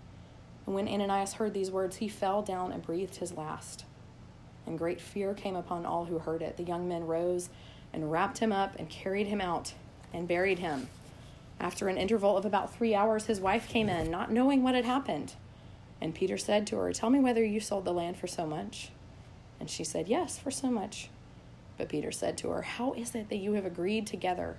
And 0.64 0.76
when 0.76 0.86
Ananias 0.86 1.34
heard 1.34 1.54
these 1.54 1.72
words, 1.72 1.96
he 1.96 2.08
fell 2.08 2.42
down 2.42 2.70
and 2.70 2.86
breathed 2.86 3.16
his 3.16 3.36
last. 3.36 3.84
And 4.64 4.78
great 4.78 5.00
fear 5.00 5.34
came 5.34 5.56
upon 5.56 5.84
all 5.84 6.04
who 6.04 6.20
heard 6.20 6.40
it. 6.40 6.56
The 6.56 6.62
young 6.62 6.88
men 6.88 7.04
rose 7.04 7.48
and 7.92 8.12
wrapped 8.12 8.38
him 8.38 8.52
up 8.52 8.76
and 8.78 8.88
carried 8.88 9.26
him 9.26 9.40
out 9.40 9.74
and 10.12 10.28
buried 10.28 10.58
him. 10.58 10.88
After 11.60 11.88
an 11.88 11.96
interval 11.96 12.36
of 12.36 12.44
about 12.44 12.74
three 12.74 12.94
hours, 12.94 13.26
his 13.26 13.40
wife 13.40 13.68
came 13.68 13.88
in, 13.88 14.10
not 14.10 14.32
knowing 14.32 14.62
what 14.62 14.74
had 14.74 14.84
happened. 14.84 15.34
And 16.00 16.14
Peter 16.14 16.36
said 16.36 16.66
to 16.66 16.76
her, 16.78 16.92
Tell 16.92 17.10
me 17.10 17.20
whether 17.20 17.44
you 17.44 17.60
sold 17.60 17.84
the 17.84 17.92
land 17.92 18.16
for 18.16 18.26
so 18.26 18.44
much. 18.44 18.90
And 19.60 19.70
she 19.70 19.84
said, 19.84 20.08
Yes, 20.08 20.38
for 20.38 20.50
so 20.50 20.68
much. 20.68 21.08
But 21.78 21.88
Peter 21.88 22.10
said 22.10 22.36
to 22.38 22.50
her, 22.50 22.62
How 22.62 22.92
is 22.94 23.14
it 23.14 23.28
that 23.28 23.36
you 23.36 23.52
have 23.52 23.64
agreed 23.64 24.08
together 24.08 24.56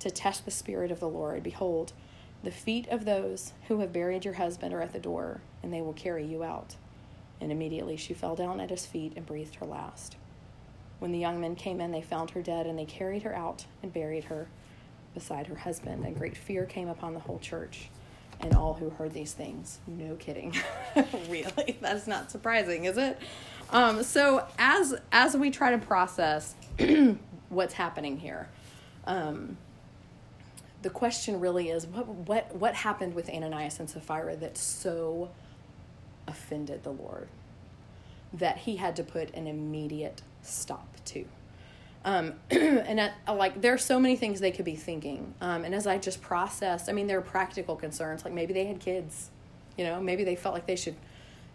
to 0.00 0.10
test 0.10 0.44
the 0.44 0.50
Spirit 0.50 0.90
of 0.90 1.00
the 1.00 1.08
Lord? 1.08 1.42
Behold, 1.42 1.94
the 2.42 2.50
feet 2.50 2.86
of 2.88 3.06
those 3.06 3.54
who 3.68 3.80
have 3.80 3.94
buried 3.94 4.26
your 4.26 4.34
husband 4.34 4.74
are 4.74 4.82
at 4.82 4.92
the 4.92 4.98
door, 4.98 5.40
and 5.62 5.72
they 5.72 5.80
will 5.80 5.94
carry 5.94 6.26
you 6.26 6.44
out. 6.44 6.76
And 7.40 7.50
immediately 7.50 7.96
she 7.96 8.12
fell 8.12 8.36
down 8.36 8.60
at 8.60 8.70
his 8.70 8.84
feet 8.84 9.14
and 9.16 9.24
breathed 9.24 9.56
her 9.56 9.66
last. 9.66 10.16
When 10.98 11.12
the 11.12 11.18
young 11.18 11.40
men 11.40 11.56
came 11.56 11.80
in, 11.80 11.92
they 11.92 12.02
found 12.02 12.30
her 12.30 12.42
dead, 12.42 12.66
and 12.66 12.78
they 12.78 12.84
carried 12.84 13.22
her 13.22 13.34
out 13.34 13.64
and 13.82 13.92
buried 13.92 14.24
her 14.24 14.48
beside 15.16 15.46
her 15.46 15.54
husband, 15.54 16.04
and 16.04 16.14
great 16.14 16.36
fear 16.36 16.66
came 16.66 16.88
upon 16.88 17.14
the 17.14 17.20
whole 17.20 17.38
church 17.38 17.88
and 18.40 18.54
all 18.54 18.74
who 18.74 18.90
heard 18.90 19.14
these 19.14 19.32
things. 19.32 19.78
No 19.86 20.14
kidding. 20.16 20.54
really? 21.30 21.78
That's 21.80 22.06
not 22.06 22.30
surprising, 22.30 22.84
is 22.84 22.98
it? 22.98 23.18
Um, 23.70 24.02
so 24.02 24.46
as 24.58 24.94
as 25.10 25.34
we 25.34 25.50
try 25.50 25.70
to 25.70 25.78
process 25.78 26.54
what's 27.48 27.72
happening 27.72 28.18
here, 28.18 28.50
um, 29.06 29.56
the 30.82 30.90
question 30.90 31.40
really 31.40 31.70
is 31.70 31.86
what 31.86 32.06
what 32.06 32.54
what 32.54 32.74
happened 32.74 33.14
with 33.14 33.30
Ananias 33.30 33.80
and 33.80 33.88
Sapphira 33.88 34.36
that 34.36 34.58
so 34.58 35.30
offended 36.28 36.84
the 36.84 36.92
Lord 36.92 37.28
that 38.34 38.58
he 38.58 38.76
had 38.76 38.94
to 38.96 39.02
put 39.02 39.34
an 39.34 39.46
immediate 39.46 40.20
stop 40.42 40.88
to. 41.06 41.24
Um, 42.06 42.34
and 42.50 43.00
at, 43.00 43.14
like 43.28 43.60
there 43.60 43.74
are 43.74 43.78
so 43.78 43.98
many 43.98 44.14
things 44.14 44.38
they 44.38 44.52
could 44.52 44.64
be 44.64 44.76
thinking. 44.76 45.34
Um, 45.40 45.64
and 45.64 45.74
as 45.74 45.88
I 45.88 45.98
just 45.98 46.22
processed, 46.22 46.88
I 46.88 46.92
mean, 46.92 47.08
there 47.08 47.18
are 47.18 47.22
practical 47.22 47.74
concerns. 47.74 48.24
Like 48.24 48.32
maybe 48.32 48.54
they 48.54 48.64
had 48.66 48.78
kids, 48.78 49.30
you 49.76 49.84
know, 49.84 50.00
maybe 50.00 50.22
they 50.22 50.36
felt 50.36 50.54
like 50.54 50.66
they 50.66 50.76
should 50.76 50.94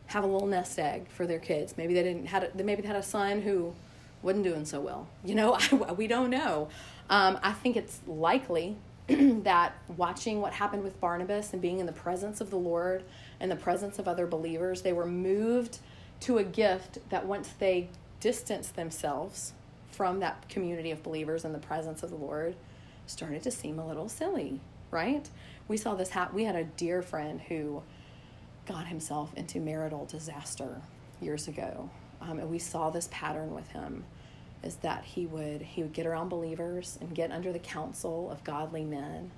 have 0.08 0.26
a 0.26 0.28
little 0.28 0.48
nest 0.48 0.78
egg 0.78 1.08
for 1.10 1.26
their 1.26 1.40
kids. 1.40 1.76
Maybe 1.78 1.94
they 1.94 2.04
didn't 2.04 2.26
had 2.26 2.44
a, 2.44 2.64
maybe 2.64 2.82
they 2.82 2.90
had 2.90 2.98
a 2.98 3.04
son 3.04 3.42
who 3.42 3.74
wasn't 4.22 4.44
doing 4.44 4.66
so 4.66 4.82
well. 4.82 5.08
You 5.26 5.36
know, 5.36 5.58
I, 5.58 5.94
we 5.94 6.08
don't 6.08 6.30
know. 6.30 6.68
Um, 7.10 7.40
I 7.42 7.54
think 7.54 7.78
it's 7.78 8.02
likely 8.06 8.76
that 9.08 9.74
watching 9.96 10.42
what 10.42 10.52
happened 10.52 10.84
with 10.84 11.00
Barnabas 11.00 11.54
and 11.54 11.62
being 11.62 11.80
in 11.80 11.86
the 11.86 11.94
presence 11.94 12.42
of 12.42 12.50
the 12.50 12.58
Lord 12.58 13.04
and 13.40 13.50
the 13.50 13.56
presence 13.56 14.00
of 14.00 14.08
other 14.08 14.28
believers, 14.28 14.82
they 14.82 14.92
were 14.92 15.06
moved 15.06 15.80
to 16.22 16.40
a 16.40 16.44
gift 16.44 16.98
that 17.10 17.26
once 17.26 17.50
they 17.58 17.88
distanced 18.20 18.76
themselves 18.76 19.54
from 20.02 20.20
that 20.20 20.50
community 20.50 20.90
of 20.90 21.04
believers 21.04 21.46
in 21.46 21.54
the 21.54 21.60
presence 21.60 22.02
of 22.02 22.10
the 22.10 22.16
Lord 22.16 22.56
started 23.06 23.44
to 23.44 23.52
seem 23.52 23.78
a 23.78 23.86
little 23.86 24.10
silly, 24.10 24.60
right? 24.90 25.30
We 25.68 25.78
saw 25.78 25.94
this 25.94 26.10
happen. 26.10 26.36
We 26.36 26.44
had 26.44 26.56
a 26.56 26.64
dear 26.64 27.04
friend 27.04 27.40
who 27.40 27.84
got 28.66 28.88
himself 28.88 29.32
into 29.36 29.60
marital 29.60 30.08
disaster 30.08 30.82
years 31.22 31.48
ago, 31.48 31.92
um, 32.20 32.40
and 32.40 32.50
we 32.50 32.58
saw 32.58 32.90
this 32.90 33.10
pattern 33.12 33.54
with 33.54 33.68
him 33.68 34.04
is 34.64 34.78
that 34.78 35.04
he 35.04 35.28
would 35.28 35.62
he 35.62 35.84
would 35.84 35.94
get 35.94 36.08
around 36.08 36.30
believers 36.30 36.98
and 37.00 37.14
get 37.14 37.32
under 37.32 37.54
the 37.54 37.60
counsel 37.60 38.32
of 38.32 38.44
godly 38.44 38.84
men 38.84 39.30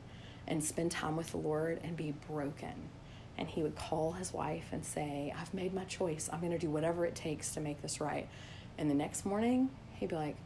and 0.47 0.63
spend 0.63 0.91
time 0.91 1.17
with 1.17 1.29
the 1.31 1.37
Lord 1.39 1.81
and 1.83 1.97
be 1.97 2.13
broken. 2.31 2.87
And 3.37 3.49
he 3.49 3.61
would 3.63 3.75
call 3.75 4.13
his 4.13 4.31
wife 4.31 4.69
and 4.71 4.85
say, 4.85 5.33
I've 5.37 5.53
made 5.53 5.73
my 5.73 5.83
choice. 5.83 6.29
I'm 6.31 6.39
going 6.39 6.53
to 6.53 6.57
do 6.57 6.69
whatever 6.69 7.05
it 7.05 7.15
takes 7.15 7.53
to 7.55 7.59
make 7.59 7.81
this 7.81 7.99
right. 7.99 8.29
And 8.77 8.89
the 8.89 8.95
next 8.95 9.25
morning, 9.25 9.69
he'd 9.95 10.07
be 10.07 10.15
like, 10.15 10.37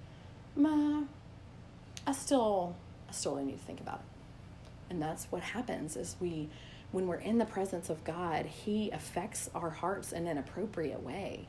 I 2.08 2.14
still, 2.14 2.76
I 3.10 3.12
still 3.12 3.36
need 3.36 3.52
to 3.52 3.66
think 3.66 3.82
about 3.82 4.00
it. 4.00 4.92
And 4.92 5.02
that's 5.02 5.26
what 5.26 5.42
happens 5.42 5.98
is 5.98 6.16
we, 6.20 6.50
when 6.92 7.08
we're 7.08 7.16
in 7.16 7.38
the 7.38 7.46
presence 7.46 7.90
of 7.90 8.04
God, 8.04 8.46
He 8.46 8.90
affects 8.92 9.50
our 9.54 9.70
hearts 9.70 10.14
in 10.14 10.26
an 10.26 10.38
appropriate 10.38 11.04
way. 11.04 11.48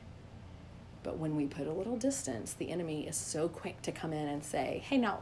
But 1.01 1.17
when 1.17 1.37
we 1.37 1.45
put 1.45 1.65
a 1.65 1.71
little 1.71 1.95
distance, 1.95 2.53
the 2.53 2.71
enemy 2.71 3.07
is 3.07 3.15
so 3.15 3.47
quick 3.47 3.81
to 3.83 3.91
come 3.91 4.11
in 4.11 4.27
and 4.27 4.43
say, 4.43 4.83
hey, 4.85 4.97
now, 4.97 5.21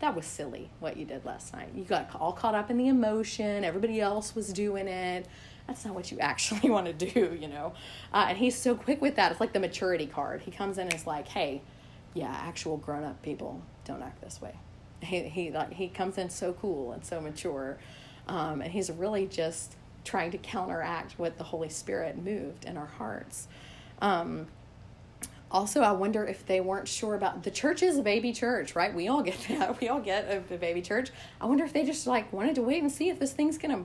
that 0.00 0.16
was 0.16 0.26
silly 0.26 0.70
what 0.80 0.96
you 0.96 1.04
did 1.04 1.24
last 1.24 1.52
night. 1.54 1.68
You 1.74 1.84
got 1.84 2.10
all 2.20 2.32
caught 2.32 2.56
up 2.56 2.68
in 2.68 2.76
the 2.76 2.88
emotion, 2.88 3.62
everybody 3.62 4.00
else 4.00 4.34
was 4.34 4.52
doing 4.52 4.88
it. 4.88 5.26
that's 5.68 5.84
not 5.84 5.94
what 5.94 6.10
you 6.10 6.18
actually 6.20 6.68
want 6.68 6.86
to 6.86 6.92
do, 6.92 7.38
you 7.40 7.46
know? 7.46 7.74
Uh, 8.12 8.26
and 8.30 8.38
he's 8.38 8.56
so 8.56 8.74
quick 8.74 9.00
with 9.00 9.14
that. 9.16 9.30
It's 9.30 9.40
like 9.40 9.52
the 9.52 9.60
maturity 9.60 10.06
card. 10.06 10.42
He 10.42 10.50
comes 10.50 10.78
in 10.78 10.88
and 10.88 10.94
is 10.94 11.06
like, 11.06 11.28
hey, 11.28 11.62
yeah, 12.14 12.30
actual 12.30 12.76
grown 12.76 13.04
up 13.04 13.20
people 13.22 13.60
don't 13.84 14.02
act 14.02 14.22
this 14.22 14.40
way. 14.40 14.54
He, 15.02 15.22
he, 15.24 15.50
like, 15.50 15.72
he 15.72 15.88
comes 15.88 16.16
in 16.16 16.30
so 16.30 16.54
cool 16.54 16.92
and 16.92 17.04
so 17.04 17.20
mature. 17.20 17.76
Um, 18.26 18.62
and 18.62 18.72
he's 18.72 18.90
really 18.90 19.26
just 19.26 19.74
trying 20.04 20.30
to 20.30 20.38
counteract 20.38 21.18
what 21.18 21.36
the 21.36 21.44
Holy 21.44 21.68
Spirit 21.68 22.22
moved 22.22 22.64
in 22.64 22.76
our 22.76 22.86
hearts. 22.86 23.48
Um, 24.00 24.46
also, 25.50 25.82
I 25.82 25.92
wonder 25.92 26.24
if 26.24 26.46
they 26.46 26.60
weren't 26.60 26.88
sure 26.88 27.14
about 27.14 27.42
the 27.42 27.50
church 27.50 27.82
is 27.82 27.98
a 27.98 28.02
baby 28.02 28.32
church, 28.32 28.74
right? 28.74 28.92
We 28.92 29.08
all 29.08 29.22
get 29.22 29.38
that. 29.48 29.80
We 29.80 29.88
all 29.88 30.00
get 30.00 30.24
a, 30.24 30.54
a 30.54 30.58
baby 30.58 30.82
church. 30.82 31.10
I 31.40 31.46
wonder 31.46 31.64
if 31.64 31.72
they 31.72 31.84
just 31.84 32.06
like 32.06 32.32
wanted 32.32 32.54
to 32.56 32.62
wait 32.62 32.82
and 32.82 32.90
see 32.90 33.08
if 33.08 33.18
this 33.18 33.32
thing's 33.32 33.58
gonna 33.58 33.84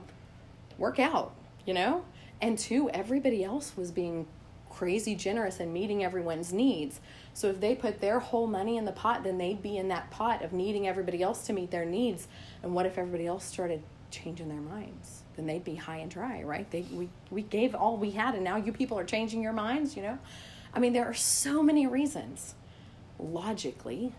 work 0.78 0.98
out, 0.98 1.32
you 1.66 1.74
know? 1.74 2.04
And 2.40 2.58
two, 2.58 2.88
everybody 2.90 3.44
else 3.44 3.76
was 3.76 3.90
being 3.90 4.26
crazy 4.70 5.14
generous 5.14 5.60
and 5.60 5.72
meeting 5.72 6.02
everyone's 6.02 6.52
needs. 6.52 7.00
So 7.34 7.48
if 7.48 7.60
they 7.60 7.74
put 7.74 8.00
their 8.00 8.20
whole 8.20 8.46
money 8.46 8.76
in 8.76 8.84
the 8.84 8.92
pot, 8.92 9.24
then 9.24 9.36
they'd 9.36 9.60
be 9.60 9.76
in 9.76 9.88
that 9.88 10.10
pot 10.10 10.42
of 10.42 10.52
needing 10.52 10.88
everybody 10.88 11.22
else 11.22 11.46
to 11.46 11.52
meet 11.52 11.70
their 11.70 11.84
needs. 11.84 12.28
And 12.62 12.74
what 12.74 12.86
if 12.86 12.96
everybody 12.96 13.26
else 13.26 13.44
started 13.44 13.82
changing 14.10 14.48
their 14.48 14.60
minds? 14.60 15.22
Then 15.36 15.46
they'd 15.46 15.64
be 15.64 15.74
high 15.74 15.98
and 15.98 16.10
dry, 16.10 16.42
right? 16.42 16.70
They 16.70 16.82
we 16.92 17.08
we 17.30 17.42
gave 17.42 17.74
all 17.74 17.96
we 17.96 18.12
had 18.12 18.34
and 18.34 18.44
now 18.44 18.56
you 18.56 18.72
people 18.72 18.98
are 18.98 19.04
changing 19.04 19.42
your 19.42 19.52
minds, 19.52 19.96
you 19.96 20.02
know? 20.02 20.18
I 20.72 20.78
mean, 20.78 20.92
there 20.92 21.06
are 21.06 21.14
so 21.14 21.62
many 21.62 21.86
reasons 21.86 22.54
logically 23.18 24.12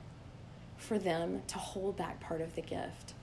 for 0.78 0.98
them 0.98 1.42
to 1.48 1.58
hold 1.58 1.96
back 1.96 2.20
part 2.20 2.42
of 2.42 2.56
the 2.56 2.62
gift. 2.62 3.14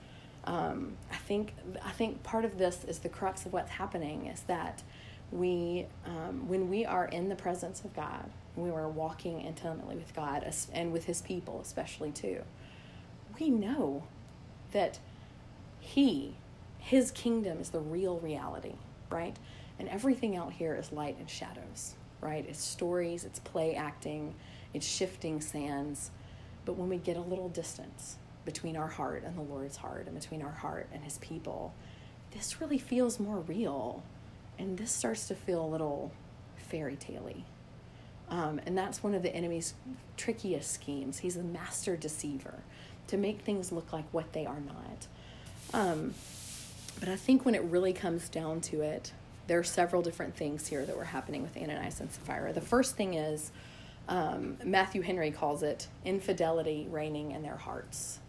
Um, 0.45 0.93
I 1.11 1.17
think 1.17 1.53
I 1.83 1.91
think 1.91 2.23
part 2.23 2.45
of 2.45 2.57
this 2.57 2.83
is 2.85 2.99
the 2.99 3.09
crux 3.09 3.45
of 3.45 3.53
what's 3.53 3.71
happening 3.71 4.25
is 4.25 4.41
that 4.41 4.81
we 5.31 5.85
um, 6.05 6.47
when 6.47 6.69
we 6.69 6.85
are 6.85 7.05
in 7.05 7.29
the 7.29 7.35
presence 7.35 7.83
of 7.83 7.95
God, 7.95 8.29
we 8.55 8.69
are 8.69 8.89
walking 8.89 9.41
intimately 9.41 9.95
with 9.95 10.15
God 10.15 10.43
and 10.73 10.91
with 10.91 11.05
His 11.05 11.21
people, 11.21 11.59
especially 11.61 12.11
too. 12.11 12.41
We 13.39 13.49
know 13.49 14.03
that 14.71 14.99
He, 15.79 16.35
His 16.79 17.11
kingdom, 17.11 17.59
is 17.59 17.69
the 17.69 17.79
real 17.79 18.19
reality, 18.19 18.75
right? 19.09 19.35
And 19.77 19.87
everything 19.87 20.35
out 20.35 20.53
here 20.53 20.75
is 20.75 20.91
light 20.91 21.17
and 21.19 21.29
shadows, 21.29 21.95
right? 22.21 22.45
It's 22.47 22.61
stories, 22.61 23.23
it's 23.23 23.39
play 23.39 23.75
acting, 23.75 24.35
it's 24.73 24.87
shifting 24.87 25.41
sands. 25.41 26.11
But 26.65 26.75
when 26.75 26.89
we 26.89 26.97
get 26.97 27.17
a 27.17 27.21
little 27.21 27.49
distance 27.49 28.17
between 28.45 28.75
our 28.75 28.87
heart 28.87 29.23
and 29.23 29.37
the 29.37 29.41
Lord's 29.41 29.77
heart, 29.77 30.07
and 30.07 30.19
between 30.19 30.41
our 30.41 30.51
heart 30.51 30.87
and 30.91 31.03
His 31.03 31.17
people, 31.19 31.73
this 32.31 32.59
really 32.59 32.77
feels 32.77 33.19
more 33.19 33.39
real 33.39 34.03
and 34.59 34.77
this 34.77 34.91
starts 34.91 35.27
to 35.29 35.35
feel 35.35 35.65
a 35.65 35.67
little 35.67 36.11
fairy 36.57 36.95
tale 36.95 37.27
um, 38.29 38.61
and 38.65 38.77
that's 38.77 39.01
one 39.03 39.15
of 39.15 39.23
the 39.23 39.35
enemy's 39.35 39.73
trickiest 40.17 40.71
schemes. 40.71 41.19
He's 41.19 41.35
a 41.35 41.43
master 41.43 41.95
deceiver 41.95 42.55
to 43.07 43.17
make 43.17 43.41
things 43.41 43.71
look 43.71 43.91
like 43.91 44.05
what 44.11 44.33
they 44.33 44.45
are 44.45 44.59
not. 44.59 45.07
Um, 45.73 46.13
but 46.99 47.09
I 47.09 47.15
think 47.15 47.45
when 47.45 47.55
it 47.55 47.63
really 47.63 47.93
comes 47.93 48.29
down 48.29 48.61
to 48.61 48.81
it, 48.81 49.13
there 49.47 49.57
are 49.57 49.63
several 49.63 50.03
different 50.03 50.35
things 50.35 50.67
here 50.67 50.85
that 50.85 50.95
were 50.95 51.05
happening 51.05 51.41
with 51.41 51.57
Ananias 51.57 51.99
and 51.99 52.11
Sapphira. 52.11 52.53
The 52.53 52.61
first 52.61 52.95
thing 52.95 53.15
is 53.15 53.51
um, 54.07 54.57
Matthew 54.63 55.01
Henry 55.01 55.31
calls 55.31 55.63
it 55.63 55.87
infidelity 56.05 56.87
reigning 56.91 57.31
in 57.31 57.41
their 57.41 57.57
hearts. 57.57 58.19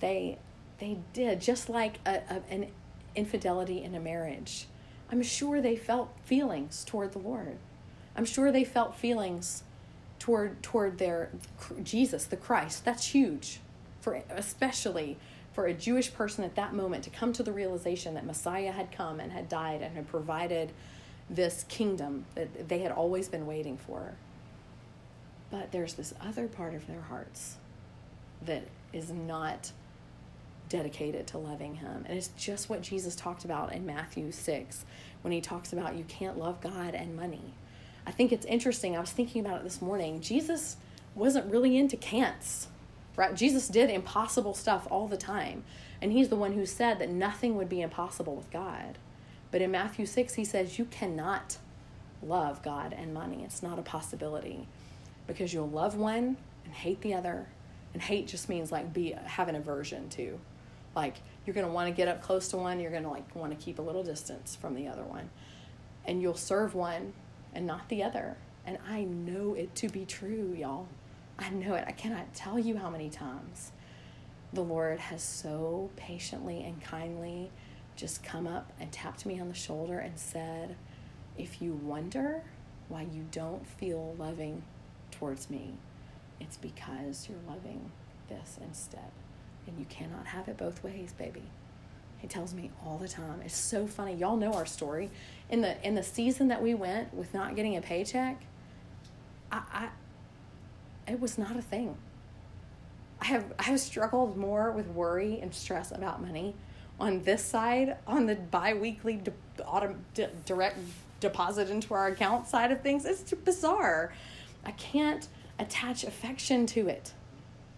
They 0.00 0.38
they 0.78 0.98
did 1.12 1.40
just 1.40 1.68
like 1.68 2.00
a, 2.04 2.16
a, 2.28 2.42
an 2.50 2.66
infidelity 3.14 3.82
in 3.82 3.94
a 3.94 4.00
marriage 4.00 4.66
I'm 5.14 5.22
sure 5.22 5.60
they 5.60 5.76
felt 5.76 6.10
feelings 6.24 6.82
toward 6.84 7.12
the 7.12 7.20
Lord. 7.20 7.58
I'm 8.16 8.24
sure 8.24 8.50
they 8.50 8.64
felt 8.64 8.96
feelings 8.96 9.62
toward 10.18 10.60
toward 10.60 10.98
their 10.98 11.30
Jesus, 11.84 12.24
the 12.24 12.36
Christ. 12.36 12.84
That's 12.84 13.06
huge, 13.06 13.60
for 14.00 14.24
especially 14.28 15.16
for 15.52 15.66
a 15.66 15.72
Jewish 15.72 16.12
person 16.12 16.42
at 16.42 16.56
that 16.56 16.74
moment 16.74 17.04
to 17.04 17.10
come 17.10 17.32
to 17.34 17.44
the 17.44 17.52
realization 17.52 18.14
that 18.14 18.26
Messiah 18.26 18.72
had 18.72 18.90
come 18.90 19.20
and 19.20 19.30
had 19.30 19.48
died 19.48 19.82
and 19.82 19.94
had 19.94 20.08
provided 20.08 20.72
this 21.30 21.64
kingdom 21.68 22.24
that 22.34 22.68
they 22.68 22.80
had 22.80 22.90
always 22.90 23.28
been 23.28 23.46
waiting 23.46 23.76
for. 23.76 24.14
But 25.48 25.70
there's 25.70 25.94
this 25.94 26.12
other 26.20 26.48
part 26.48 26.74
of 26.74 26.88
their 26.88 27.02
hearts 27.02 27.58
that 28.44 28.64
is 28.92 29.12
not 29.12 29.70
dedicated 30.68 31.26
to 31.28 31.38
loving 31.38 31.76
him. 31.76 32.04
And 32.08 32.18
it's 32.18 32.30
just 32.36 32.68
what 32.68 32.82
Jesus 32.82 33.14
talked 33.14 33.44
about 33.44 33.72
in 33.72 33.86
Matthew 33.86 34.32
6 34.32 34.84
when 35.24 35.32
he 35.32 35.40
talks 35.40 35.72
about 35.72 35.96
you 35.96 36.04
can't 36.04 36.38
love 36.38 36.60
God 36.60 36.94
and 36.94 37.16
money. 37.16 37.54
I 38.06 38.10
think 38.10 38.30
it's 38.30 38.44
interesting. 38.44 38.94
I 38.94 39.00
was 39.00 39.10
thinking 39.10 39.40
about 39.44 39.60
it 39.60 39.64
this 39.64 39.80
morning. 39.80 40.20
Jesus 40.20 40.76
wasn't 41.14 41.50
really 41.50 41.78
into 41.78 41.96
can'ts, 41.96 42.66
right? 43.16 43.34
Jesus 43.34 43.68
did 43.68 43.88
impossible 43.88 44.52
stuff 44.52 44.86
all 44.90 45.08
the 45.08 45.16
time. 45.16 45.64
And 46.02 46.12
he's 46.12 46.28
the 46.28 46.36
one 46.36 46.52
who 46.52 46.66
said 46.66 46.98
that 46.98 47.08
nothing 47.08 47.56
would 47.56 47.70
be 47.70 47.80
impossible 47.80 48.36
with 48.36 48.50
God. 48.50 48.98
But 49.50 49.62
in 49.62 49.70
Matthew 49.70 50.04
6, 50.04 50.34
he 50.34 50.44
says 50.44 50.78
you 50.78 50.84
cannot 50.84 51.56
love 52.22 52.62
God 52.62 52.92
and 52.92 53.14
money. 53.14 53.44
It's 53.44 53.62
not 53.62 53.78
a 53.78 53.82
possibility 53.82 54.68
because 55.26 55.54
you'll 55.54 55.70
love 55.70 55.96
one 55.96 56.36
and 56.66 56.74
hate 56.74 57.00
the 57.00 57.14
other. 57.14 57.46
And 57.94 58.02
hate 58.02 58.26
just 58.26 58.50
means 58.50 58.70
like 58.70 58.92
be 58.92 59.12
have 59.24 59.48
an 59.48 59.54
aversion 59.54 60.10
to 60.10 60.38
like 60.94 61.14
you're 61.44 61.54
going 61.54 61.66
to 61.66 61.72
want 61.72 61.88
to 61.88 61.94
get 61.94 62.08
up 62.08 62.22
close 62.22 62.48
to 62.48 62.56
one, 62.56 62.80
you're 62.80 62.90
going 62.90 63.02
to 63.02 63.10
like 63.10 63.34
want 63.34 63.56
to 63.56 63.62
keep 63.62 63.78
a 63.78 63.82
little 63.82 64.02
distance 64.02 64.56
from 64.56 64.74
the 64.74 64.88
other 64.88 65.02
one. 65.02 65.30
And 66.04 66.20
you'll 66.22 66.34
serve 66.34 66.74
one 66.74 67.12
and 67.54 67.66
not 67.66 67.88
the 67.88 68.02
other. 68.02 68.36
And 68.66 68.78
I 68.88 69.04
know 69.04 69.54
it 69.54 69.74
to 69.76 69.88
be 69.88 70.04
true, 70.04 70.54
y'all. 70.58 70.88
I 71.38 71.50
know 71.50 71.74
it. 71.74 71.84
I 71.86 71.92
cannot 71.92 72.34
tell 72.34 72.58
you 72.58 72.76
how 72.76 72.88
many 72.88 73.10
times 73.10 73.72
the 74.52 74.62
Lord 74.62 74.98
has 74.98 75.22
so 75.22 75.90
patiently 75.96 76.62
and 76.62 76.80
kindly 76.82 77.50
just 77.96 78.22
come 78.22 78.46
up 78.46 78.72
and 78.80 78.90
tapped 78.90 79.26
me 79.26 79.38
on 79.40 79.48
the 79.48 79.54
shoulder 79.54 79.98
and 79.98 80.18
said, 80.18 80.76
If 81.36 81.60
you 81.60 81.72
wonder 81.72 82.42
why 82.88 83.02
you 83.02 83.26
don't 83.30 83.66
feel 83.66 84.14
loving 84.18 84.62
towards 85.10 85.50
me, 85.50 85.74
it's 86.40 86.56
because 86.56 87.28
you're 87.28 87.38
loving 87.46 87.90
this 88.28 88.58
instead 88.62 89.10
and 89.66 89.78
you 89.78 89.84
cannot 89.86 90.26
have 90.26 90.48
it 90.48 90.56
both 90.56 90.82
ways, 90.82 91.12
baby. 91.16 91.42
He 92.18 92.28
tells 92.28 92.54
me 92.54 92.70
all 92.84 92.96
the 92.98 93.08
time. 93.08 93.42
It's 93.44 93.56
so 93.56 93.86
funny. 93.86 94.14
Y'all 94.14 94.36
know 94.36 94.54
our 94.54 94.66
story. 94.66 95.10
In 95.50 95.60
the 95.60 95.82
in 95.86 95.94
the 95.94 96.02
season 96.02 96.48
that 96.48 96.62
we 96.62 96.74
went 96.74 97.12
with 97.12 97.34
not 97.34 97.54
getting 97.54 97.76
a 97.76 97.82
paycheck, 97.82 98.42
I, 99.52 99.62
I 99.72 99.88
it 101.10 101.20
was 101.20 101.36
not 101.36 101.56
a 101.56 101.62
thing. 101.62 101.96
I 103.20 103.26
have 103.26 103.52
I 103.58 103.64
have 103.64 103.80
struggled 103.80 104.36
more 104.36 104.70
with 104.70 104.86
worry 104.88 105.38
and 105.40 105.54
stress 105.54 105.92
about 105.92 106.22
money 106.22 106.54
on 106.98 107.22
this 107.22 107.44
side, 107.44 107.96
on 108.06 108.26
the 108.26 108.36
biweekly 108.36 109.16
de- 109.16 109.64
auto, 109.64 109.96
de- 110.14 110.30
direct 110.46 110.78
deposit 111.20 111.70
into 111.70 111.94
our 111.94 112.08
account 112.08 112.46
side 112.46 112.70
of 112.70 112.80
things. 112.82 113.04
It's 113.04 113.32
bizarre. 113.32 114.12
I 114.64 114.70
can't 114.72 115.26
attach 115.58 116.04
affection 116.04 116.66
to 116.66 116.88
it. 116.88 117.12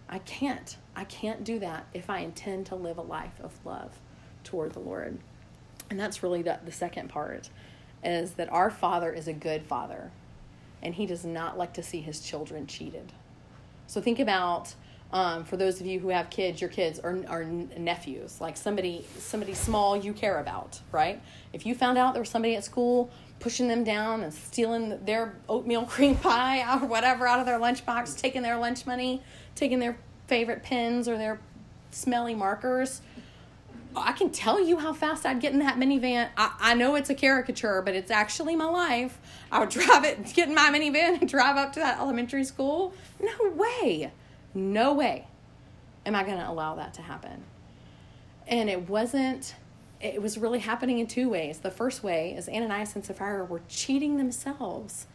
I 0.09 0.19
can't. 0.19 0.77
I 0.95 1.03
can't 1.03 1.43
do 1.43 1.59
that 1.59 1.87
if 1.93 2.09
I 2.09 2.19
intend 2.19 2.65
to 2.67 2.75
live 2.75 2.97
a 2.97 3.01
life 3.01 3.39
of 3.43 3.53
love 3.65 3.99
toward 4.43 4.73
the 4.73 4.79
Lord. 4.79 5.17
And 5.89 5.99
that's 5.99 6.23
really 6.23 6.41
the, 6.41 6.59
the 6.63 6.71
second 6.71 7.09
part 7.09 7.49
is 8.03 8.33
that 8.33 8.51
our 8.51 8.69
Father 8.69 9.11
is 9.11 9.27
a 9.27 9.33
good 9.33 9.63
Father 9.63 10.11
and 10.81 10.95
He 10.95 11.05
does 11.05 11.25
not 11.25 11.57
like 11.57 11.73
to 11.73 11.83
see 11.83 12.01
His 12.01 12.19
children 12.21 12.67
cheated. 12.67 13.11
So 13.87 14.01
think 14.01 14.19
about 14.19 14.73
um, 15.11 15.45
for 15.45 15.55
those 15.55 15.79
of 15.79 15.87
you 15.87 15.99
who 15.99 16.09
have 16.09 16.29
kids, 16.29 16.59
your 16.59 16.69
kids 16.69 16.99
or, 17.01 17.23
or 17.29 17.45
nephews, 17.45 18.41
like 18.41 18.57
somebody 18.57 19.05
somebody 19.17 19.53
small 19.53 19.95
you 19.95 20.13
care 20.13 20.39
about, 20.39 20.81
right? 20.91 21.21
If 21.53 21.65
you 21.65 21.75
found 21.75 21.97
out 21.97 22.13
there 22.13 22.21
was 22.21 22.29
somebody 22.29 22.55
at 22.55 22.65
school 22.65 23.09
pushing 23.39 23.67
them 23.67 23.83
down 23.83 24.23
and 24.23 24.33
stealing 24.33 25.05
their 25.05 25.35
oatmeal 25.47 25.83
cream 25.85 26.15
pie 26.17 26.75
or 26.75 26.85
whatever 26.85 27.25
out 27.25 27.39
of 27.39 27.45
their 27.45 27.59
lunchbox, 27.59 28.17
taking 28.19 28.41
their 28.41 28.57
lunch 28.57 28.85
money, 28.85 29.21
taking 29.57 29.79
their 29.79 29.97
favorite 30.27 30.63
pens 30.63 31.07
or 31.07 31.17
their 31.17 31.39
smelly 31.91 32.35
markers. 32.35 33.01
I 33.95 34.11
can 34.11 34.29
tell 34.29 34.63
you 34.63 34.77
how 34.77 34.93
fast 34.93 35.25
I'd 35.25 35.39
get 35.39 35.53
in 35.53 35.59
that 35.59 35.77
minivan. 35.77 36.29
I, 36.37 36.55
I 36.59 36.73
know 36.75 36.95
it's 36.95 37.09
a 37.09 37.15
caricature, 37.15 37.81
but 37.81 37.95
it's 37.95 38.11
actually 38.11 38.55
my 38.55 38.65
life. 38.65 39.17
I 39.51 39.59
would 39.59 39.69
drive 39.71 40.03
it, 40.03 40.33
get 40.33 40.49
in 40.49 40.55
my 40.55 40.69
minivan 40.69 41.19
and 41.19 41.29
drive 41.29 41.57
up 41.57 41.73
to 41.73 41.79
that 41.79 41.99
elementary 41.99 42.43
school. 42.43 42.93
No 43.19 43.51
way. 43.51 44.11
No 44.53 44.93
way 44.93 45.27
am 46.05 46.15
I 46.15 46.23
going 46.23 46.37
to 46.37 46.49
allow 46.49 46.75
that 46.75 46.93
to 46.95 47.01
happen. 47.01 47.43
And 48.47 48.69
it 48.69 48.87
wasn't, 48.89 49.55
it 49.99 50.21
was 50.21 50.37
really 50.37 50.59
happening 50.59 50.99
in 50.99 51.07
two 51.07 51.29
ways. 51.29 51.59
The 51.59 51.71
first 51.71 52.03
way 52.03 52.33
is 52.33 52.47
Ananias 52.47 52.95
and 52.95 53.03
Sapphira 53.03 53.43
were 53.43 53.61
cheating 53.67 54.17
themselves 54.17 55.07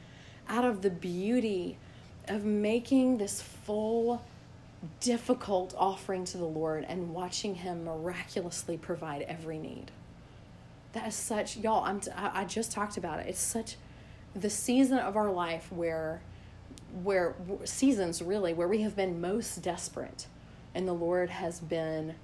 out 0.48 0.64
of 0.64 0.82
the 0.82 0.90
beauty 0.90 1.78
of 2.28 2.44
making 2.44 3.18
this 3.18 3.40
full 3.40 4.22
difficult 5.00 5.74
offering 5.78 6.24
to 6.26 6.38
the 6.38 6.44
Lord 6.44 6.84
and 6.88 7.14
watching 7.14 7.54
Him 7.56 7.84
miraculously 7.84 8.76
provide 8.76 9.22
every 9.22 9.58
need. 9.58 9.90
that 10.92 11.06
is 11.08 11.14
such 11.14 11.56
y'all. 11.56 11.84
I'm 11.84 12.00
t- 12.00 12.10
I 12.12 12.42
I 12.42 12.44
just 12.44 12.72
talked 12.72 12.96
about 12.96 13.20
it. 13.20 13.26
It's 13.28 13.40
such 13.40 13.76
the 14.34 14.50
season 14.50 14.98
of 14.98 15.16
our 15.16 15.30
life 15.30 15.70
where 15.72 16.20
where 17.02 17.34
seasons 17.64 18.20
really 18.22 18.52
where 18.54 18.68
we 18.68 18.82
have 18.82 18.94
been 18.96 19.20
most 19.20 19.62
desperate 19.62 20.26
and 20.74 20.86
the 20.88 20.92
Lord 20.92 21.30
has 21.30 21.60
been 21.60 22.14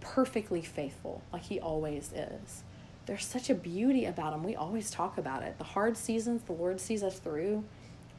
perfectly 0.00 0.62
faithful 0.62 1.22
like 1.32 1.42
he 1.42 1.60
always 1.60 2.12
is. 2.12 2.62
There's 3.06 3.24
such 3.24 3.50
a 3.50 3.54
beauty 3.54 4.04
about 4.04 4.32
him. 4.34 4.42
We 4.44 4.54
always 4.56 4.90
talk 4.90 5.16
about 5.18 5.42
it. 5.42 5.58
The 5.58 5.64
hard 5.64 5.96
seasons 5.96 6.42
the 6.42 6.52
Lord 6.52 6.80
sees 6.80 7.02
us 7.02 7.18
through. 7.18 7.64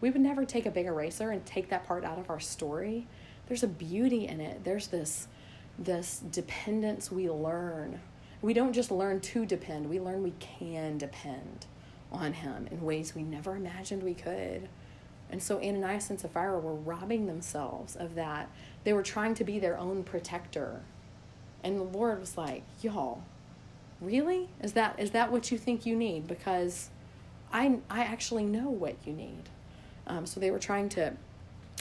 We 0.02 0.10
would 0.10 0.22
never 0.22 0.46
take 0.46 0.66
a 0.66 0.72
big 0.72 0.86
eraser 0.88 1.32
and 1.32 1.46
take 1.46 1.70
that 1.70 1.86
part 1.86 2.04
out 2.06 2.18
of 2.20 2.30
our 2.30 2.40
story. 2.40 3.08
There's 3.50 3.64
a 3.64 3.68
beauty 3.68 4.28
in 4.28 4.40
it. 4.40 4.64
There's 4.64 4.88
this 4.88 5.28
this 5.78 6.22
dependence 6.32 7.12
we 7.12 7.30
learn. 7.30 8.00
We 8.42 8.54
don't 8.54 8.74
just 8.74 8.92
learn 8.92 9.20
to 9.22 9.46
depend, 9.46 9.90
we 9.90 10.00
learn 10.00 10.24
we 10.24 10.34
can 10.40 10.98
depend 10.98 11.66
on 12.12 12.34
him 12.34 12.68
in 12.72 12.82
ways 12.82 13.14
we 13.16 13.24
never 13.24 13.56
imagined 13.56 14.04
we 14.04 14.14
could. 14.14 14.70
And 15.32 15.42
so 15.42 15.58
Ananias 15.58 16.10
and 16.10 16.20
Sapphira 16.20 16.60
were 16.60 16.74
robbing 16.74 17.28
themselves 17.28 17.96
of 17.96 18.16
that. 18.16 18.50
They 18.84 18.94
were 18.94 19.04
trying 19.04 19.36
to 19.36 19.44
be 19.44 19.60
their 19.60 19.78
own 19.78 20.04
protector. 20.04 20.82
And 21.64 21.80
the 21.80 21.84
Lord 21.84 22.20
was 22.20 22.38
like, 22.38 22.64
Y'all, 22.82 23.24
really? 24.00 24.50
Is 24.62 24.74
that 24.74 25.00
is 25.00 25.12
that 25.12 25.32
what 25.32 25.52
you 25.52 25.58
think 25.58 25.86
you 25.86 25.96
need? 25.96 26.28
Because 26.28 26.90
I 27.52 27.80
I 27.90 28.02
actually 28.02 28.44
know 28.44 28.70
what 28.70 28.96
you 29.06 29.14
need. 29.14 29.50
Um, 30.08 30.26
so 30.26 30.40
they 30.40 30.52
were 30.52 30.60
trying 30.60 30.90
to 30.90 31.14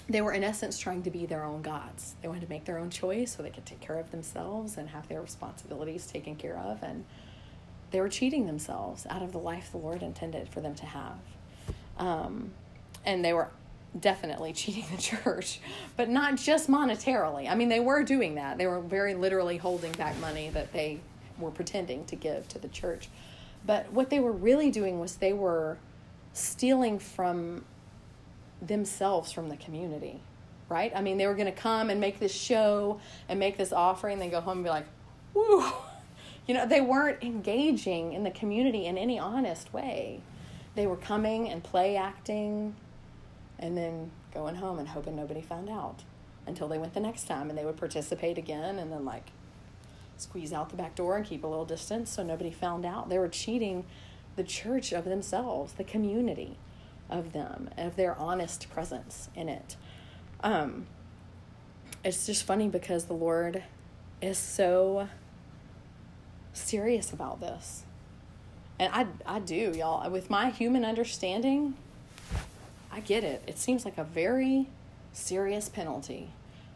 they 0.09 0.21
were 0.23 0.33
in 0.33 0.43
essence 0.43 0.79
trying 0.79 1.03
to 1.03 1.11
be 1.11 1.27
their 1.27 1.45
own 1.45 1.63
gods. 1.63 2.15
They 2.23 2.29
wanted 2.29 2.43
to 2.43 2.49
make 2.49 2.65
their 2.65 2.79
own 2.79 2.91
choice 2.91 3.37
so 3.37 3.43
they 3.43 3.51
could 3.51 3.67
take 3.67 3.81
care 3.81 3.99
of 3.99 4.11
themselves 4.11 4.79
and 4.79 4.89
have 4.89 5.09
their 5.09 5.21
responsibilities 5.21 6.07
taken 6.07 6.35
care 6.37 6.57
of 6.57 6.83
and 6.83 7.05
they 7.91 8.01
were 8.01 8.09
cheating 8.09 8.47
themselves 8.47 9.07
out 9.09 9.23
of 9.23 9.33
the 9.33 9.39
life 9.39 9.71
the 9.71 9.79
Lord 9.79 10.03
intended 10.03 10.49
for 10.49 10.61
them 10.61 10.75
to 10.77 10.87
have. 10.87 11.19
Um, 11.99 12.53
and 13.05 13.25
they 13.25 13.33
were 13.33 13.49
definitely 13.99 14.53
cheating 14.55 14.85
the 14.95 15.01
church, 15.01 15.61
but 15.97 16.09
not 16.09 16.37
just 16.37 16.69
monetarily. 16.69 17.51
I 17.51 17.55
mean, 17.55 17.69
they 17.69 17.81
were 17.81 18.03
doing 18.03 18.35
that. 18.37 18.59
They 18.59 18.67
were 18.67 18.81
very 18.81 19.15
literally 19.15 19.57
holding 19.57 19.93
back 19.93 20.19
money 20.21 20.51
that 20.51 20.73
they 20.73 21.01
were 21.39 21.51
pretending 21.51 22.05
to 22.07 22.17
give 22.17 22.49
to 22.49 22.59
the 22.59 22.69
church. 22.69 23.09
But 23.65 23.91
what 23.93 24.11
they 24.11 24.21
were 24.21 24.33
really 24.33 24.71
doing 24.71 25.01
was 25.01 25.17
they 25.17 25.33
were 25.33 25.79
stealing 26.33 26.99
from 26.99 27.65
themselves 28.61 29.33
from 29.33 29.49
the 29.49 29.57
community, 29.57 30.21
right? 30.69 30.93
I 30.95 31.01
mean, 31.01 31.19
they 31.19 31.27
were 31.27 31.35
going 31.35 31.47
to 31.47 31.53
come 31.53 31.91
and 31.91 32.01
make 32.01 32.19
this 32.19 32.35
show 32.35 33.01
and 33.29 33.39
make 33.39 33.57
this 33.57 33.73
offering, 33.73 34.19
then 34.19 34.31
go 34.31 34.41
home 34.41 34.59
and 34.59 34.65
be 34.65 34.71
like, 34.71 34.87
woo. 35.35 35.65
You 36.47 36.55
know, 36.55 36.65
they 36.65 36.81
weren't 36.81 37.23
engaging 37.23 38.15
in 38.15 38.25
the 38.25 38.31
community 38.31 38.87
in 38.87 38.97
any 38.97 39.19
honest 39.19 39.75
way. 39.75 40.23
They 40.77 40.87
were 40.87 40.97
coming 40.97 41.47
and 41.51 41.63
play 41.63 41.95
acting 41.95 42.75
and 43.59 43.77
then 43.77 44.11
going 44.33 44.55
home 44.55 44.79
and 44.79 44.89
hoping 44.89 45.15
nobody 45.15 45.43
found 45.43 45.69
out 45.69 46.05
until 46.47 46.67
they 46.67 46.79
went 46.79 46.95
the 46.95 47.01
next 47.01 47.25
time 47.25 47.51
and 47.51 47.59
they 47.59 47.67
would 47.67 47.77
participate 47.77 48.39
again 48.39 48.79
and 48.79 48.91
then 48.91 49.05
like 49.05 49.31
squeeze 50.17 50.55
out 50.55 50.71
the 50.71 50.77
back 50.77 50.95
door 50.95 51.19
and 51.19 51.27
keep 51.27 51.45
a 51.45 51.47
little 51.47 51.67
distance 51.67 52.09
so 52.09 52.23
nobody 52.23 52.51
found 52.51 52.87
out. 52.87 53.11
They 53.11 53.19
were 53.19 53.29
cheating 53.29 53.85
the 54.37 54.43
church 54.43 54.91
of 54.93 55.05
themselves, 55.05 55.75
the 55.75 55.85
community 55.85 56.57
of 57.11 57.33
them, 57.33 57.71
of 57.77 57.97
their 57.97 58.17
honest 58.17 58.71
presence 58.71 59.29
in 59.35 59.49
it. 59.49 59.77
Um, 60.43 60.87
it's 62.05 62.27
just 62.27 62.45
funny 62.45 62.69
because 62.69 63.05
the 63.05 63.15
Lord 63.15 63.63
is 64.21 64.39
so 64.39 65.09
serious 66.53 67.13
about 67.13 67.41
this. 67.41 67.85
And 68.79 68.93
I, 68.93 69.07
I 69.27 69.41
do, 69.41 69.73
y'all. 69.77 70.09
With 70.11 70.31
my 70.31 70.51
human 70.51 70.85
understanding, 70.85 71.75
I 72.93 73.01
get 73.01 73.25
it. 73.25 73.43
It 73.47 73.59
seems 73.59 73.85
like 73.85 73.99
a 73.99 74.05
very 74.05 74.69
serious 75.13 75.69
penalty 75.69 76.31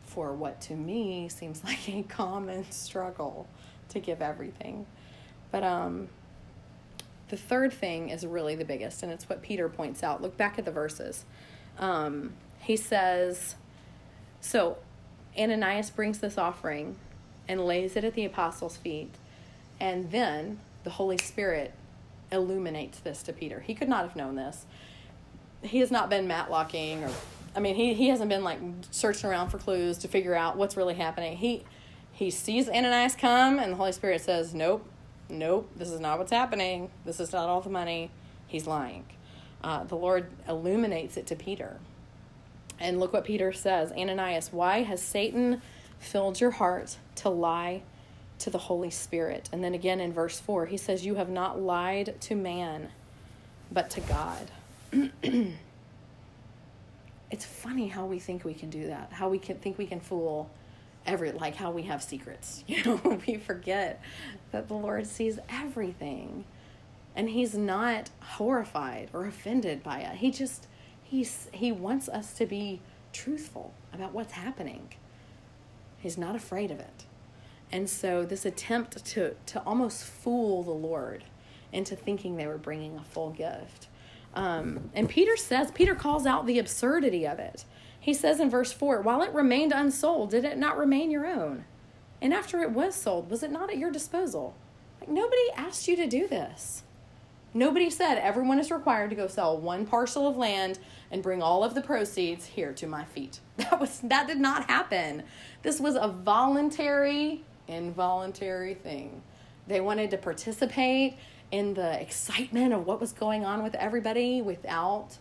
for 0.07 0.33
what 0.33 0.61
to 0.62 0.74
me 0.74 1.28
seems 1.28 1.62
like 1.64 1.89
a 1.89 2.03
common 2.03 2.70
struggle 2.70 3.47
to 3.91 4.01
give 4.01 4.20
everything. 4.20 4.87
But 5.51 5.62
um, 5.62 6.09
the 7.33 7.39
third 7.39 7.72
thing 7.72 8.11
is 8.11 8.26
really 8.26 8.55
the 8.55 8.64
biggest, 8.66 9.03
and 9.03 9.11
it's 9.11 9.26
what 9.26 9.41
Peter 9.41 9.66
points 9.66 10.03
out. 10.03 10.20
Look 10.20 10.37
back 10.37 10.59
at 10.59 10.66
the 10.66 10.70
verses. 10.70 11.24
Um, 11.78 12.35
he 12.59 12.76
says, 12.76 13.55
So 14.43 14.76
Ananias 15.35 15.89
brings 15.89 16.18
this 16.18 16.37
offering 16.37 16.97
and 17.49 17.64
lays 17.64 17.97
it 17.97 18.05
at 18.05 18.12
the 18.12 18.26
apostles' 18.26 18.76
feet, 18.76 19.14
and 19.80 20.11
then 20.11 20.59
the 20.85 20.91
Holy 20.91 21.16
Spirit 21.16 21.72
illuminates 22.30 22.99
this 22.99 23.22
to 23.22 23.33
Peter. 23.33 23.61
He 23.61 23.74
could 23.74 23.89
not 23.89 24.03
have 24.07 24.14
known 24.14 24.37
this. 24.37 24.66
He 25.62 25.78
has 25.78 25.91
not 25.91 26.11
been 26.11 26.28
matlocking 26.28 27.03
or 27.03 27.11
I 27.57 27.61
mean 27.61 27.76
he, 27.76 27.95
he 27.95 28.09
hasn't 28.09 28.28
been 28.28 28.45
like 28.45 28.59
searching 28.91 29.30
around 29.30 29.49
for 29.49 29.57
clues 29.57 29.97
to 29.99 30.09
figure 30.09 30.35
out 30.35 30.59
what's 30.59 30.76
really 30.76 30.95
happening. 30.95 31.39
He 31.39 31.64
he 32.11 32.30
sees 32.30 32.68
Ananias 32.68 33.14
come 33.14 33.59
and 33.59 33.72
the 33.72 33.76
Holy 33.76 33.93
Spirit 33.93 34.20
says, 34.20 34.53
Nope, 34.55 34.85
nope, 35.33 35.70
this 35.76 35.91
is 35.91 36.01
not 36.01 36.18
what's 36.18 36.30
happening. 36.30 36.91
This 37.05 37.18
is 37.18 37.33
not 37.33 37.49
all 37.49 37.61
the 37.61 37.70
money. 37.70 38.11
He's 38.47 38.66
lying. 38.66 39.05
Uh, 39.64 39.85
the 39.85 39.97
Lord 39.97 40.26
illuminates 40.49 41.16
it 41.16 41.26
to 41.28 41.37
Peter. 41.37 41.78
And 42.78 42.99
look 42.99 43.12
what 43.12 43.24
Peter 43.24 43.53
says 43.53 43.93
Ananias, 43.93 44.53
why 44.53 44.83
has 44.83 45.03
Satan 45.03 45.62
filled 45.99 46.41
your 46.41 46.51
heart 46.51 46.97
to 47.16 47.28
lie 47.28 47.83
to 48.41 48.51
the 48.51 48.59
Holy 48.59 48.91
Spirit? 48.91 49.49
And 49.53 49.62
then 49.62 49.74
again 49.74 50.01
in 50.01 50.12
verse 50.12 50.41
4, 50.41 50.66
he 50.66 50.76
says, 50.76 51.07
You 51.07 51.14
have 51.14 51.28
not 51.28 51.61
lied 51.61 52.20
to 52.22 52.35
man, 52.35 52.89
but 53.70 53.89
to 53.91 54.01
God. 54.01 54.51
it's 57.30 57.45
funny 57.45 57.89
how 57.89 58.05
we 58.05 58.18
think 58.18 58.45
we 58.45 58.55
can 58.55 58.68
do 58.68 58.89
that, 58.89 59.12
how 59.12 59.28
we 59.28 59.39
can 59.39 59.59
think 59.59 59.78
we 59.78 59.87
can 59.87 60.01
fool 60.01 60.51
every 61.07 61.33
like 61.33 61.55
how 61.55 61.70
we 61.70 61.83
have 61.83 62.03
secrets. 62.03 62.64
You 62.72 62.85
know, 62.85 63.20
we 63.26 63.37
forget 63.37 64.03
that 64.53 64.69
the 64.69 64.75
Lord 64.75 65.07
sees 65.07 65.39
everything. 65.49 66.45
And 67.15 67.31
he's 67.31 67.55
not 67.55 68.11
horrified 68.21 69.11
or 69.13 69.27
offended 69.27 69.83
by 69.83 70.01
it. 70.01 70.17
He 70.17 70.31
just 70.31 70.67
he's 71.03 71.49
he 71.53 71.73
wants 71.73 72.09
us 72.09 72.33
to 72.35 72.47
be 72.47 72.81
truthful 73.13 73.75
about 73.93 74.13
what's 74.13 74.33
happening. 74.33 74.89
He's 75.99 76.17
not 76.17 76.35
afraid 76.35 76.71
of 76.71 76.81
it. 76.81 77.05
And 77.71 77.89
so 77.89 78.25
this 78.25 78.47
attempt 78.47 79.05
to 79.05 79.35
to 79.47 79.61
almost 79.67 80.05
fool 80.05 80.63
the 80.63 80.71
Lord 80.71 81.25
into 81.73 81.97
thinking 81.97 82.37
they 82.37 82.47
were 82.47 82.59
bringing 82.59 82.97
a 82.97 83.05
full 83.05 83.31
gift. 83.31 83.89
Um, 84.35 84.91
and 84.95 85.09
Peter 85.09 85.37
says, 85.37 85.71
Peter 85.71 85.95
calls 85.95 86.27
out 86.27 86.47
the 86.47 86.59
absurdity 86.59 87.27
of 87.27 87.39
it. 87.39 87.65
He 87.99 88.15
says 88.15 88.41
in 88.41 88.51
verse 88.51 88.73
4 88.73 89.01
While 89.03 89.23
it 89.23 89.33
remained 89.33 89.73
unsold, 89.73 90.31
did 90.31 90.45
it 90.45 90.59
not 90.59 90.79
remain 90.79 91.11
your 91.11 91.27
own? 91.27 91.65
And 92.23 92.33
after 92.33 92.62
it 92.62 92.70
was 92.70 92.95
sold, 92.95 93.29
was 93.29 93.43
it 93.43 93.51
not 93.51 93.68
at 93.68 93.79
your 93.79 93.91
disposal? 93.91 94.55
Like, 95.01 95.11
nobody 95.11 95.43
asked 95.57 95.89
you 95.89 95.97
to 95.97 96.07
do 96.07 96.29
this. 96.29 96.85
Nobody 97.53 97.91
said 97.91 98.16
everyone 98.16 98.61
is 98.61 98.70
required 98.70 99.11
to 99.11 99.16
go 99.16 99.27
sell 99.27 99.59
one 99.59 99.85
parcel 99.85 100.29
of 100.29 100.37
land 100.37 100.79
and 101.11 101.20
bring 101.20 101.43
all 101.43 101.64
of 101.64 101.75
the 101.75 101.83
proceeds 101.83 102.47
here 102.47 102.73
to 102.75 102.87
my 102.87 103.05
feet. 103.05 103.41
That 103.57 103.81
was 103.81 104.01
that 104.05 104.27
did 104.27 104.39
not 104.39 104.70
happen. 104.70 105.25
This 105.62 105.81
was 105.81 105.97
a 105.97 106.09
voluntary, 106.09 107.45
involuntary 107.68 108.75
thing. 108.75 109.23
They 109.66 109.81
wanted 109.81 110.11
to 110.12 110.16
participate 110.16 111.16
in 111.51 111.75
the 111.75 112.01
excitement 112.01 112.73
of 112.73 112.87
what 112.87 113.01
was 113.01 113.12
going 113.12 113.45
on 113.45 113.62
with 113.62 113.75
everybody 113.75 114.41
without 114.41 115.18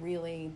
really 0.00 0.52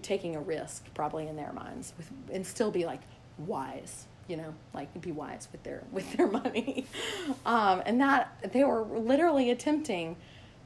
taking 0.00 0.36
a 0.36 0.40
risk 0.40 0.86
probably 0.94 1.26
in 1.26 1.36
their 1.36 1.52
minds 1.52 1.92
with 1.98 2.10
and 2.32 2.46
still 2.46 2.70
be 2.70 2.86
like 2.86 3.00
wise 3.36 4.06
you 4.28 4.36
know 4.36 4.54
like 4.72 5.00
be 5.00 5.12
wise 5.12 5.48
with 5.52 5.62
their 5.62 5.82
with 5.92 6.12
their 6.12 6.26
money. 6.26 6.86
Um, 7.44 7.82
and 7.84 8.00
that 8.00 8.52
they 8.52 8.64
were 8.64 8.82
literally 8.82 9.50
attempting 9.50 10.16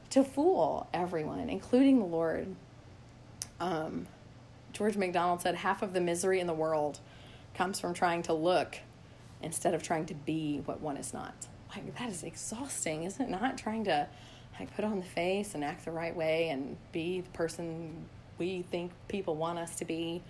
to 0.09 0.23
fool 0.23 0.87
everyone 0.93 1.49
including 1.49 1.99
the 1.99 2.05
lord. 2.05 2.47
Um, 3.59 4.07
george 4.73 4.95
macdonald 4.95 5.41
said 5.41 5.55
half 5.55 5.81
of 5.81 5.93
the 5.93 6.01
misery 6.01 6.39
in 6.39 6.47
the 6.47 6.53
world 6.53 6.99
comes 7.55 7.79
from 7.79 7.93
trying 7.93 8.21
to 8.23 8.33
look 8.33 8.77
instead 9.41 9.73
of 9.73 9.81
trying 9.81 10.05
to 10.05 10.13
be 10.13 10.61
what 10.65 10.81
one 10.81 10.97
is 10.97 11.13
not. 11.13 11.33
Like 11.75 11.97
that 11.97 12.09
is 12.09 12.23
exhausting 12.23 13.03
isn't 13.03 13.21
it? 13.21 13.29
Not 13.29 13.57
trying 13.57 13.85
to 13.85 14.07
like 14.59 14.75
put 14.75 14.85
on 14.85 14.99
the 14.99 15.05
face 15.05 15.55
and 15.55 15.63
act 15.63 15.85
the 15.85 15.91
right 15.91 16.15
way 16.15 16.49
and 16.49 16.77
be 16.91 17.21
the 17.21 17.29
person 17.29 18.05
we 18.37 18.63
think 18.63 18.91
people 19.07 19.35
want 19.35 19.59
us 19.59 19.75
to 19.77 19.85
be 19.85 20.21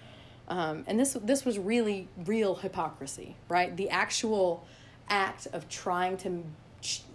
um, 0.47 0.83
and 0.87 0.99
this 0.99 1.17
this 1.23 1.45
was 1.45 1.59
really 1.59 2.07
real 2.25 2.55
hypocrisy 2.55 3.35
right 3.49 3.75
the 3.77 3.89
actual 3.89 4.65
act 5.09 5.47
of 5.53 5.67
trying 5.69 6.17
to 6.17 6.43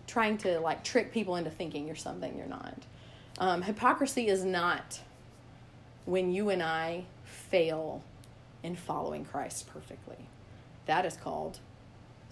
trying 0.07 0.37
to 0.37 0.61
like 0.61 0.83
trick 0.85 1.13
people 1.13 1.37
into 1.37 1.51
thinking 1.51 1.87
you're 1.87 1.97
something 1.97 2.37
you're 2.37 2.47
not 2.47 2.77
um, 3.39 3.63
hypocrisy 3.63 4.29
is 4.29 4.45
not 4.45 5.01
when 6.05 6.33
you 6.33 6.51
and 6.51 6.63
i 6.63 7.05
fail 7.25 8.03
in 8.63 8.77
following 8.77 9.25
christ 9.25 9.67
perfectly 9.69 10.27
that 10.87 11.07
is 11.07 11.17
called 11.17 11.59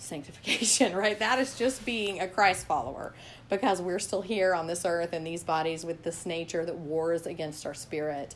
sanctification, 0.01 0.97
right? 0.97 1.19
That 1.19 1.39
is 1.39 1.57
just 1.57 1.85
being 1.85 2.21
a 2.21 2.27
Christ 2.27 2.67
follower 2.67 3.15
because 3.49 3.81
we're 3.81 3.99
still 3.99 4.23
here 4.23 4.55
on 4.55 4.67
this 4.67 4.85
earth 4.85 5.13
in 5.13 5.25
these 5.25 5.45
bodies 5.45 5.85
with 5.85 6.03
this 6.03 6.27
nature 6.27 6.65
that 6.65 6.77
wars 6.77 7.27
against 7.27 7.67
our 7.67 7.75
spirit. 7.75 8.35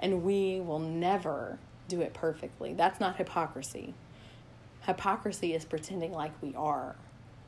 And 0.00 0.24
we 0.24 0.60
will 0.60 0.80
never 0.80 1.58
do 1.92 2.00
it 2.00 2.14
perfectly. 2.14 2.72
That's 2.72 3.00
not 3.00 3.16
hypocrisy. 3.16 3.94
Hypocrisy 4.86 5.54
is 5.54 5.64
pretending 5.64 6.12
like 6.12 6.32
we 6.40 6.54
are 6.54 6.96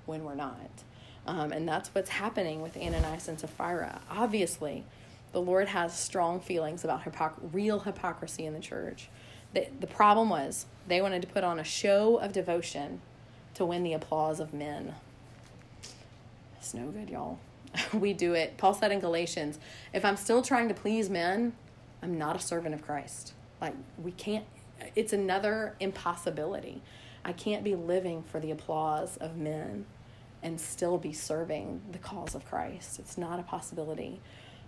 when 0.06 0.24
we're 0.24 0.34
not. 0.34 0.70
Um, 1.26 1.52
and 1.52 1.66
that's 1.66 1.88
what's 1.94 2.10
happening 2.10 2.60
with 2.60 2.76
Ananias 2.76 3.28
and 3.28 3.40
Sapphira. 3.40 4.02
Obviously, 4.10 4.84
the 5.32 5.40
Lord 5.40 5.68
has 5.68 5.98
strong 5.98 6.40
feelings 6.40 6.84
about 6.84 7.04
hypocr- 7.04 7.32
real 7.52 7.80
hypocrisy 7.80 8.44
in 8.44 8.52
the 8.52 8.60
church. 8.60 9.08
The, 9.54 9.68
the 9.80 9.86
problem 9.86 10.28
was 10.28 10.66
they 10.86 11.00
wanted 11.00 11.22
to 11.22 11.28
put 11.28 11.42
on 11.42 11.58
a 11.58 11.64
show 11.64 12.18
of 12.18 12.32
devotion 12.32 13.00
to 13.54 13.64
win 13.64 13.82
the 13.82 13.94
applause 13.94 14.38
of 14.38 14.52
men. 14.52 14.94
It's 16.58 16.74
no 16.74 16.88
good, 16.88 17.08
y'all. 17.08 17.38
we 17.94 18.12
do 18.12 18.34
it. 18.34 18.58
Paul 18.58 18.74
said 18.74 18.92
in 18.92 19.00
Galatians, 19.00 19.58
if 19.92 20.04
I'm 20.04 20.16
still 20.16 20.42
trying 20.42 20.68
to 20.68 20.74
please 20.74 21.08
men, 21.08 21.54
I'm 22.02 22.18
not 22.18 22.36
a 22.36 22.40
servant 22.40 22.74
of 22.74 22.82
Christ. 22.82 23.32
Like, 23.60 23.74
we 24.02 24.12
can't, 24.12 24.44
it's 24.94 25.12
another 25.12 25.74
impossibility. 25.80 26.82
I 27.24 27.32
can't 27.32 27.64
be 27.64 27.74
living 27.74 28.22
for 28.22 28.40
the 28.40 28.50
applause 28.50 29.16
of 29.16 29.36
men 29.36 29.86
and 30.42 30.60
still 30.60 30.98
be 30.98 31.12
serving 31.12 31.80
the 31.90 31.98
cause 31.98 32.34
of 32.34 32.44
Christ. 32.44 32.98
It's 32.98 33.16
not 33.16 33.40
a 33.40 33.42
possibility. 33.42 34.20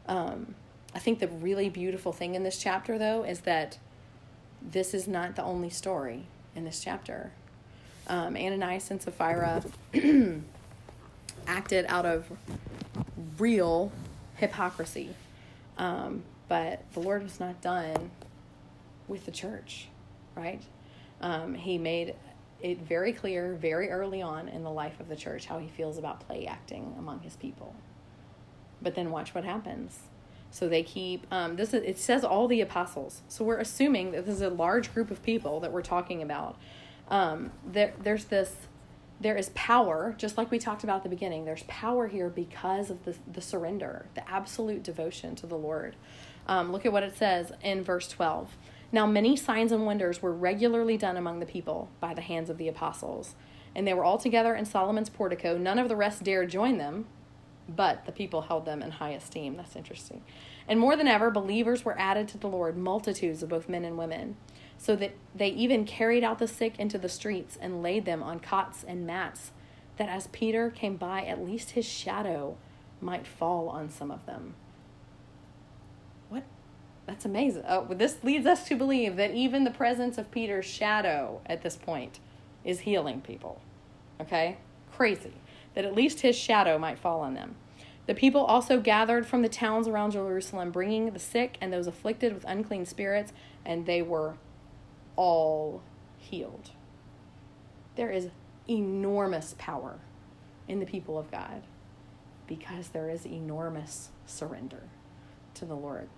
Um, 0.09 0.55
I 0.95 0.99
think 0.99 1.19
the 1.19 1.29
really 1.29 1.69
beautiful 1.69 2.13
thing 2.13 2.35
in 2.35 2.43
this 2.43 2.59
chapter, 2.59 2.99
though, 2.99 3.23
is 3.23 3.41
that 3.41 3.79
this 4.63 4.95
is 4.95 5.07
not 5.07 5.37
the 5.37 5.43
only 5.43 5.69
story 5.69 6.25
in 6.55 6.65
this 6.65 6.83
chapter. 6.83 7.33
Um, 8.09 8.37
Ananias 8.37 8.91
and 8.91 9.03
Sapphira 9.03 9.63
acted 11.47 11.85
out 11.89 12.07
of 12.07 12.31
real 13.39 13.93
hypocrisy. 14.37 15.11
Um, 15.77 16.23
but 16.49 16.91
the 16.93 17.01
Lord 17.01 17.23
was 17.23 17.39
not 17.39 17.61
done 17.61 18.11
with 19.09 19.25
the 19.25 19.33
church, 19.33 19.89
right? 20.35 20.63
Um, 21.21 21.55
he 21.55 21.79
made 21.79 22.15
it 22.61 22.81
very 22.81 23.13
clear 23.13 23.55
very 23.55 23.91
early 23.91 24.23
on 24.23 24.49
in 24.49 24.63
the 24.63 24.71
life 24.71 24.99
of 25.01 25.09
the 25.09 25.17
church 25.17 25.47
how 25.47 25.59
he 25.59 25.69
feels 25.69 25.99
about 25.99 26.27
play 26.27 26.47
acting 26.47 26.95
among 26.99 27.21
his 27.21 27.37
people. 27.37 27.75
But 28.83 28.95
then 28.95 29.11
watch 29.11 29.35
what 29.35 29.45
happens. 29.45 30.01
So 30.51 30.69
they 30.69 30.83
keep 30.83 31.27
um, 31.31 31.57
this. 31.57 31.75
Is, 31.75 31.83
it 31.83 31.99
says 31.99 32.25
all 32.25 32.49
the 32.49 32.61
apostles. 32.61 33.23
So 33.29 33.45
we're 33.45 33.59
assuming 33.59 34.13
that 34.13 34.27
this 34.27 34.37
is 34.37 34.43
a 34.43 34.51
large 34.51 34.93
group 34.95 35.11
of 35.11 35.23
people 35.23 35.61
that 35.61 35.73
we're 35.73 35.83
talking 35.83 36.23
about. 36.23 36.57
Um, 37.09 37.53
there, 37.67 37.93
there's 38.03 38.27
this. 38.27 38.55
There 39.19 39.37
is 39.37 39.51
power, 39.55 40.15
just 40.19 40.37
like 40.37 40.51
we 40.51 40.59
talked 40.59 40.85
about 40.85 40.99
at 40.99 41.03
the 41.03 41.09
beginning. 41.09 41.47
There's 41.47 41.63
power 41.65 42.07
here 42.07 42.29
because 42.29 42.91
of 42.91 43.05
the 43.05 43.17
the 43.31 43.41
surrender, 43.41 44.07
the 44.15 44.29
absolute 44.31 44.83
devotion 44.83 45.35
to 45.37 45.47
the 45.47 45.57
Lord. 45.57 45.97
Um, 46.47 46.71
look 46.71 46.87
at 46.87 46.93
what 46.93 47.03
it 47.03 47.17
says 47.17 47.53
in 47.63 47.83
verse 47.83 48.09
twelve. 48.09 48.57
Now, 48.93 49.07
many 49.07 49.37
signs 49.37 49.73
and 49.73 49.85
wonders 49.85 50.23
were 50.23 50.33
regularly 50.33 50.97
done 50.97 51.17
among 51.17 51.41
the 51.41 51.47
people 51.47 51.89
by 52.01 52.15
the 52.15 52.21
hands 52.21 52.51
of 52.51 52.59
the 52.59 52.69
apostles. 52.69 53.35
And 53.75 53.87
they 53.87 53.95
were 53.95 54.05
all 54.05 54.19
together 54.19 54.55
in 54.55 54.65
Solomon's 54.65 55.11
portico. 55.11 55.59
None 55.59 55.79
of 55.79 55.89
the 55.89 55.97
rest 55.97 56.23
dared 56.23 56.51
join 56.51 56.79
them, 56.79 57.07
but 57.69 58.07
the 58.07 58.13
people 58.13 58.43
held 58.43 58.65
them 58.65 58.83
in 58.83 58.93
high 58.93 59.11
esteem. 59.11 59.57
That's 59.57 59.77
interesting. 59.77 60.23
And 60.69 60.81
more 60.81 60.97
than 60.97 61.09
ever, 61.09 61.31
believers 61.31 61.85
were 61.85 61.99
added 61.99 62.29
to 62.29 62.39
the 62.39 62.49
Lord, 62.49 62.77
multitudes 62.77 63.43
of 63.43 63.49
both 63.49 63.69
men 63.69 63.85
and 63.85 63.99
women, 63.99 64.37
so 64.79 64.97
that 64.97 65.15
they 65.35 65.49
even 65.49 65.85
carried 65.85 66.25
out 66.25 66.39
the 66.39 66.49
sick 66.49 66.79
into 66.79 66.99
the 66.99 67.09
streets 67.09 67.59
and 67.61 67.83
laid 67.83 68.05
them 68.05 68.23
on 68.23 68.41
cots 68.41 68.85
and 68.87 69.07
mats, 69.07 69.53
that 69.97 70.09
as 70.09 70.29
Peter 70.29 70.71
came 70.71 70.97
by, 70.97 71.25
at 71.25 71.45
least 71.45 71.71
his 71.71 71.87
shadow 71.87 72.57
might 73.01 73.27
fall 73.27 73.69
on 73.69 73.91
some 73.91 74.11
of 74.11 74.27
them. 74.27 74.55
That's 77.07 77.25
amazing. 77.25 77.63
Oh, 77.69 77.87
this 77.89 78.23
leads 78.25 78.47
us 78.47 78.67
to 78.69 78.75
believe 78.75 79.17
that 79.17 79.33
even 79.33 79.65
the 79.65 79.71
presence 79.71 80.19
of 80.19 80.31
Peter's 80.31 80.67
shadow 80.67 81.41
at 81.47 81.63
this 81.63 81.77
point 81.77 82.19
is 82.65 82.81
healing 82.81 83.21
people. 83.21 83.61
Okay? 84.21 84.59
Crazy. 84.93 85.35
That 85.75 85.85
at 85.85 85.95
least 85.95 86.21
his 86.21 86.37
shadow 86.37 86.79
might 86.79 86.99
fall 86.99 87.21
on 87.21 87.35
them. 87.35 87.55
The 88.07 88.15
people 88.15 88.45
also 88.45 88.81
gathered 88.81 89.27
from 89.27 89.43
the 89.43 89.49
towns 89.49 89.89
around 89.89 90.13
Jerusalem, 90.13 90.71
bringing 90.71 91.11
the 91.11 91.19
sick 91.19 91.59
and 91.61 91.73
those 91.73 91.87
afflicted 91.87 92.33
with 92.35 92.45
unclean 92.45 92.87
spirits, 92.87 93.33
and 93.65 93.87
they 93.87 94.03
were 94.03 94.35
all 95.17 95.83
healed. 96.19 96.71
There 97.97 98.11
is 98.11 98.31
enormous 98.69 99.55
power 99.59 99.99
in 100.69 100.81
the 100.81 100.87
people 100.87 101.19
of 101.19 101.31
God 101.31 101.63
because 102.47 102.89
there 102.89 103.09
is 103.11 103.27
enormous 103.27 104.11
surrender 104.25 104.85
to 105.55 105.65
the 105.65 105.75
Lord. 105.75 106.09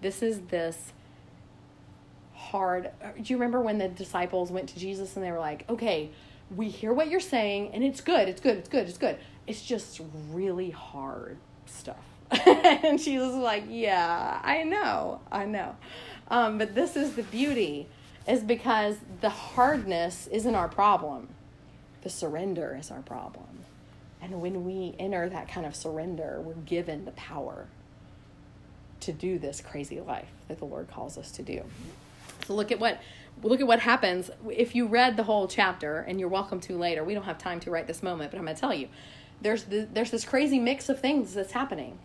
This 0.00 0.22
is 0.22 0.40
this 0.48 0.92
hard. 2.34 2.90
Do 3.16 3.22
you 3.24 3.36
remember 3.36 3.60
when 3.60 3.78
the 3.78 3.88
disciples 3.88 4.50
went 4.50 4.68
to 4.70 4.78
Jesus 4.78 5.16
and 5.16 5.24
they 5.24 5.30
were 5.30 5.38
like, 5.38 5.68
okay, 5.68 6.10
we 6.54 6.68
hear 6.68 6.92
what 6.92 7.08
you're 7.08 7.20
saying 7.20 7.70
and 7.72 7.84
it's 7.84 8.00
good, 8.00 8.28
it's 8.28 8.40
good, 8.40 8.56
it's 8.56 8.68
good, 8.68 8.88
it's 8.88 8.98
good. 8.98 9.18
It's 9.46 9.62
just 9.62 10.00
really 10.30 10.70
hard 10.70 11.38
stuff. 11.66 12.04
and 12.46 12.98
Jesus 12.98 13.28
was 13.28 13.36
like, 13.36 13.64
yeah, 13.68 14.40
I 14.42 14.62
know, 14.62 15.20
I 15.30 15.46
know. 15.46 15.76
Um, 16.28 16.58
but 16.58 16.74
this 16.74 16.96
is 16.96 17.14
the 17.14 17.24
beauty, 17.24 17.88
is 18.28 18.42
because 18.42 18.96
the 19.20 19.30
hardness 19.30 20.28
isn't 20.28 20.54
our 20.54 20.68
problem, 20.68 21.28
the 22.02 22.10
surrender 22.10 22.76
is 22.78 22.90
our 22.90 23.02
problem. 23.02 23.64
And 24.22 24.40
when 24.40 24.64
we 24.64 24.94
enter 24.98 25.28
that 25.28 25.48
kind 25.48 25.66
of 25.66 25.74
surrender, 25.74 26.40
we're 26.40 26.54
given 26.54 27.04
the 27.04 27.10
power 27.12 27.66
to 29.00 29.12
do 29.12 29.38
this 29.38 29.60
crazy 29.60 30.00
life 30.00 30.30
that 30.48 30.58
the 30.58 30.64
Lord 30.64 30.90
calls 30.90 31.16
us 31.18 31.30
to 31.32 31.42
do. 31.42 31.62
So 32.46 32.54
look 32.54 32.72
at 32.72 32.80
what 32.80 33.00
look 33.42 33.60
at 33.60 33.66
what 33.66 33.80
happens 33.80 34.30
if 34.48 34.74
you 34.74 34.86
read 34.86 35.16
the 35.16 35.22
whole 35.22 35.48
chapter 35.48 35.98
and 35.98 36.20
you're 36.20 36.28
welcome 36.28 36.60
to 36.60 36.76
later. 36.76 37.04
We 37.04 37.14
don't 37.14 37.24
have 37.24 37.38
time 37.38 37.60
to 37.60 37.70
write 37.70 37.86
this 37.86 38.02
moment, 38.02 38.30
but 38.30 38.38
I'm 38.38 38.44
going 38.44 38.54
to 38.54 38.60
tell 38.60 38.74
you. 38.74 38.88
There's 39.40 39.64
the, 39.64 39.88
there's 39.90 40.10
this 40.10 40.24
crazy 40.24 40.58
mix 40.58 40.88
of 40.88 41.00
things 41.00 41.32
that's 41.32 41.52
happening. 41.52 41.98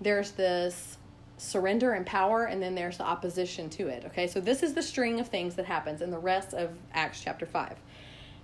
There's 0.00 0.32
this 0.32 0.98
surrender 1.36 1.92
and 1.92 2.06
power 2.06 2.44
and 2.44 2.62
then 2.62 2.74
there's 2.76 2.98
the 2.98 3.04
opposition 3.04 3.68
to 3.70 3.88
it. 3.88 4.04
Okay? 4.06 4.28
So 4.28 4.40
this 4.40 4.62
is 4.62 4.74
the 4.74 4.82
string 4.82 5.18
of 5.18 5.28
things 5.28 5.56
that 5.56 5.66
happens 5.66 6.00
in 6.00 6.10
the 6.10 6.18
rest 6.18 6.54
of 6.54 6.70
Acts 6.92 7.20
chapter 7.20 7.46
5. 7.46 7.76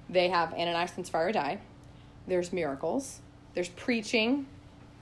They 0.09 0.29
have 0.29 0.53
Ananias 0.53 0.93
and 0.97 1.07
Sapphira 1.07 1.33
die. 1.33 1.59
There's 2.27 2.53
miracles. 2.53 3.21
There's 3.55 3.69
preaching. 3.69 4.47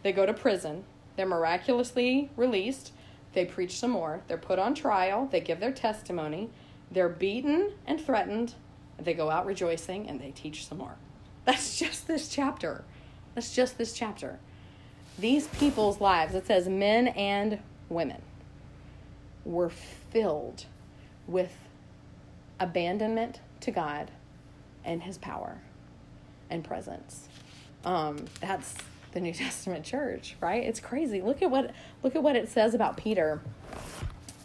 They 0.02 0.12
go 0.12 0.26
to 0.26 0.34
prison. 0.34 0.84
They're 1.16 1.26
miraculously 1.26 2.30
released. 2.36 2.92
They 3.32 3.44
preach 3.44 3.78
some 3.78 3.90
more. 3.90 4.22
They're 4.28 4.36
put 4.36 4.58
on 4.58 4.74
trial. 4.74 5.28
They 5.30 5.40
give 5.40 5.60
their 5.60 5.72
testimony. 5.72 6.50
They're 6.90 7.08
beaten 7.08 7.72
and 7.86 8.00
threatened. 8.00 8.54
They 8.98 9.14
go 9.14 9.30
out 9.30 9.46
rejoicing 9.46 10.08
and 10.08 10.20
they 10.20 10.30
teach 10.30 10.66
some 10.66 10.78
more. 10.78 10.96
That's 11.44 11.78
just 11.78 12.06
this 12.06 12.28
chapter. 12.28 12.84
That's 13.34 13.54
just 13.54 13.78
this 13.78 13.92
chapter. 13.92 14.38
These 15.18 15.48
people's 15.48 16.00
lives, 16.00 16.34
it 16.34 16.46
says 16.46 16.68
men 16.68 17.08
and 17.08 17.58
women, 17.88 18.20
were 19.44 19.70
filled 19.70 20.66
with 21.26 21.52
abandonment 22.60 23.40
to 23.60 23.70
God 23.70 24.10
and 24.84 25.02
his 25.02 25.18
power 25.18 25.58
and 26.50 26.64
presence. 26.64 27.28
Um, 27.84 28.24
that's 28.40 28.74
the 29.16 29.20
New 29.20 29.32
Testament 29.46 29.84
church, 29.84 30.36
right? 30.40 30.62
It's 30.62 30.78
crazy. 30.78 31.20
Look 31.20 31.42
at 31.42 31.50
what 31.50 31.72
look 32.04 32.14
at 32.14 32.22
what 32.22 32.36
it 32.36 32.48
says 32.48 32.74
about 32.74 32.96
Peter. 32.96 33.40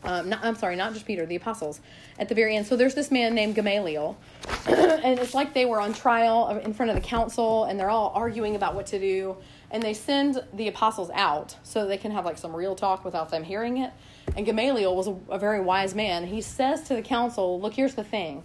Um, 0.03 0.29
not, 0.29 0.43
I'm 0.43 0.55
sorry, 0.55 0.75
not 0.75 0.93
just 0.93 1.05
Peter, 1.05 1.27
the 1.27 1.35
apostles 1.35 1.79
at 2.17 2.27
the 2.27 2.33
very 2.33 2.55
end. 2.55 2.65
So 2.65 2.75
there's 2.75 2.95
this 2.95 3.11
man 3.11 3.35
named 3.35 3.53
Gamaliel, 3.53 4.17
and 4.67 5.19
it's 5.19 5.35
like 5.35 5.53
they 5.53 5.65
were 5.65 5.79
on 5.79 5.93
trial 5.93 6.59
in 6.63 6.73
front 6.73 6.89
of 6.89 6.95
the 6.95 7.07
council, 7.07 7.65
and 7.65 7.79
they're 7.79 7.91
all 7.91 8.11
arguing 8.15 8.55
about 8.55 8.73
what 8.73 8.87
to 8.87 8.99
do. 8.99 9.37
And 9.69 9.83
they 9.83 9.93
send 9.93 10.43
the 10.53 10.67
apostles 10.67 11.11
out 11.13 11.55
so 11.61 11.85
they 11.85 11.97
can 11.97 12.11
have 12.11 12.25
like 12.25 12.39
some 12.39 12.55
real 12.55 12.75
talk 12.75 13.05
without 13.05 13.29
them 13.29 13.43
hearing 13.43 13.77
it. 13.77 13.91
And 14.35 14.43
Gamaliel 14.43 14.95
was 14.95 15.07
a, 15.07 15.15
a 15.29 15.37
very 15.37 15.61
wise 15.61 15.93
man. 15.93 16.25
He 16.25 16.41
says 16.41 16.81
to 16.83 16.95
the 16.95 17.03
council, 17.03 17.61
"Look, 17.61 17.73
here's 17.75 17.93
the 17.93 18.03
thing: 18.03 18.43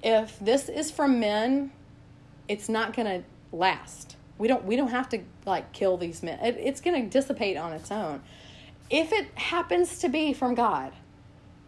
if 0.00 0.38
this 0.38 0.68
is 0.68 0.92
from 0.92 1.18
men, 1.18 1.72
it's 2.46 2.68
not 2.68 2.94
going 2.94 3.22
to 3.22 3.26
last. 3.50 4.17
We 4.38 4.48
don't 4.48 4.64
we 4.64 4.76
don't 4.76 4.88
have 4.88 5.08
to 5.10 5.20
like 5.44 5.72
kill 5.72 5.96
these 5.96 6.22
men. 6.22 6.38
It, 6.40 6.56
it's 6.58 6.80
going 6.80 7.02
to 7.02 7.08
dissipate 7.08 7.56
on 7.56 7.72
its 7.72 7.90
own. 7.90 8.22
If 8.88 9.12
it 9.12 9.36
happens 9.36 9.98
to 9.98 10.08
be 10.08 10.32
from 10.32 10.54
God, 10.54 10.92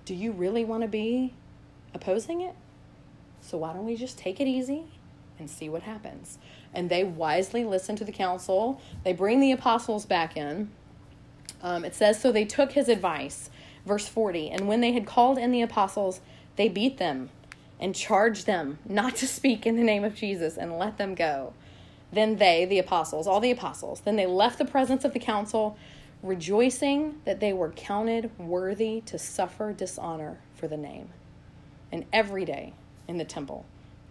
do 0.04 0.14
you 0.14 0.32
really 0.32 0.64
want 0.64 0.82
to 0.82 0.88
be 0.88 1.34
opposing 1.92 2.40
it? 2.40 2.54
So 3.40 3.58
why 3.58 3.72
don't 3.72 3.84
we 3.84 3.96
just 3.96 4.18
take 4.18 4.40
it 4.40 4.46
easy 4.46 4.84
and 5.38 5.50
see 5.50 5.68
what 5.68 5.82
happens? 5.82 6.38
And 6.72 6.88
they 6.88 7.04
wisely 7.04 7.64
listen 7.64 7.96
to 7.96 8.04
the 8.04 8.12
council. 8.12 8.80
They 9.04 9.12
bring 9.12 9.40
the 9.40 9.52
apostles 9.52 10.06
back 10.06 10.36
in. 10.36 10.70
Um, 11.62 11.84
it 11.84 11.94
says, 11.94 12.20
So 12.20 12.32
they 12.32 12.44
took 12.44 12.72
his 12.72 12.88
advice. 12.88 13.50
Verse 13.86 14.08
40 14.08 14.50
And 14.50 14.68
when 14.68 14.80
they 14.80 14.92
had 14.92 15.06
called 15.06 15.38
in 15.38 15.52
the 15.52 15.62
apostles, 15.62 16.20
they 16.56 16.68
beat 16.68 16.98
them 16.98 17.30
and 17.78 17.94
charged 17.94 18.46
them 18.46 18.78
not 18.84 19.16
to 19.16 19.26
speak 19.26 19.66
in 19.66 19.76
the 19.76 19.82
name 19.82 20.04
of 20.04 20.14
Jesus 20.14 20.56
and 20.56 20.78
let 20.78 20.98
them 20.98 21.14
go. 21.14 21.54
Then 22.12 22.36
they, 22.36 22.64
the 22.64 22.78
apostles, 22.78 23.26
all 23.26 23.40
the 23.40 23.50
apostles, 23.50 24.00
then 24.00 24.16
they 24.16 24.26
left 24.26 24.58
the 24.58 24.64
presence 24.64 25.04
of 25.04 25.12
the 25.12 25.18
council, 25.20 25.76
rejoicing 26.22 27.20
that 27.24 27.40
they 27.40 27.52
were 27.52 27.70
counted 27.70 28.36
worthy 28.38 29.00
to 29.02 29.18
suffer 29.18 29.72
dishonor 29.72 30.38
for 30.54 30.68
the 30.68 30.76
name. 30.76 31.10
And 31.92 32.04
every 32.12 32.44
day 32.44 32.72
in 33.08 33.16
the 33.16 33.24
temple 33.24 33.64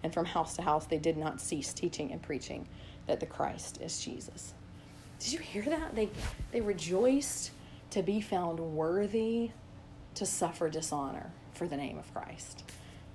and 0.04 0.14
from 0.14 0.26
house 0.26 0.56
to 0.56 0.62
house, 0.62 0.86
they 0.86 0.98
did 0.98 1.18
not 1.18 1.42
cease 1.42 1.74
teaching 1.74 2.12
and 2.12 2.22
preaching 2.22 2.68
that 3.08 3.20
the 3.20 3.26
Christ 3.26 3.82
is 3.82 4.00
Jesus. 4.00 4.54
Did 5.20 5.34
you 5.34 5.40
hear 5.40 5.64
that? 5.64 5.96
They, 5.96 6.10
they 6.52 6.62
rejoiced 6.62 7.52
to 7.92 8.02
be 8.02 8.22
found 8.22 8.60
worthy 8.60 9.52
to 10.16 10.26
suffer 10.26 10.70
dishonor 10.70 11.32
for 11.54 11.68
the 11.68 11.76
name 11.76 11.98
of 11.98 12.14
Christ. 12.14 12.64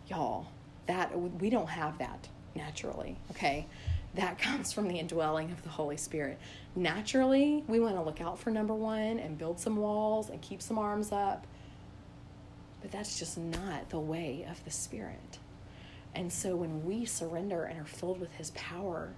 Y'all, 0.08 0.46
that 0.86 1.18
we 1.18 1.48
don't 1.48 1.68
have 1.68 1.98
that 1.98 2.28
naturally, 2.54 3.16
okay? 3.30 3.66
That 4.14 4.38
comes 4.38 4.72
from 4.72 4.86
the 4.88 4.98
indwelling 4.98 5.50
of 5.50 5.62
the 5.62 5.68
Holy 5.68 5.96
Spirit. 5.96 6.38
Naturally, 6.76 7.64
we 7.66 7.80
want 7.80 7.96
to 7.96 8.02
look 8.02 8.20
out 8.20 8.38
for 8.38 8.50
number 8.50 8.74
one 8.74 9.18
and 9.18 9.36
build 9.36 9.58
some 9.58 9.76
walls 9.76 10.30
and 10.30 10.40
keep 10.40 10.62
some 10.62 10.78
arms 10.78 11.10
up. 11.10 11.46
But 12.80 12.92
that's 12.92 13.18
just 13.18 13.36
not 13.38 13.90
the 13.90 13.98
way 13.98 14.46
of 14.48 14.64
the 14.64 14.70
Spirit. 14.70 15.38
And 16.14 16.32
so 16.32 16.54
when 16.54 16.84
we 16.84 17.04
surrender 17.04 17.64
and 17.64 17.80
are 17.80 17.86
filled 17.86 18.20
with 18.20 18.32
His 18.34 18.50
power, 18.50 19.14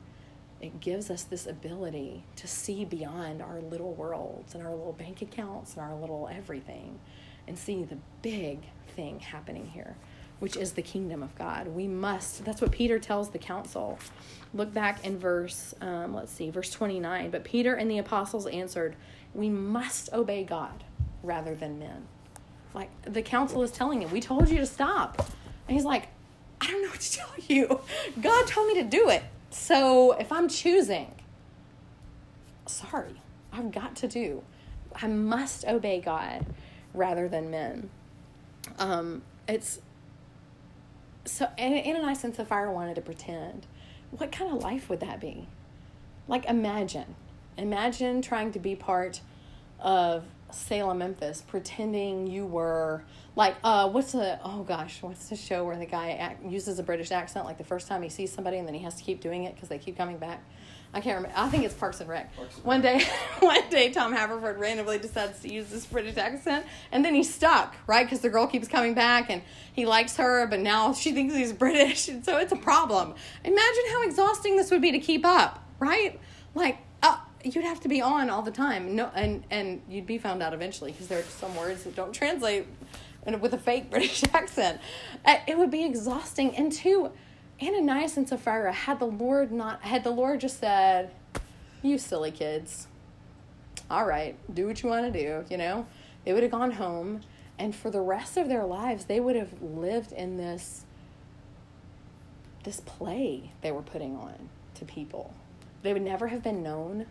it 0.61 0.81
gives 0.81 1.11
us 1.11 1.25
this 1.25 1.47
ability 1.47 2.25
to 2.37 2.47
see 2.47 2.87
beyond 2.87 3.43
our 3.43 3.61
little 3.61 3.93
worlds 3.93 4.55
and 4.55 4.67
our 4.67 4.75
little 4.75 4.95
bank 4.95 5.21
accounts 5.21 5.75
and 5.75 5.83
our 5.83 5.95
little 5.95 6.29
everything 6.33 6.99
and 7.47 7.59
see 7.59 7.85
the 7.85 7.99
big 8.23 8.61
thing 8.89 9.21
happening 9.21 9.67
here, 9.67 9.97
which 10.39 10.57
is 10.57 10.73
the 10.73 10.83
kingdom 10.83 11.23
of 11.23 11.35
God. 11.37 11.69
We 11.69 11.87
must, 11.87 12.45
that's 12.45 12.61
what 12.61 12.71
Peter 12.73 12.99
tells 12.99 13.31
the 13.31 13.39
council. 13.39 13.99
Look 14.53 14.73
back 14.73 15.05
in 15.05 15.19
verse, 15.19 15.75
um, 15.81 16.15
let's 16.15 16.33
see, 16.33 16.51
verse 16.51 16.71
29. 16.71 17.31
But 17.31 17.45
Peter 17.45 17.75
and 17.75 17.91
the 17.91 17.99
apostles 17.99 18.47
answered, 18.47 18.97
We 19.35 19.49
must 19.49 20.13
obey 20.13 20.45
God 20.45 20.85
rather 21.23 21.55
than 21.55 21.79
men. 21.79 22.07
Like 22.75 22.91
the 23.03 23.23
council 23.23 23.63
is 23.63 23.71
telling 23.71 24.03
him, 24.03 24.11
We 24.11 24.21
told 24.21 24.49
you 24.49 24.59
to 24.59 24.67
stop. 24.67 25.19
And 25.69 25.75
he's 25.75 25.85
like, 25.85 26.09
I 26.61 26.67
don't 26.67 26.83
know 26.83 26.89
what 26.89 27.01
to 27.01 27.13
tell 27.13 27.35
you. 27.49 27.81
God 28.21 28.47
told 28.47 28.69
me 28.69 28.75
to 28.83 28.89
do 28.89 29.09
it. 29.09 29.23
So 29.51 30.13
if 30.13 30.31
I'm 30.31 30.49
choosing, 30.49 31.15
sorry, 32.67 33.21
I've 33.53 33.73
got 33.73 33.97
to 33.97 34.09
do. 34.09 34.43
I 34.95 35.09
must 35.09 35.65
obey 35.67 36.01
God 36.01 36.47
rather 36.95 37.29
than 37.29 37.51
men. 37.51 37.91
Um, 38.79 39.23
it's 39.49 39.81
so 41.27 41.49
Ananias 41.59 42.25
and 42.25 42.35
Sapphira 42.35 42.73
wanted 42.73 42.95
to 42.95 43.03
pretend. 43.03 43.67
What 44.11 44.33
kind 44.33 44.55
of 44.55 44.63
life 44.63 44.89
would 44.89 45.01
that 45.01 45.21
be? 45.21 45.49
Like 46.29 46.45
imagine, 46.47 47.15
imagine 47.57 48.23
trying 48.23 48.53
to 48.53 48.59
be 48.59 48.75
part 48.75 49.21
of 49.81 50.25
Selah, 50.51 50.95
Memphis, 50.95 51.43
pretending 51.43 52.27
you 52.27 52.47
were 52.47 53.03
like, 53.35 53.57
uh, 53.63 53.89
what's 53.89 54.13
the, 54.13 54.39
oh 54.45 54.63
gosh, 54.63 55.03
what's 55.03 55.29
the 55.29 55.37
show 55.37 55.65
where 55.65 55.77
the 55.77 55.87
guy 55.87 56.13
act, 56.13 56.45
uses 56.45 56.79
a 56.79 56.83
British 56.83 57.11
accent 57.11 57.45
like 57.45 57.59
the 57.59 57.65
first 57.65 57.89
time 57.89 58.03
he 58.03 58.09
sees 58.09 58.33
somebody 58.33 58.59
and 58.59 58.67
then 58.67 58.75
he 58.75 58.83
has 58.83 58.95
to 58.95 59.03
keep 59.03 59.21
doing 59.21 59.45
it 59.45 59.55
because 59.55 59.69
they 59.69 59.79
keep 59.79 59.97
coming 59.97 60.19
back? 60.19 60.43
I 60.97 61.01
can't 61.01 61.17
remember. 61.17 61.39
I 61.39 61.51
think 61.51 61.65
it's 61.65 61.75
Parks 61.75 62.01
and 62.01 62.09
Rec. 62.09 62.35
Parks 62.35 62.57
and 62.57 62.65
one 62.65 62.81
day, 62.81 63.05
one 63.41 63.69
day, 63.69 63.91
Tom 63.91 64.15
Haverford 64.15 64.59
randomly 64.59 64.99
decides 64.99 65.41
to 65.41 65.53
use 65.53 65.69
this 65.69 65.85
British 65.85 66.17
accent, 66.17 66.65
and 66.91 67.05
then 67.05 67.15
he's 67.15 67.33
stuck, 67.33 67.77
right? 67.87 68.07
Because 68.07 68.21
the 68.21 68.31
girl 68.31 68.47
keeps 68.47 68.67
coming 68.67 68.95
back, 68.95 69.29
and 69.29 69.43
he 69.75 69.85
likes 69.85 70.17
her, 70.17 70.47
but 70.47 70.59
now 70.59 70.93
she 70.95 71.13
thinks 71.13 71.35
he's 71.35 71.53
British, 71.53 72.09
and 72.09 72.25
so 72.25 72.39
it's 72.39 72.53
a 72.53 72.57
problem. 72.57 73.15
Imagine 73.45 73.83
how 73.91 74.05
exhausting 74.05 74.57
this 74.57 74.71
would 74.71 74.81
be 74.81 74.91
to 74.93 74.99
keep 74.99 75.27
up, 75.27 75.63
right? 75.79 76.19
Like, 76.55 76.79
uh, 77.03 77.19
you'd 77.45 77.65
have 77.65 77.81
to 77.81 77.89
be 77.89 78.01
on 78.01 78.31
all 78.31 78.41
the 78.41 78.51
time. 78.51 78.97
No, 78.97 79.11
and 79.15 79.45
and 79.51 79.83
you'd 79.91 80.07
be 80.07 80.17
found 80.17 80.43
out 80.43 80.55
eventually 80.55 80.93
because 80.93 81.09
there 81.09 81.19
are 81.19 81.25
some 81.25 81.55
words 81.57 81.85
that 81.85 81.95
don't 81.95 82.15
translate 82.15 82.67
and 83.27 83.43
with 83.43 83.53
a 83.53 83.59
fake 83.59 83.91
British 83.91 84.25
accent. 84.33 84.81
Uh, 85.27 85.37
it 85.47 85.59
would 85.59 85.71
be 85.71 85.85
exhausting. 85.85 86.57
And 86.57 86.73
two, 86.73 87.13
Ananias 87.63 88.17
and 88.17 88.29
Sapphira 88.29 88.73
had 88.73 88.99
the 88.99 89.07
Lord 89.07 89.51
not 89.51 89.83
had 89.83 90.05
the 90.05 90.11
Lord 90.11 90.41
just 90.41 90.59
said, 90.59 91.11
"You 91.83 91.99
silly 91.99 92.31
kids, 92.31 92.89
all 93.91 94.05
right, 94.05 94.37
do 94.53 94.67
what 94.67 94.83
you 94.83 94.89
want 94.89 95.13
to 95.13 95.19
do," 95.19 95.45
you 95.49 95.57
know, 95.57 95.87
they 96.25 96.33
would 96.33 96.43
have 96.43 96.53
gone 96.53 96.73
home, 96.73 97.23
and 97.59 97.75
for 97.75 97.91
the 97.91 98.01
rest 98.01 98.37
of 98.37 98.49
their 98.49 98.65
lives, 98.65 99.07
they 99.07 99.21
would 99.21 99.37
have 99.37 99.63
lived 99.63 100.13
in 100.13 100.37
this 100.37 100.85
this 102.65 102.81
play 102.81 103.53
they 103.61 103.71
were 103.71 103.83
putting 103.83 104.17
on 104.17 104.49
to 104.75 104.85
people. 104.85 105.33
They 105.83 105.93
would 105.93 106.03
never 106.03 106.29
have 106.29 106.43
been 106.43 106.63
known 106.63 107.07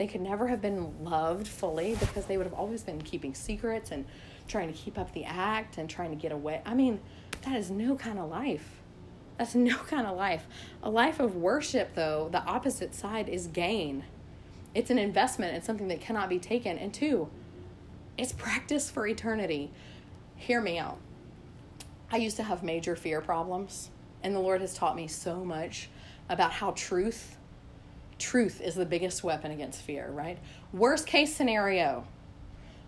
they 0.00 0.06
could 0.06 0.22
never 0.22 0.48
have 0.48 0.62
been 0.62 1.04
loved 1.04 1.46
fully 1.46 1.94
because 1.94 2.24
they 2.24 2.38
would 2.38 2.46
have 2.46 2.54
always 2.54 2.82
been 2.82 3.02
keeping 3.02 3.34
secrets 3.34 3.90
and 3.90 4.06
trying 4.48 4.72
to 4.72 4.72
keep 4.72 4.96
up 4.96 5.12
the 5.12 5.26
act 5.26 5.76
and 5.76 5.90
trying 5.90 6.08
to 6.08 6.16
get 6.16 6.32
away. 6.32 6.62
I 6.64 6.72
mean, 6.72 7.00
that 7.42 7.54
is 7.54 7.70
no 7.70 7.96
kind 7.96 8.18
of 8.18 8.30
life. 8.30 8.79
That's 9.40 9.54
no 9.54 9.76
kind 9.78 10.06
of 10.06 10.18
life. 10.18 10.46
A 10.82 10.90
life 10.90 11.18
of 11.18 11.34
worship, 11.34 11.94
though, 11.94 12.28
the 12.30 12.44
opposite 12.44 12.94
side 12.94 13.26
is 13.26 13.46
gain. 13.46 14.04
It's 14.74 14.90
an 14.90 14.98
investment, 14.98 15.56
it's 15.56 15.66
something 15.66 15.88
that 15.88 16.02
cannot 16.02 16.28
be 16.28 16.38
taken. 16.38 16.76
And 16.76 16.92
two, 16.92 17.28
it's 18.18 18.32
practice 18.32 18.90
for 18.90 19.06
eternity. 19.06 19.70
Hear 20.36 20.60
me 20.60 20.78
out. 20.78 20.98
I 22.12 22.18
used 22.18 22.36
to 22.36 22.42
have 22.42 22.62
major 22.62 22.94
fear 22.94 23.22
problems, 23.22 23.88
and 24.22 24.34
the 24.36 24.40
Lord 24.40 24.60
has 24.60 24.74
taught 24.74 24.94
me 24.94 25.08
so 25.08 25.42
much 25.42 25.88
about 26.28 26.52
how 26.52 26.72
truth 26.72 27.36
truth 28.18 28.60
is 28.60 28.74
the 28.74 28.84
biggest 28.84 29.24
weapon 29.24 29.50
against 29.50 29.80
fear, 29.80 30.10
right? 30.10 30.38
Worst 30.74 31.06
case 31.06 31.34
scenario 31.34 32.06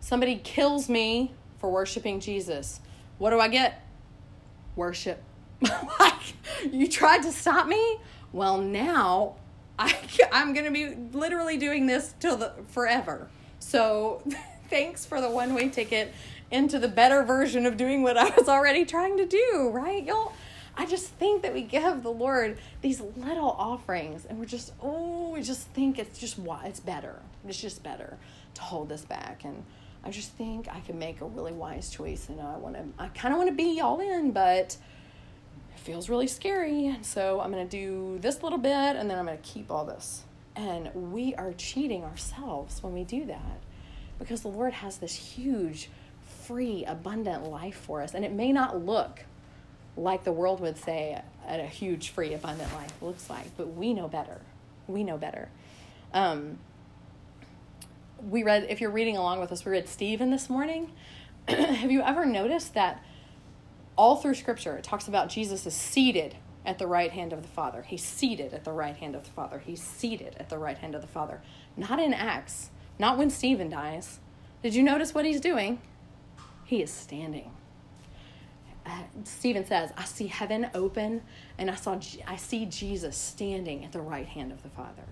somebody 0.00 0.36
kills 0.36 0.90
me 0.90 1.32
for 1.58 1.70
worshiping 1.70 2.20
Jesus. 2.20 2.80
What 3.16 3.30
do 3.30 3.40
I 3.40 3.48
get? 3.48 3.82
Worship. 4.76 5.22
like, 6.00 6.34
you 6.70 6.88
tried 6.88 7.22
to 7.22 7.32
stop 7.32 7.66
me? 7.66 7.98
Well, 8.32 8.58
now 8.58 9.36
I, 9.78 9.96
I'm 10.32 10.52
going 10.52 10.66
to 10.66 10.70
be 10.70 10.94
literally 11.16 11.56
doing 11.56 11.86
this 11.86 12.14
till 12.20 12.36
the 12.36 12.52
forever. 12.68 13.28
So, 13.58 14.22
thanks 14.70 15.04
for 15.04 15.20
the 15.20 15.30
one 15.30 15.54
way 15.54 15.68
ticket 15.68 16.12
into 16.50 16.78
the 16.78 16.88
better 16.88 17.22
version 17.22 17.64
of 17.66 17.76
doing 17.76 18.02
what 18.02 18.16
I 18.16 18.28
was 18.36 18.48
already 18.48 18.84
trying 18.84 19.16
to 19.16 19.26
do, 19.26 19.70
right? 19.72 20.04
Y'all 20.04 20.32
I 20.76 20.86
just 20.86 21.08
think 21.08 21.42
that 21.42 21.52
we 21.52 21.62
give 21.62 22.02
the 22.02 22.10
Lord 22.10 22.58
these 22.80 23.00
little 23.00 23.50
offerings 23.50 24.24
and 24.24 24.38
we're 24.38 24.46
just, 24.46 24.72
oh, 24.80 25.30
we 25.30 25.42
just 25.42 25.68
think 25.68 25.98
it's 25.98 26.18
just, 26.18 26.38
why 26.38 26.64
it's 26.66 26.80
better. 26.80 27.20
It's 27.46 27.60
just 27.60 27.82
better 27.82 28.16
to 28.54 28.62
hold 28.62 28.88
this 28.88 29.02
back. 29.02 29.44
And 29.44 29.64
I 30.02 30.10
just 30.10 30.32
think 30.32 30.68
I 30.68 30.80
can 30.80 30.98
make 30.98 31.20
a 31.20 31.26
really 31.26 31.52
wise 31.52 31.90
choice 31.90 32.28
and 32.28 32.40
I 32.40 32.56
want 32.56 32.76
to, 32.76 32.84
I 32.98 33.08
kind 33.08 33.34
of 33.34 33.38
want 33.38 33.50
to 33.50 33.56
be 33.56 33.80
all 33.80 34.00
in, 34.00 34.30
but 34.30 34.76
it 35.74 35.78
feels 35.78 36.08
really 36.08 36.26
scary. 36.26 36.86
And 36.86 37.04
so 37.04 37.40
I'm 37.40 37.50
going 37.50 37.66
to 37.66 37.76
do 37.76 38.18
this 38.20 38.42
little 38.42 38.58
bit 38.58 38.96
and 38.96 39.10
then 39.10 39.18
I'm 39.18 39.26
going 39.26 39.38
to 39.38 39.42
keep 39.42 39.70
all 39.70 39.84
this. 39.84 40.22
And 40.54 40.90
we 40.94 41.34
are 41.34 41.52
cheating 41.54 42.04
ourselves 42.04 42.82
when 42.82 42.92
we 42.92 43.04
do 43.04 43.24
that 43.26 43.60
because 44.18 44.42
the 44.42 44.48
Lord 44.48 44.74
has 44.74 44.98
this 44.98 45.14
huge, 45.14 45.88
free, 46.44 46.84
abundant 46.84 47.44
life 47.44 47.76
for 47.76 48.02
us. 48.02 48.14
And 48.14 48.24
it 48.24 48.32
may 48.32 48.52
not 48.52 48.84
look 48.84 49.24
like 49.96 50.24
the 50.24 50.32
world 50.32 50.60
would 50.60 50.76
say 50.76 51.20
a, 51.46 51.60
a 51.60 51.66
huge, 51.66 52.10
free, 52.10 52.34
abundant 52.34 52.72
life 52.74 52.92
looks 53.00 53.28
like, 53.28 53.56
but 53.56 53.74
we 53.74 53.94
know 53.94 54.08
better. 54.08 54.40
We 54.86 55.04
know 55.04 55.16
better. 55.16 55.48
Um, 56.12 56.58
we 58.28 58.42
read, 58.42 58.66
if 58.68 58.80
you're 58.80 58.90
reading 58.90 59.16
along 59.16 59.40
with 59.40 59.52
us, 59.52 59.64
we 59.64 59.72
read 59.72 59.88
Stephen 59.88 60.30
this 60.30 60.48
morning. 60.48 60.92
Have 61.48 61.90
you 61.90 62.02
ever 62.02 62.24
noticed 62.24 62.74
that 62.74 63.02
all 63.96 64.16
through 64.16 64.34
Scripture 64.34 64.76
it 64.76 64.84
talks 64.84 65.08
about 65.08 65.28
Jesus 65.28 65.66
is 65.66 65.74
seated 65.74 66.36
at 66.64 66.78
the 66.78 66.86
right 66.86 67.10
hand 67.10 67.32
of 67.32 67.42
the 67.42 67.48
Father? 67.48 67.82
He's 67.82 68.04
seated 68.04 68.54
at 68.54 68.64
the 68.64 68.72
right 68.72 68.96
hand 68.96 69.14
of 69.14 69.24
the 69.24 69.30
Father. 69.30 69.58
He's 69.58 69.82
seated 69.82 70.36
at 70.38 70.48
the 70.48 70.58
right 70.58 70.78
hand 70.78 70.94
of 70.94 71.02
the 71.02 71.08
Father. 71.08 71.42
Not 71.76 71.98
in 71.98 72.14
Acts, 72.14 72.70
not 72.98 73.18
when 73.18 73.30
Stephen 73.30 73.68
dies. 73.68 74.20
Did 74.62 74.74
you 74.74 74.82
notice 74.82 75.14
what 75.14 75.24
he's 75.24 75.40
doing? 75.40 75.80
He 76.64 76.82
is 76.82 76.90
standing 76.90 77.50
uh, 78.84 79.02
Stephen 79.24 79.64
says, 79.64 79.92
I 79.96 80.04
see 80.04 80.26
heaven 80.26 80.68
open 80.74 81.22
and 81.58 81.70
I 81.70 81.74
saw 81.74 81.98
I 82.26 82.36
see 82.36 82.66
Jesus 82.66 83.16
standing 83.16 83.84
at 83.84 83.92
the 83.92 84.00
right 84.00 84.26
hand 84.26 84.52
of 84.52 84.62
the 84.62 84.68
Father. 84.70 85.04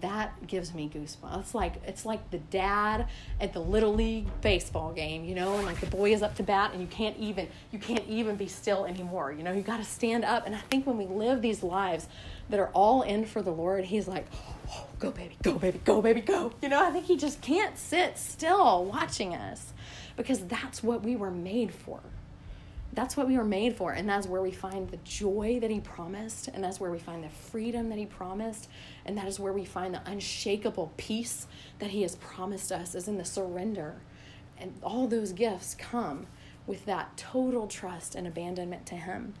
That 0.00 0.46
gives 0.46 0.72
me 0.72 0.90
goosebumps. 0.92 1.40
It's 1.40 1.54
like 1.54 1.74
it's 1.84 2.06
like 2.06 2.30
the 2.30 2.38
dad 2.38 3.08
at 3.40 3.52
the 3.52 3.60
little 3.60 3.92
league 3.92 4.28
baseball 4.40 4.92
game, 4.92 5.24
you 5.24 5.34
know, 5.34 5.56
and 5.56 5.66
like 5.66 5.80
the 5.80 5.86
boy 5.86 6.12
is 6.12 6.22
up 6.22 6.36
to 6.36 6.42
bat 6.42 6.72
and 6.72 6.80
you 6.80 6.86
can't 6.86 7.16
even 7.18 7.48
you 7.72 7.78
can't 7.78 8.06
even 8.06 8.36
be 8.36 8.46
still 8.46 8.86
anymore. 8.86 9.32
You 9.32 9.42
know, 9.42 9.52
you 9.52 9.62
got 9.62 9.78
to 9.78 9.84
stand 9.84 10.24
up. 10.24 10.46
And 10.46 10.54
I 10.54 10.60
think 10.60 10.86
when 10.86 10.96
we 10.96 11.06
live 11.06 11.42
these 11.42 11.62
lives 11.62 12.06
that 12.48 12.60
are 12.60 12.68
all 12.68 13.02
in 13.02 13.24
for 13.24 13.42
the 13.42 13.50
Lord, 13.50 13.84
He's 13.84 14.06
like, 14.08 14.26
oh, 14.70 14.86
go 14.98 15.10
baby, 15.10 15.36
go 15.42 15.58
baby, 15.58 15.80
go 15.84 16.00
baby, 16.00 16.20
go. 16.20 16.52
You 16.62 16.68
know, 16.68 16.82
I 16.82 16.90
think 16.90 17.06
He 17.06 17.16
just 17.16 17.40
can't 17.42 17.76
sit 17.76 18.16
still 18.16 18.84
watching 18.84 19.34
us 19.34 19.72
because 20.16 20.46
that's 20.46 20.82
what 20.82 21.02
we 21.02 21.16
were 21.16 21.30
made 21.30 21.72
for 21.72 22.00
that's 22.92 23.16
what 23.16 23.28
we 23.28 23.36
were 23.36 23.44
made 23.44 23.76
for 23.76 23.92
and 23.92 24.08
that's 24.08 24.26
where 24.26 24.42
we 24.42 24.50
find 24.50 24.88
the 24.88 24.96
joy 24.98 25.58
that 25.60 25.70
he 25.70 25.80
promised 25.80 26.48
and 26.48 26.62
that's 26.62 26.80
where 26.80 26.90
we 26.90 26.98
find 26.98 27.22
the 27.22 27.28
freedom 27.28 27.88
that 27.88 27.98
he 27.98 28.06
promised 28.06 28.68
and 29.06 29.16
that 29.16 29.28
is 29.28 29.38
where 29.38 29.52
we 29.52 29.64
find 29.64 29.94
the 29.94 30.02
unshakable 30.06 30.92
peace 30.96 31.46
that 31.78 31.90
he 31.90 32.02
has 32.02 32.16
promised 32.16 32.72
us 32.72 32.94
is 32.94 33.06
in 33.06 33.18
the 33.18 33.24
surrender. 33.24 34.00
And 34.58 34.74
all 34.82 35.06
those 35.06 35.32
gifts 35.32 35.74
come 35.74 36.26
with 36.66 36.84
that 36.84 37.16
total 37.16 37.66
trust 37.66 38.14
and 38.14 38.26
abandonment 38.26 38.86
to 38.86 38.96
him. 38.96 39.34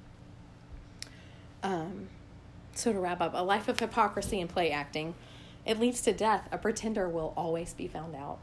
Um, 1.62 2.08
so 2.74 2.92
to 2.92 2.98
wrap 2.98 3.20
up 3.20 3.32
a 3.34 3.42
life 3.42 3.68
of 3.68 3.78
hypocrisy 3.78 4.40
and 4.40 4.48
play 4.48 4.70
acting 4.70 5.14
it 5.64 5.78
leads 5.78 6.00
to 6.02 6.12
death. 6.12 6.48
A 6.52 6.58
pretender 6.58 7.08
will 7.08 7.32
always 7.36 7.74
be 7.74 7.86
found 7.86 8.14
out. 8.14 8.38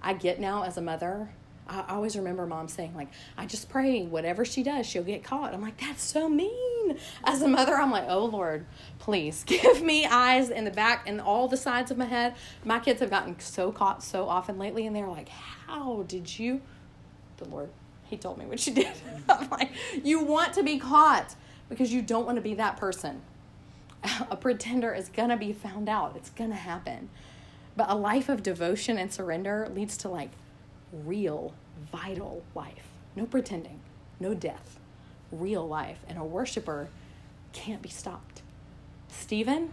I 0.00 0.14
get 0.14 0.40
now 0.40 0.62
as 0.62 0.76
a 0.76 0.82
mother 0.82 1.30
I 1.68 1.84
always 1.88 2.16
remember 2.16 2.46
mom 2.46 2.68
saying, 2.68 2.94
like, 2.94 3.08
I 3.36 3.46
just 3.46 3.68
pray 3.68 4.02
whatever 4.02 4.44
she 4.44 4.62
does, 4.62 4.86
she'll 4.86 5.04
get 5.04 5.22
caught. 5.22 5.54
I'm 5.54 5.62
like, 5.62 5.80
that's 5.80 6.02
so 6.02 6.28
mean. 6.28 6.98
As 7.24 7.40
a 7.40 7.48
mother, 7.48 7.74
I'm 7.76 7.90
like, 7.90 8.06
oh 8.08 8.24
Lord, 8.24 8.66
please 8.98 9.44
give 9.46 9.82
me 9.82 10.04
eyes 10.04 10.50
in 10.50 10.64
the 10.64 10.70
back 10.70 11.08
and 11.08 11.20
all 11.20 11.48
the 11.48 11.56
sides 11.56 11.90
of 11.90 11.98
my 11.98 12.04
head. 12.04 12.34
My 12.64 12.78
kids 12.78 13.00
have 13.00 13.10
gotten 13.10 13.38
so 13.38 13.70
caught 13.70 14.02
so 14.02 14.28
often 14.28 14.58
lately, 14.58 14.86
and 14.86 14.94
they're 14.94 15.08
like, 15.08 15.28
how 15.28 16.04
did 16.08 16.38
you? 16.38 16.60
The 17.38 17.48
Lord, 17.48 17.70
He 18.04 18.16
told 18.16 18.38
me 18.38 18.44
what 18.44 18.60
she 18.60 18.70
did. 18.74 18.92
I'm 19.28 19.48
like, 19.48 19.70
you 20.02 20.22
want 20.22 20.54
to 20.54 20.62
be 20.62 20.78
caught 20.78 21.34
because 21.68 21.92
you 21.92 22.02
don't 22.02 22.26
want 22.26 22.36
to 22.36 22.42
be 22.42 22.54
that 22.54 22.76
person. 22.76 23.22
A 24.30 24.36
pretender 24.36 24.92
is 24.92 25.08
going 25.08 25.28
to 25.28 25.36
be 25.36 25.52
found 25.52 25.88
out, 25.88 26.16
it's 26.16 26.30
going 26.30 26.50
to 26.50 26.56
happen. 26.56 27.08
But 27.76 27.88
a 27.88 27.94
life 27.94 28.28
of 28.28 28.42
devotion 28.42 28.98
and 28.98 29.12
surrender 29.12 29.68
leads 29.72 29.96
to 29.98 30.08
like 30.08 30.30
real, 30.92 31.54
vital 31.90 32.42
life. 32.54 32.88
No 33.16 33.26
pretending, 33.26 33.80
no 34.20 34.34
death, 34.34 34.78
real 35.30 35.66
life. 35.66 35.98
And 36.08 36.18
a 36.18 36.24
worshiper 36.24 36.88
can't 37.52 37.82
be 37.82 37.88
stopped. 37.88 38.42
Stephen, 39.08 39.72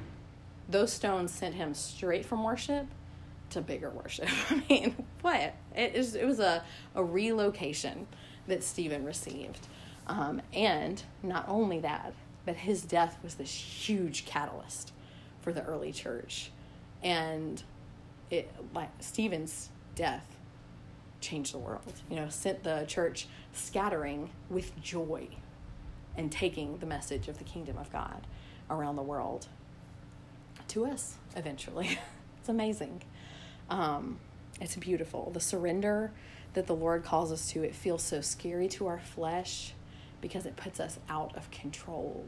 those 0.67 0.91
stones 0.91 1.31
sent 1.31 1.55
him 1.55 1.73
straight 1.73 2.25
from 2.25 2.43
worship 2.43 2.87
to 3.51 3.61
bigger 3.61 3.89
worship. 3.89 4.29
I 4.49 4.63
mean, 4.69 5.05
what? 5.21 5.53
It, 5.75 5.95
is, 5.95 6.15
it 6.15 6.25
was 6.25 6.39
a, 6.39 6.63
a 6.95 7.03
relocation 7.03 8.07
that 8.47 8.63
Stephen 8.63 9.05
received. 9.05 9.67
Um, 10.07 10.41
and 10.53 11.01
not 11.23 11.45
only 11.47 11.79
that, 11.79 12.13
but 12.45 12.55
his 12.55 12.81
death 12.81 13.17
was 13.23 13.35
this 13.35 13.51
huge 13.51 14.25
catalyst 14.25 14.91
for 15.41 15.53
the 15.53 15.63
early 15.63 15.91
church. 15.91 16.51
And 17.03 17.61
it 18.29 18.51
like 18.73 18.89
Stephen's 18.99 19.69
death 19.95 20.38
changed 21.21 21.53
the 21.53 21.59
world. 21.59 21.93
You 22.09 22.17
know, 22.17 22.29
sent 22.29 22.63
the 22.63 22.85
church 22.87 23.27
scattering 23.53 24.29
with 24.49 24.79
joy 24.81 25.27
and 26.15 26.31
taking 26.31 26.77
the 26.77 26.85
message 26.85 27.27
of 27.27 27.37
the 27.37 27.43
kingdom 27.43 27.77
of 27.77 27.91
God 27.91 28.27
around 28.69 28.95
the 28.95 29.03
world 29.03 29.47
to 30.69 30.85
us 30.85 31.15
eventually. 31.35 31.99
it's 32.39 32.49
amazing. 32.49 33.01
Um, 33.69 34.19
it's 34.61 34.75
beautiful. 34.75 35.31
The 35.31 35.39
surrender 35.39 36.11
that 36.53 36.67
the 36.67 36.75
Lord 36.75 37.03
calls 37.03 37.31
us 37.31 37.49
to, 37.51 37.63
it 37.63 37.75
feels 37.75 38.01
so 38.01 38.21
scary 38.21 38.67
to 38.69 38.87
our 38.87 38.99
flesh 38.99 39.73
because 40.21 40.45
it 40.45 40.55
puts 40.55 40.79
us 40.79 40.99
out 41.09 41.35
of 41.35 41.49
control. 41.51 42.25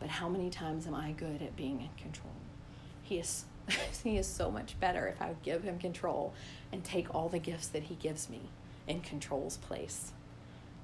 But 0.00 0.08
how 0.08 0.28
many 0.28 0.50
times 0.50 0.86
am 0.86 0.94
I 0.94 1.12
good 1.12 1.40
at 1.40 1.56
being 1.56 1.80
in 1.80 1.88
control? 1.96 2.32
He 3.02 3.18
is 3.18 3.44
he 4.04 4.16
is 4.16 4.26
so 4.26 4.50
much 4.50 4.78
better 4.78 5.06
if 5.06 5.20
I 5.20 5.28
would 5.28 5.42
give 5.42 5.62
him 5.62 5.78
control 5.78 6.34
and 6.72 6.84
take 6.84 7.14
all 7.14 7.28
the 7.28 7.38
gifts 7.38 7.68
that 7.68 7.84
he 7.84 7.94
gives 7.94 8.28
me 8.28 8.42
in 8.86 9.00
control's 9.00 9.56
place. 9.56 10.12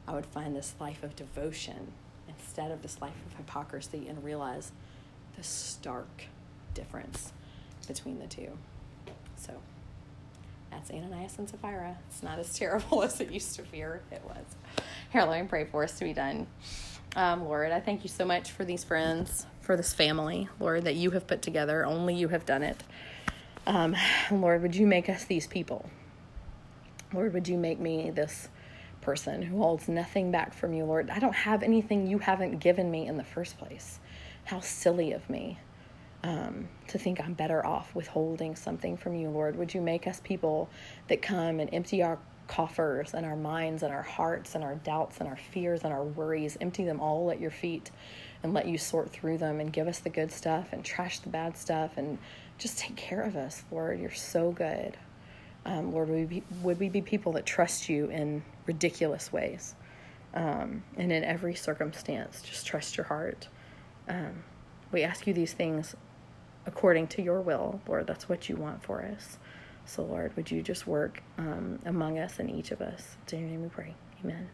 I 0.07 0.15
would 0.15 0.27
find 0.27 0.57
this 0.57 0.75
life 0.81 1.03
of 1.03 1.15
devotion 1.15 1.93
instead 2.29 2.71
of 2.71 2.83
this 2.83 3.01
life 3.01 3.15
of 3.27 3.37
hypocrisy 3.37 4.09
and 4.09 4.23
realize 4.25 4.73
the 5.37 5.43
stark 5.43 6.25
difference 6.75 7.33
between 7.87 8.19
the 8.19 8.27
two. 8.27 8.59
So 9.37 9.53
that's 10.71 10.91
Ananias 10.91 11.39
and 11.39 11.49
Sapphira. 11.49 11.97
It's 12.09 12.23
not 12.23 12.39
as 12.39 12.53
terrible 12.59 13.03
as 13.03 13.21
it 13.21 13.31
used 13.31 13.57
to 13.57 13.63
fear 13.63 14.03
it 14.11 14.23
was. 14.25 14.45
Here, 15.13 15.23
let 15.23 15.41
me 15.41 15.49
pray 15.49 15.65
for 15.65 15.85
us 15.85 15.99
to 15.99 16.05
be 16.05 16.13
done. 16.13 16.47
Um, 17.15 17.45
Lord, 17.45 17.73
I 17.73 17.81
thank 17.81 18.05
you 18.05 18.09
so 18.09 18.25
much 18.25 18.51
for 18.51 18.65
these 18.65 18.83
friends, 18.83 19.47
for 19.63 19.77
this 19.77 19.95
family, 19.95 20.49
Lord, 20.61 20.85
that 20.85 20.97
you 20.97 21.13
have 21.13 21.27
put 21.27 21.41
together. 21.41 21.87
Only 21.87 22.15
you 22.15 22.29
have 22.29 22.45
done 22.45 22.63
it. 22.63 22.83
Um, 23.67 23.97
Lord, 24.31 24.61
would 24.63 24.75
you 24.75 24.87
make 24.87 25.09
us 25.09 25.25
these 25.25 25.47
people? 25.47 25.89
Lord, 27.15 27.33
would 27.33 27.47
you 27.47 27.57
make 27.57 27.79
me 27.79 28.11
this 28.11 28.49
person 29.01 29.43
who 29.43 29.59
holds 29.59 29.89
nothing 29.89 30.33
back 30.33 30.53
from 30.53 30.75
you, 30.75 30.85
Lord? 30.85 31.11
I 31.11 31.21
don't 31.21 31.35
have 31.35 31.63
anything 31.63 32.07
you 32.07 32.19
haven't 32.19 32.59
given 32.59 32.91
me 32.91 33.07
in 33.07 33.17
the 33.17 33.25
first 33.25 33.57
place. 33.57 34.01
How 34.45 34.61
silly 34.61 35.13
of 35.13 35.31
me 35.31 35.59
um, 36.25 36.69
to 36.89 36.99
think 36.99 37.21
I'm 37.21 37.35
better 37.35 37.65
off 37.65 37.95
withholding 37.95 38.57
something 38.57 38.97
from 38.97 39.15
you, 39.15 39.29
Lord. 39.31 39.57
Would 39.57 39.75
you 39.75 39.81
make 39.81 40.09
us 40.09 40.21
people 40.25 40.69
that 41.09 41.23
come 41.23 41.61
and 41.61 41.73
empty 41.73 42.03
our 42.03 42.19
coffers 42.49 43.15
and 43.15 43.25
our 43.25 43.37
minds 43.37 43.83
and 43.83 43.93
our 43.93 44.03
hearts 44.03 44.55
and 44.55 44.65
our 44.65 44.75
doubts 44.75 45.19
and 45.19 45.29
our 45.29 45.37
fears 45.37 45.83
and 45.85 45.93
our 45.93 46.05
worries, 46.05 46.57
empty 46.61 46.85
them 46.85 47.01
all 47.01 47.31
at 47.31 47.41
your 47.41 47.51
feet 47.51 47.91
and 48.43 48.55
let 48.55 48.67
you 48.67 48.79
sort 48.79 49.11
through 49.11 49.39
them 49.39 49.61
and 49.61 49.73
give 49.73 49.87
us 49.87 50.01
the 50.01 50.11
good 50.11 50.33
stuff 50.33 50.69
and 50.73 50.85
trash 50.85 51.21
the 51.21 51.29
bad 51.29 51.57
stuff 51.57 51.93
and 51.97 52.19
just 52.59 52.79
take 52.79 52.97
care 52.97 53.23
of 53.23 53.37
us, 53.37 53.65
Lord. 53.71 54.01
You're 54.01 54.11
so 54.11 54.53
good. 54.53 54.97
Um, 55.65 55.93
Lord, 55.93 56.09
would 56.09 56.19
we, 56.19 56.25
be, 56.25 56.43
would 56.63 56.81
we 56.81 56.89
be 56.89 57.03
people 57.03 57.33
that 57.33 57.47
trust 57.47 57.89
you 57.89 58.07
in 58.07 58.43
ridiculous 58.67 59.33
ways 59.33 59.75
um, 60.35 60.83
and 60.97 61.13
in 61.13 61.23
every 61.23 61.55
circumstance? 61.55 62.43
Just 62.43 62.67
trust 62.67 62.97
your 62.97 63.07
heart. 63.07 63.49
Um, 64.09 64.43
we 64.91 65.03
ask 65.03 65.27
you 65.27 65.35
these 65.35 65.53
things 65.53 65.95
according 66.67 67.09
to 67.09 67.23
your 67.23 67.41
will, 67.41 67.81
Lord. 67.87 68.07
That's 68.07 68.29
what 68.29 68.49
you 68.49 68.57
want 68.57 68.83
for 68.83 69.03
us. 69.03 69.39
So, 69.85 70.05
Lord, 70.05 70.35
would 70.37 70.51
you 70.51 70.63
just 70.63 70.87
work 70.87 71.23
um, 71.39 71.79
among 71.85 72.19
us 72.19 72.39
and 72.39 72.51
each 72.51 72.71
of 72.71 72.81
us? 72.81 73.17
In 73.33 73.41
your 73.41 73.49
name 73.49 73.63
we 73.63 73.69
pray. 73.69 73.95
Amen. 74.23 74.49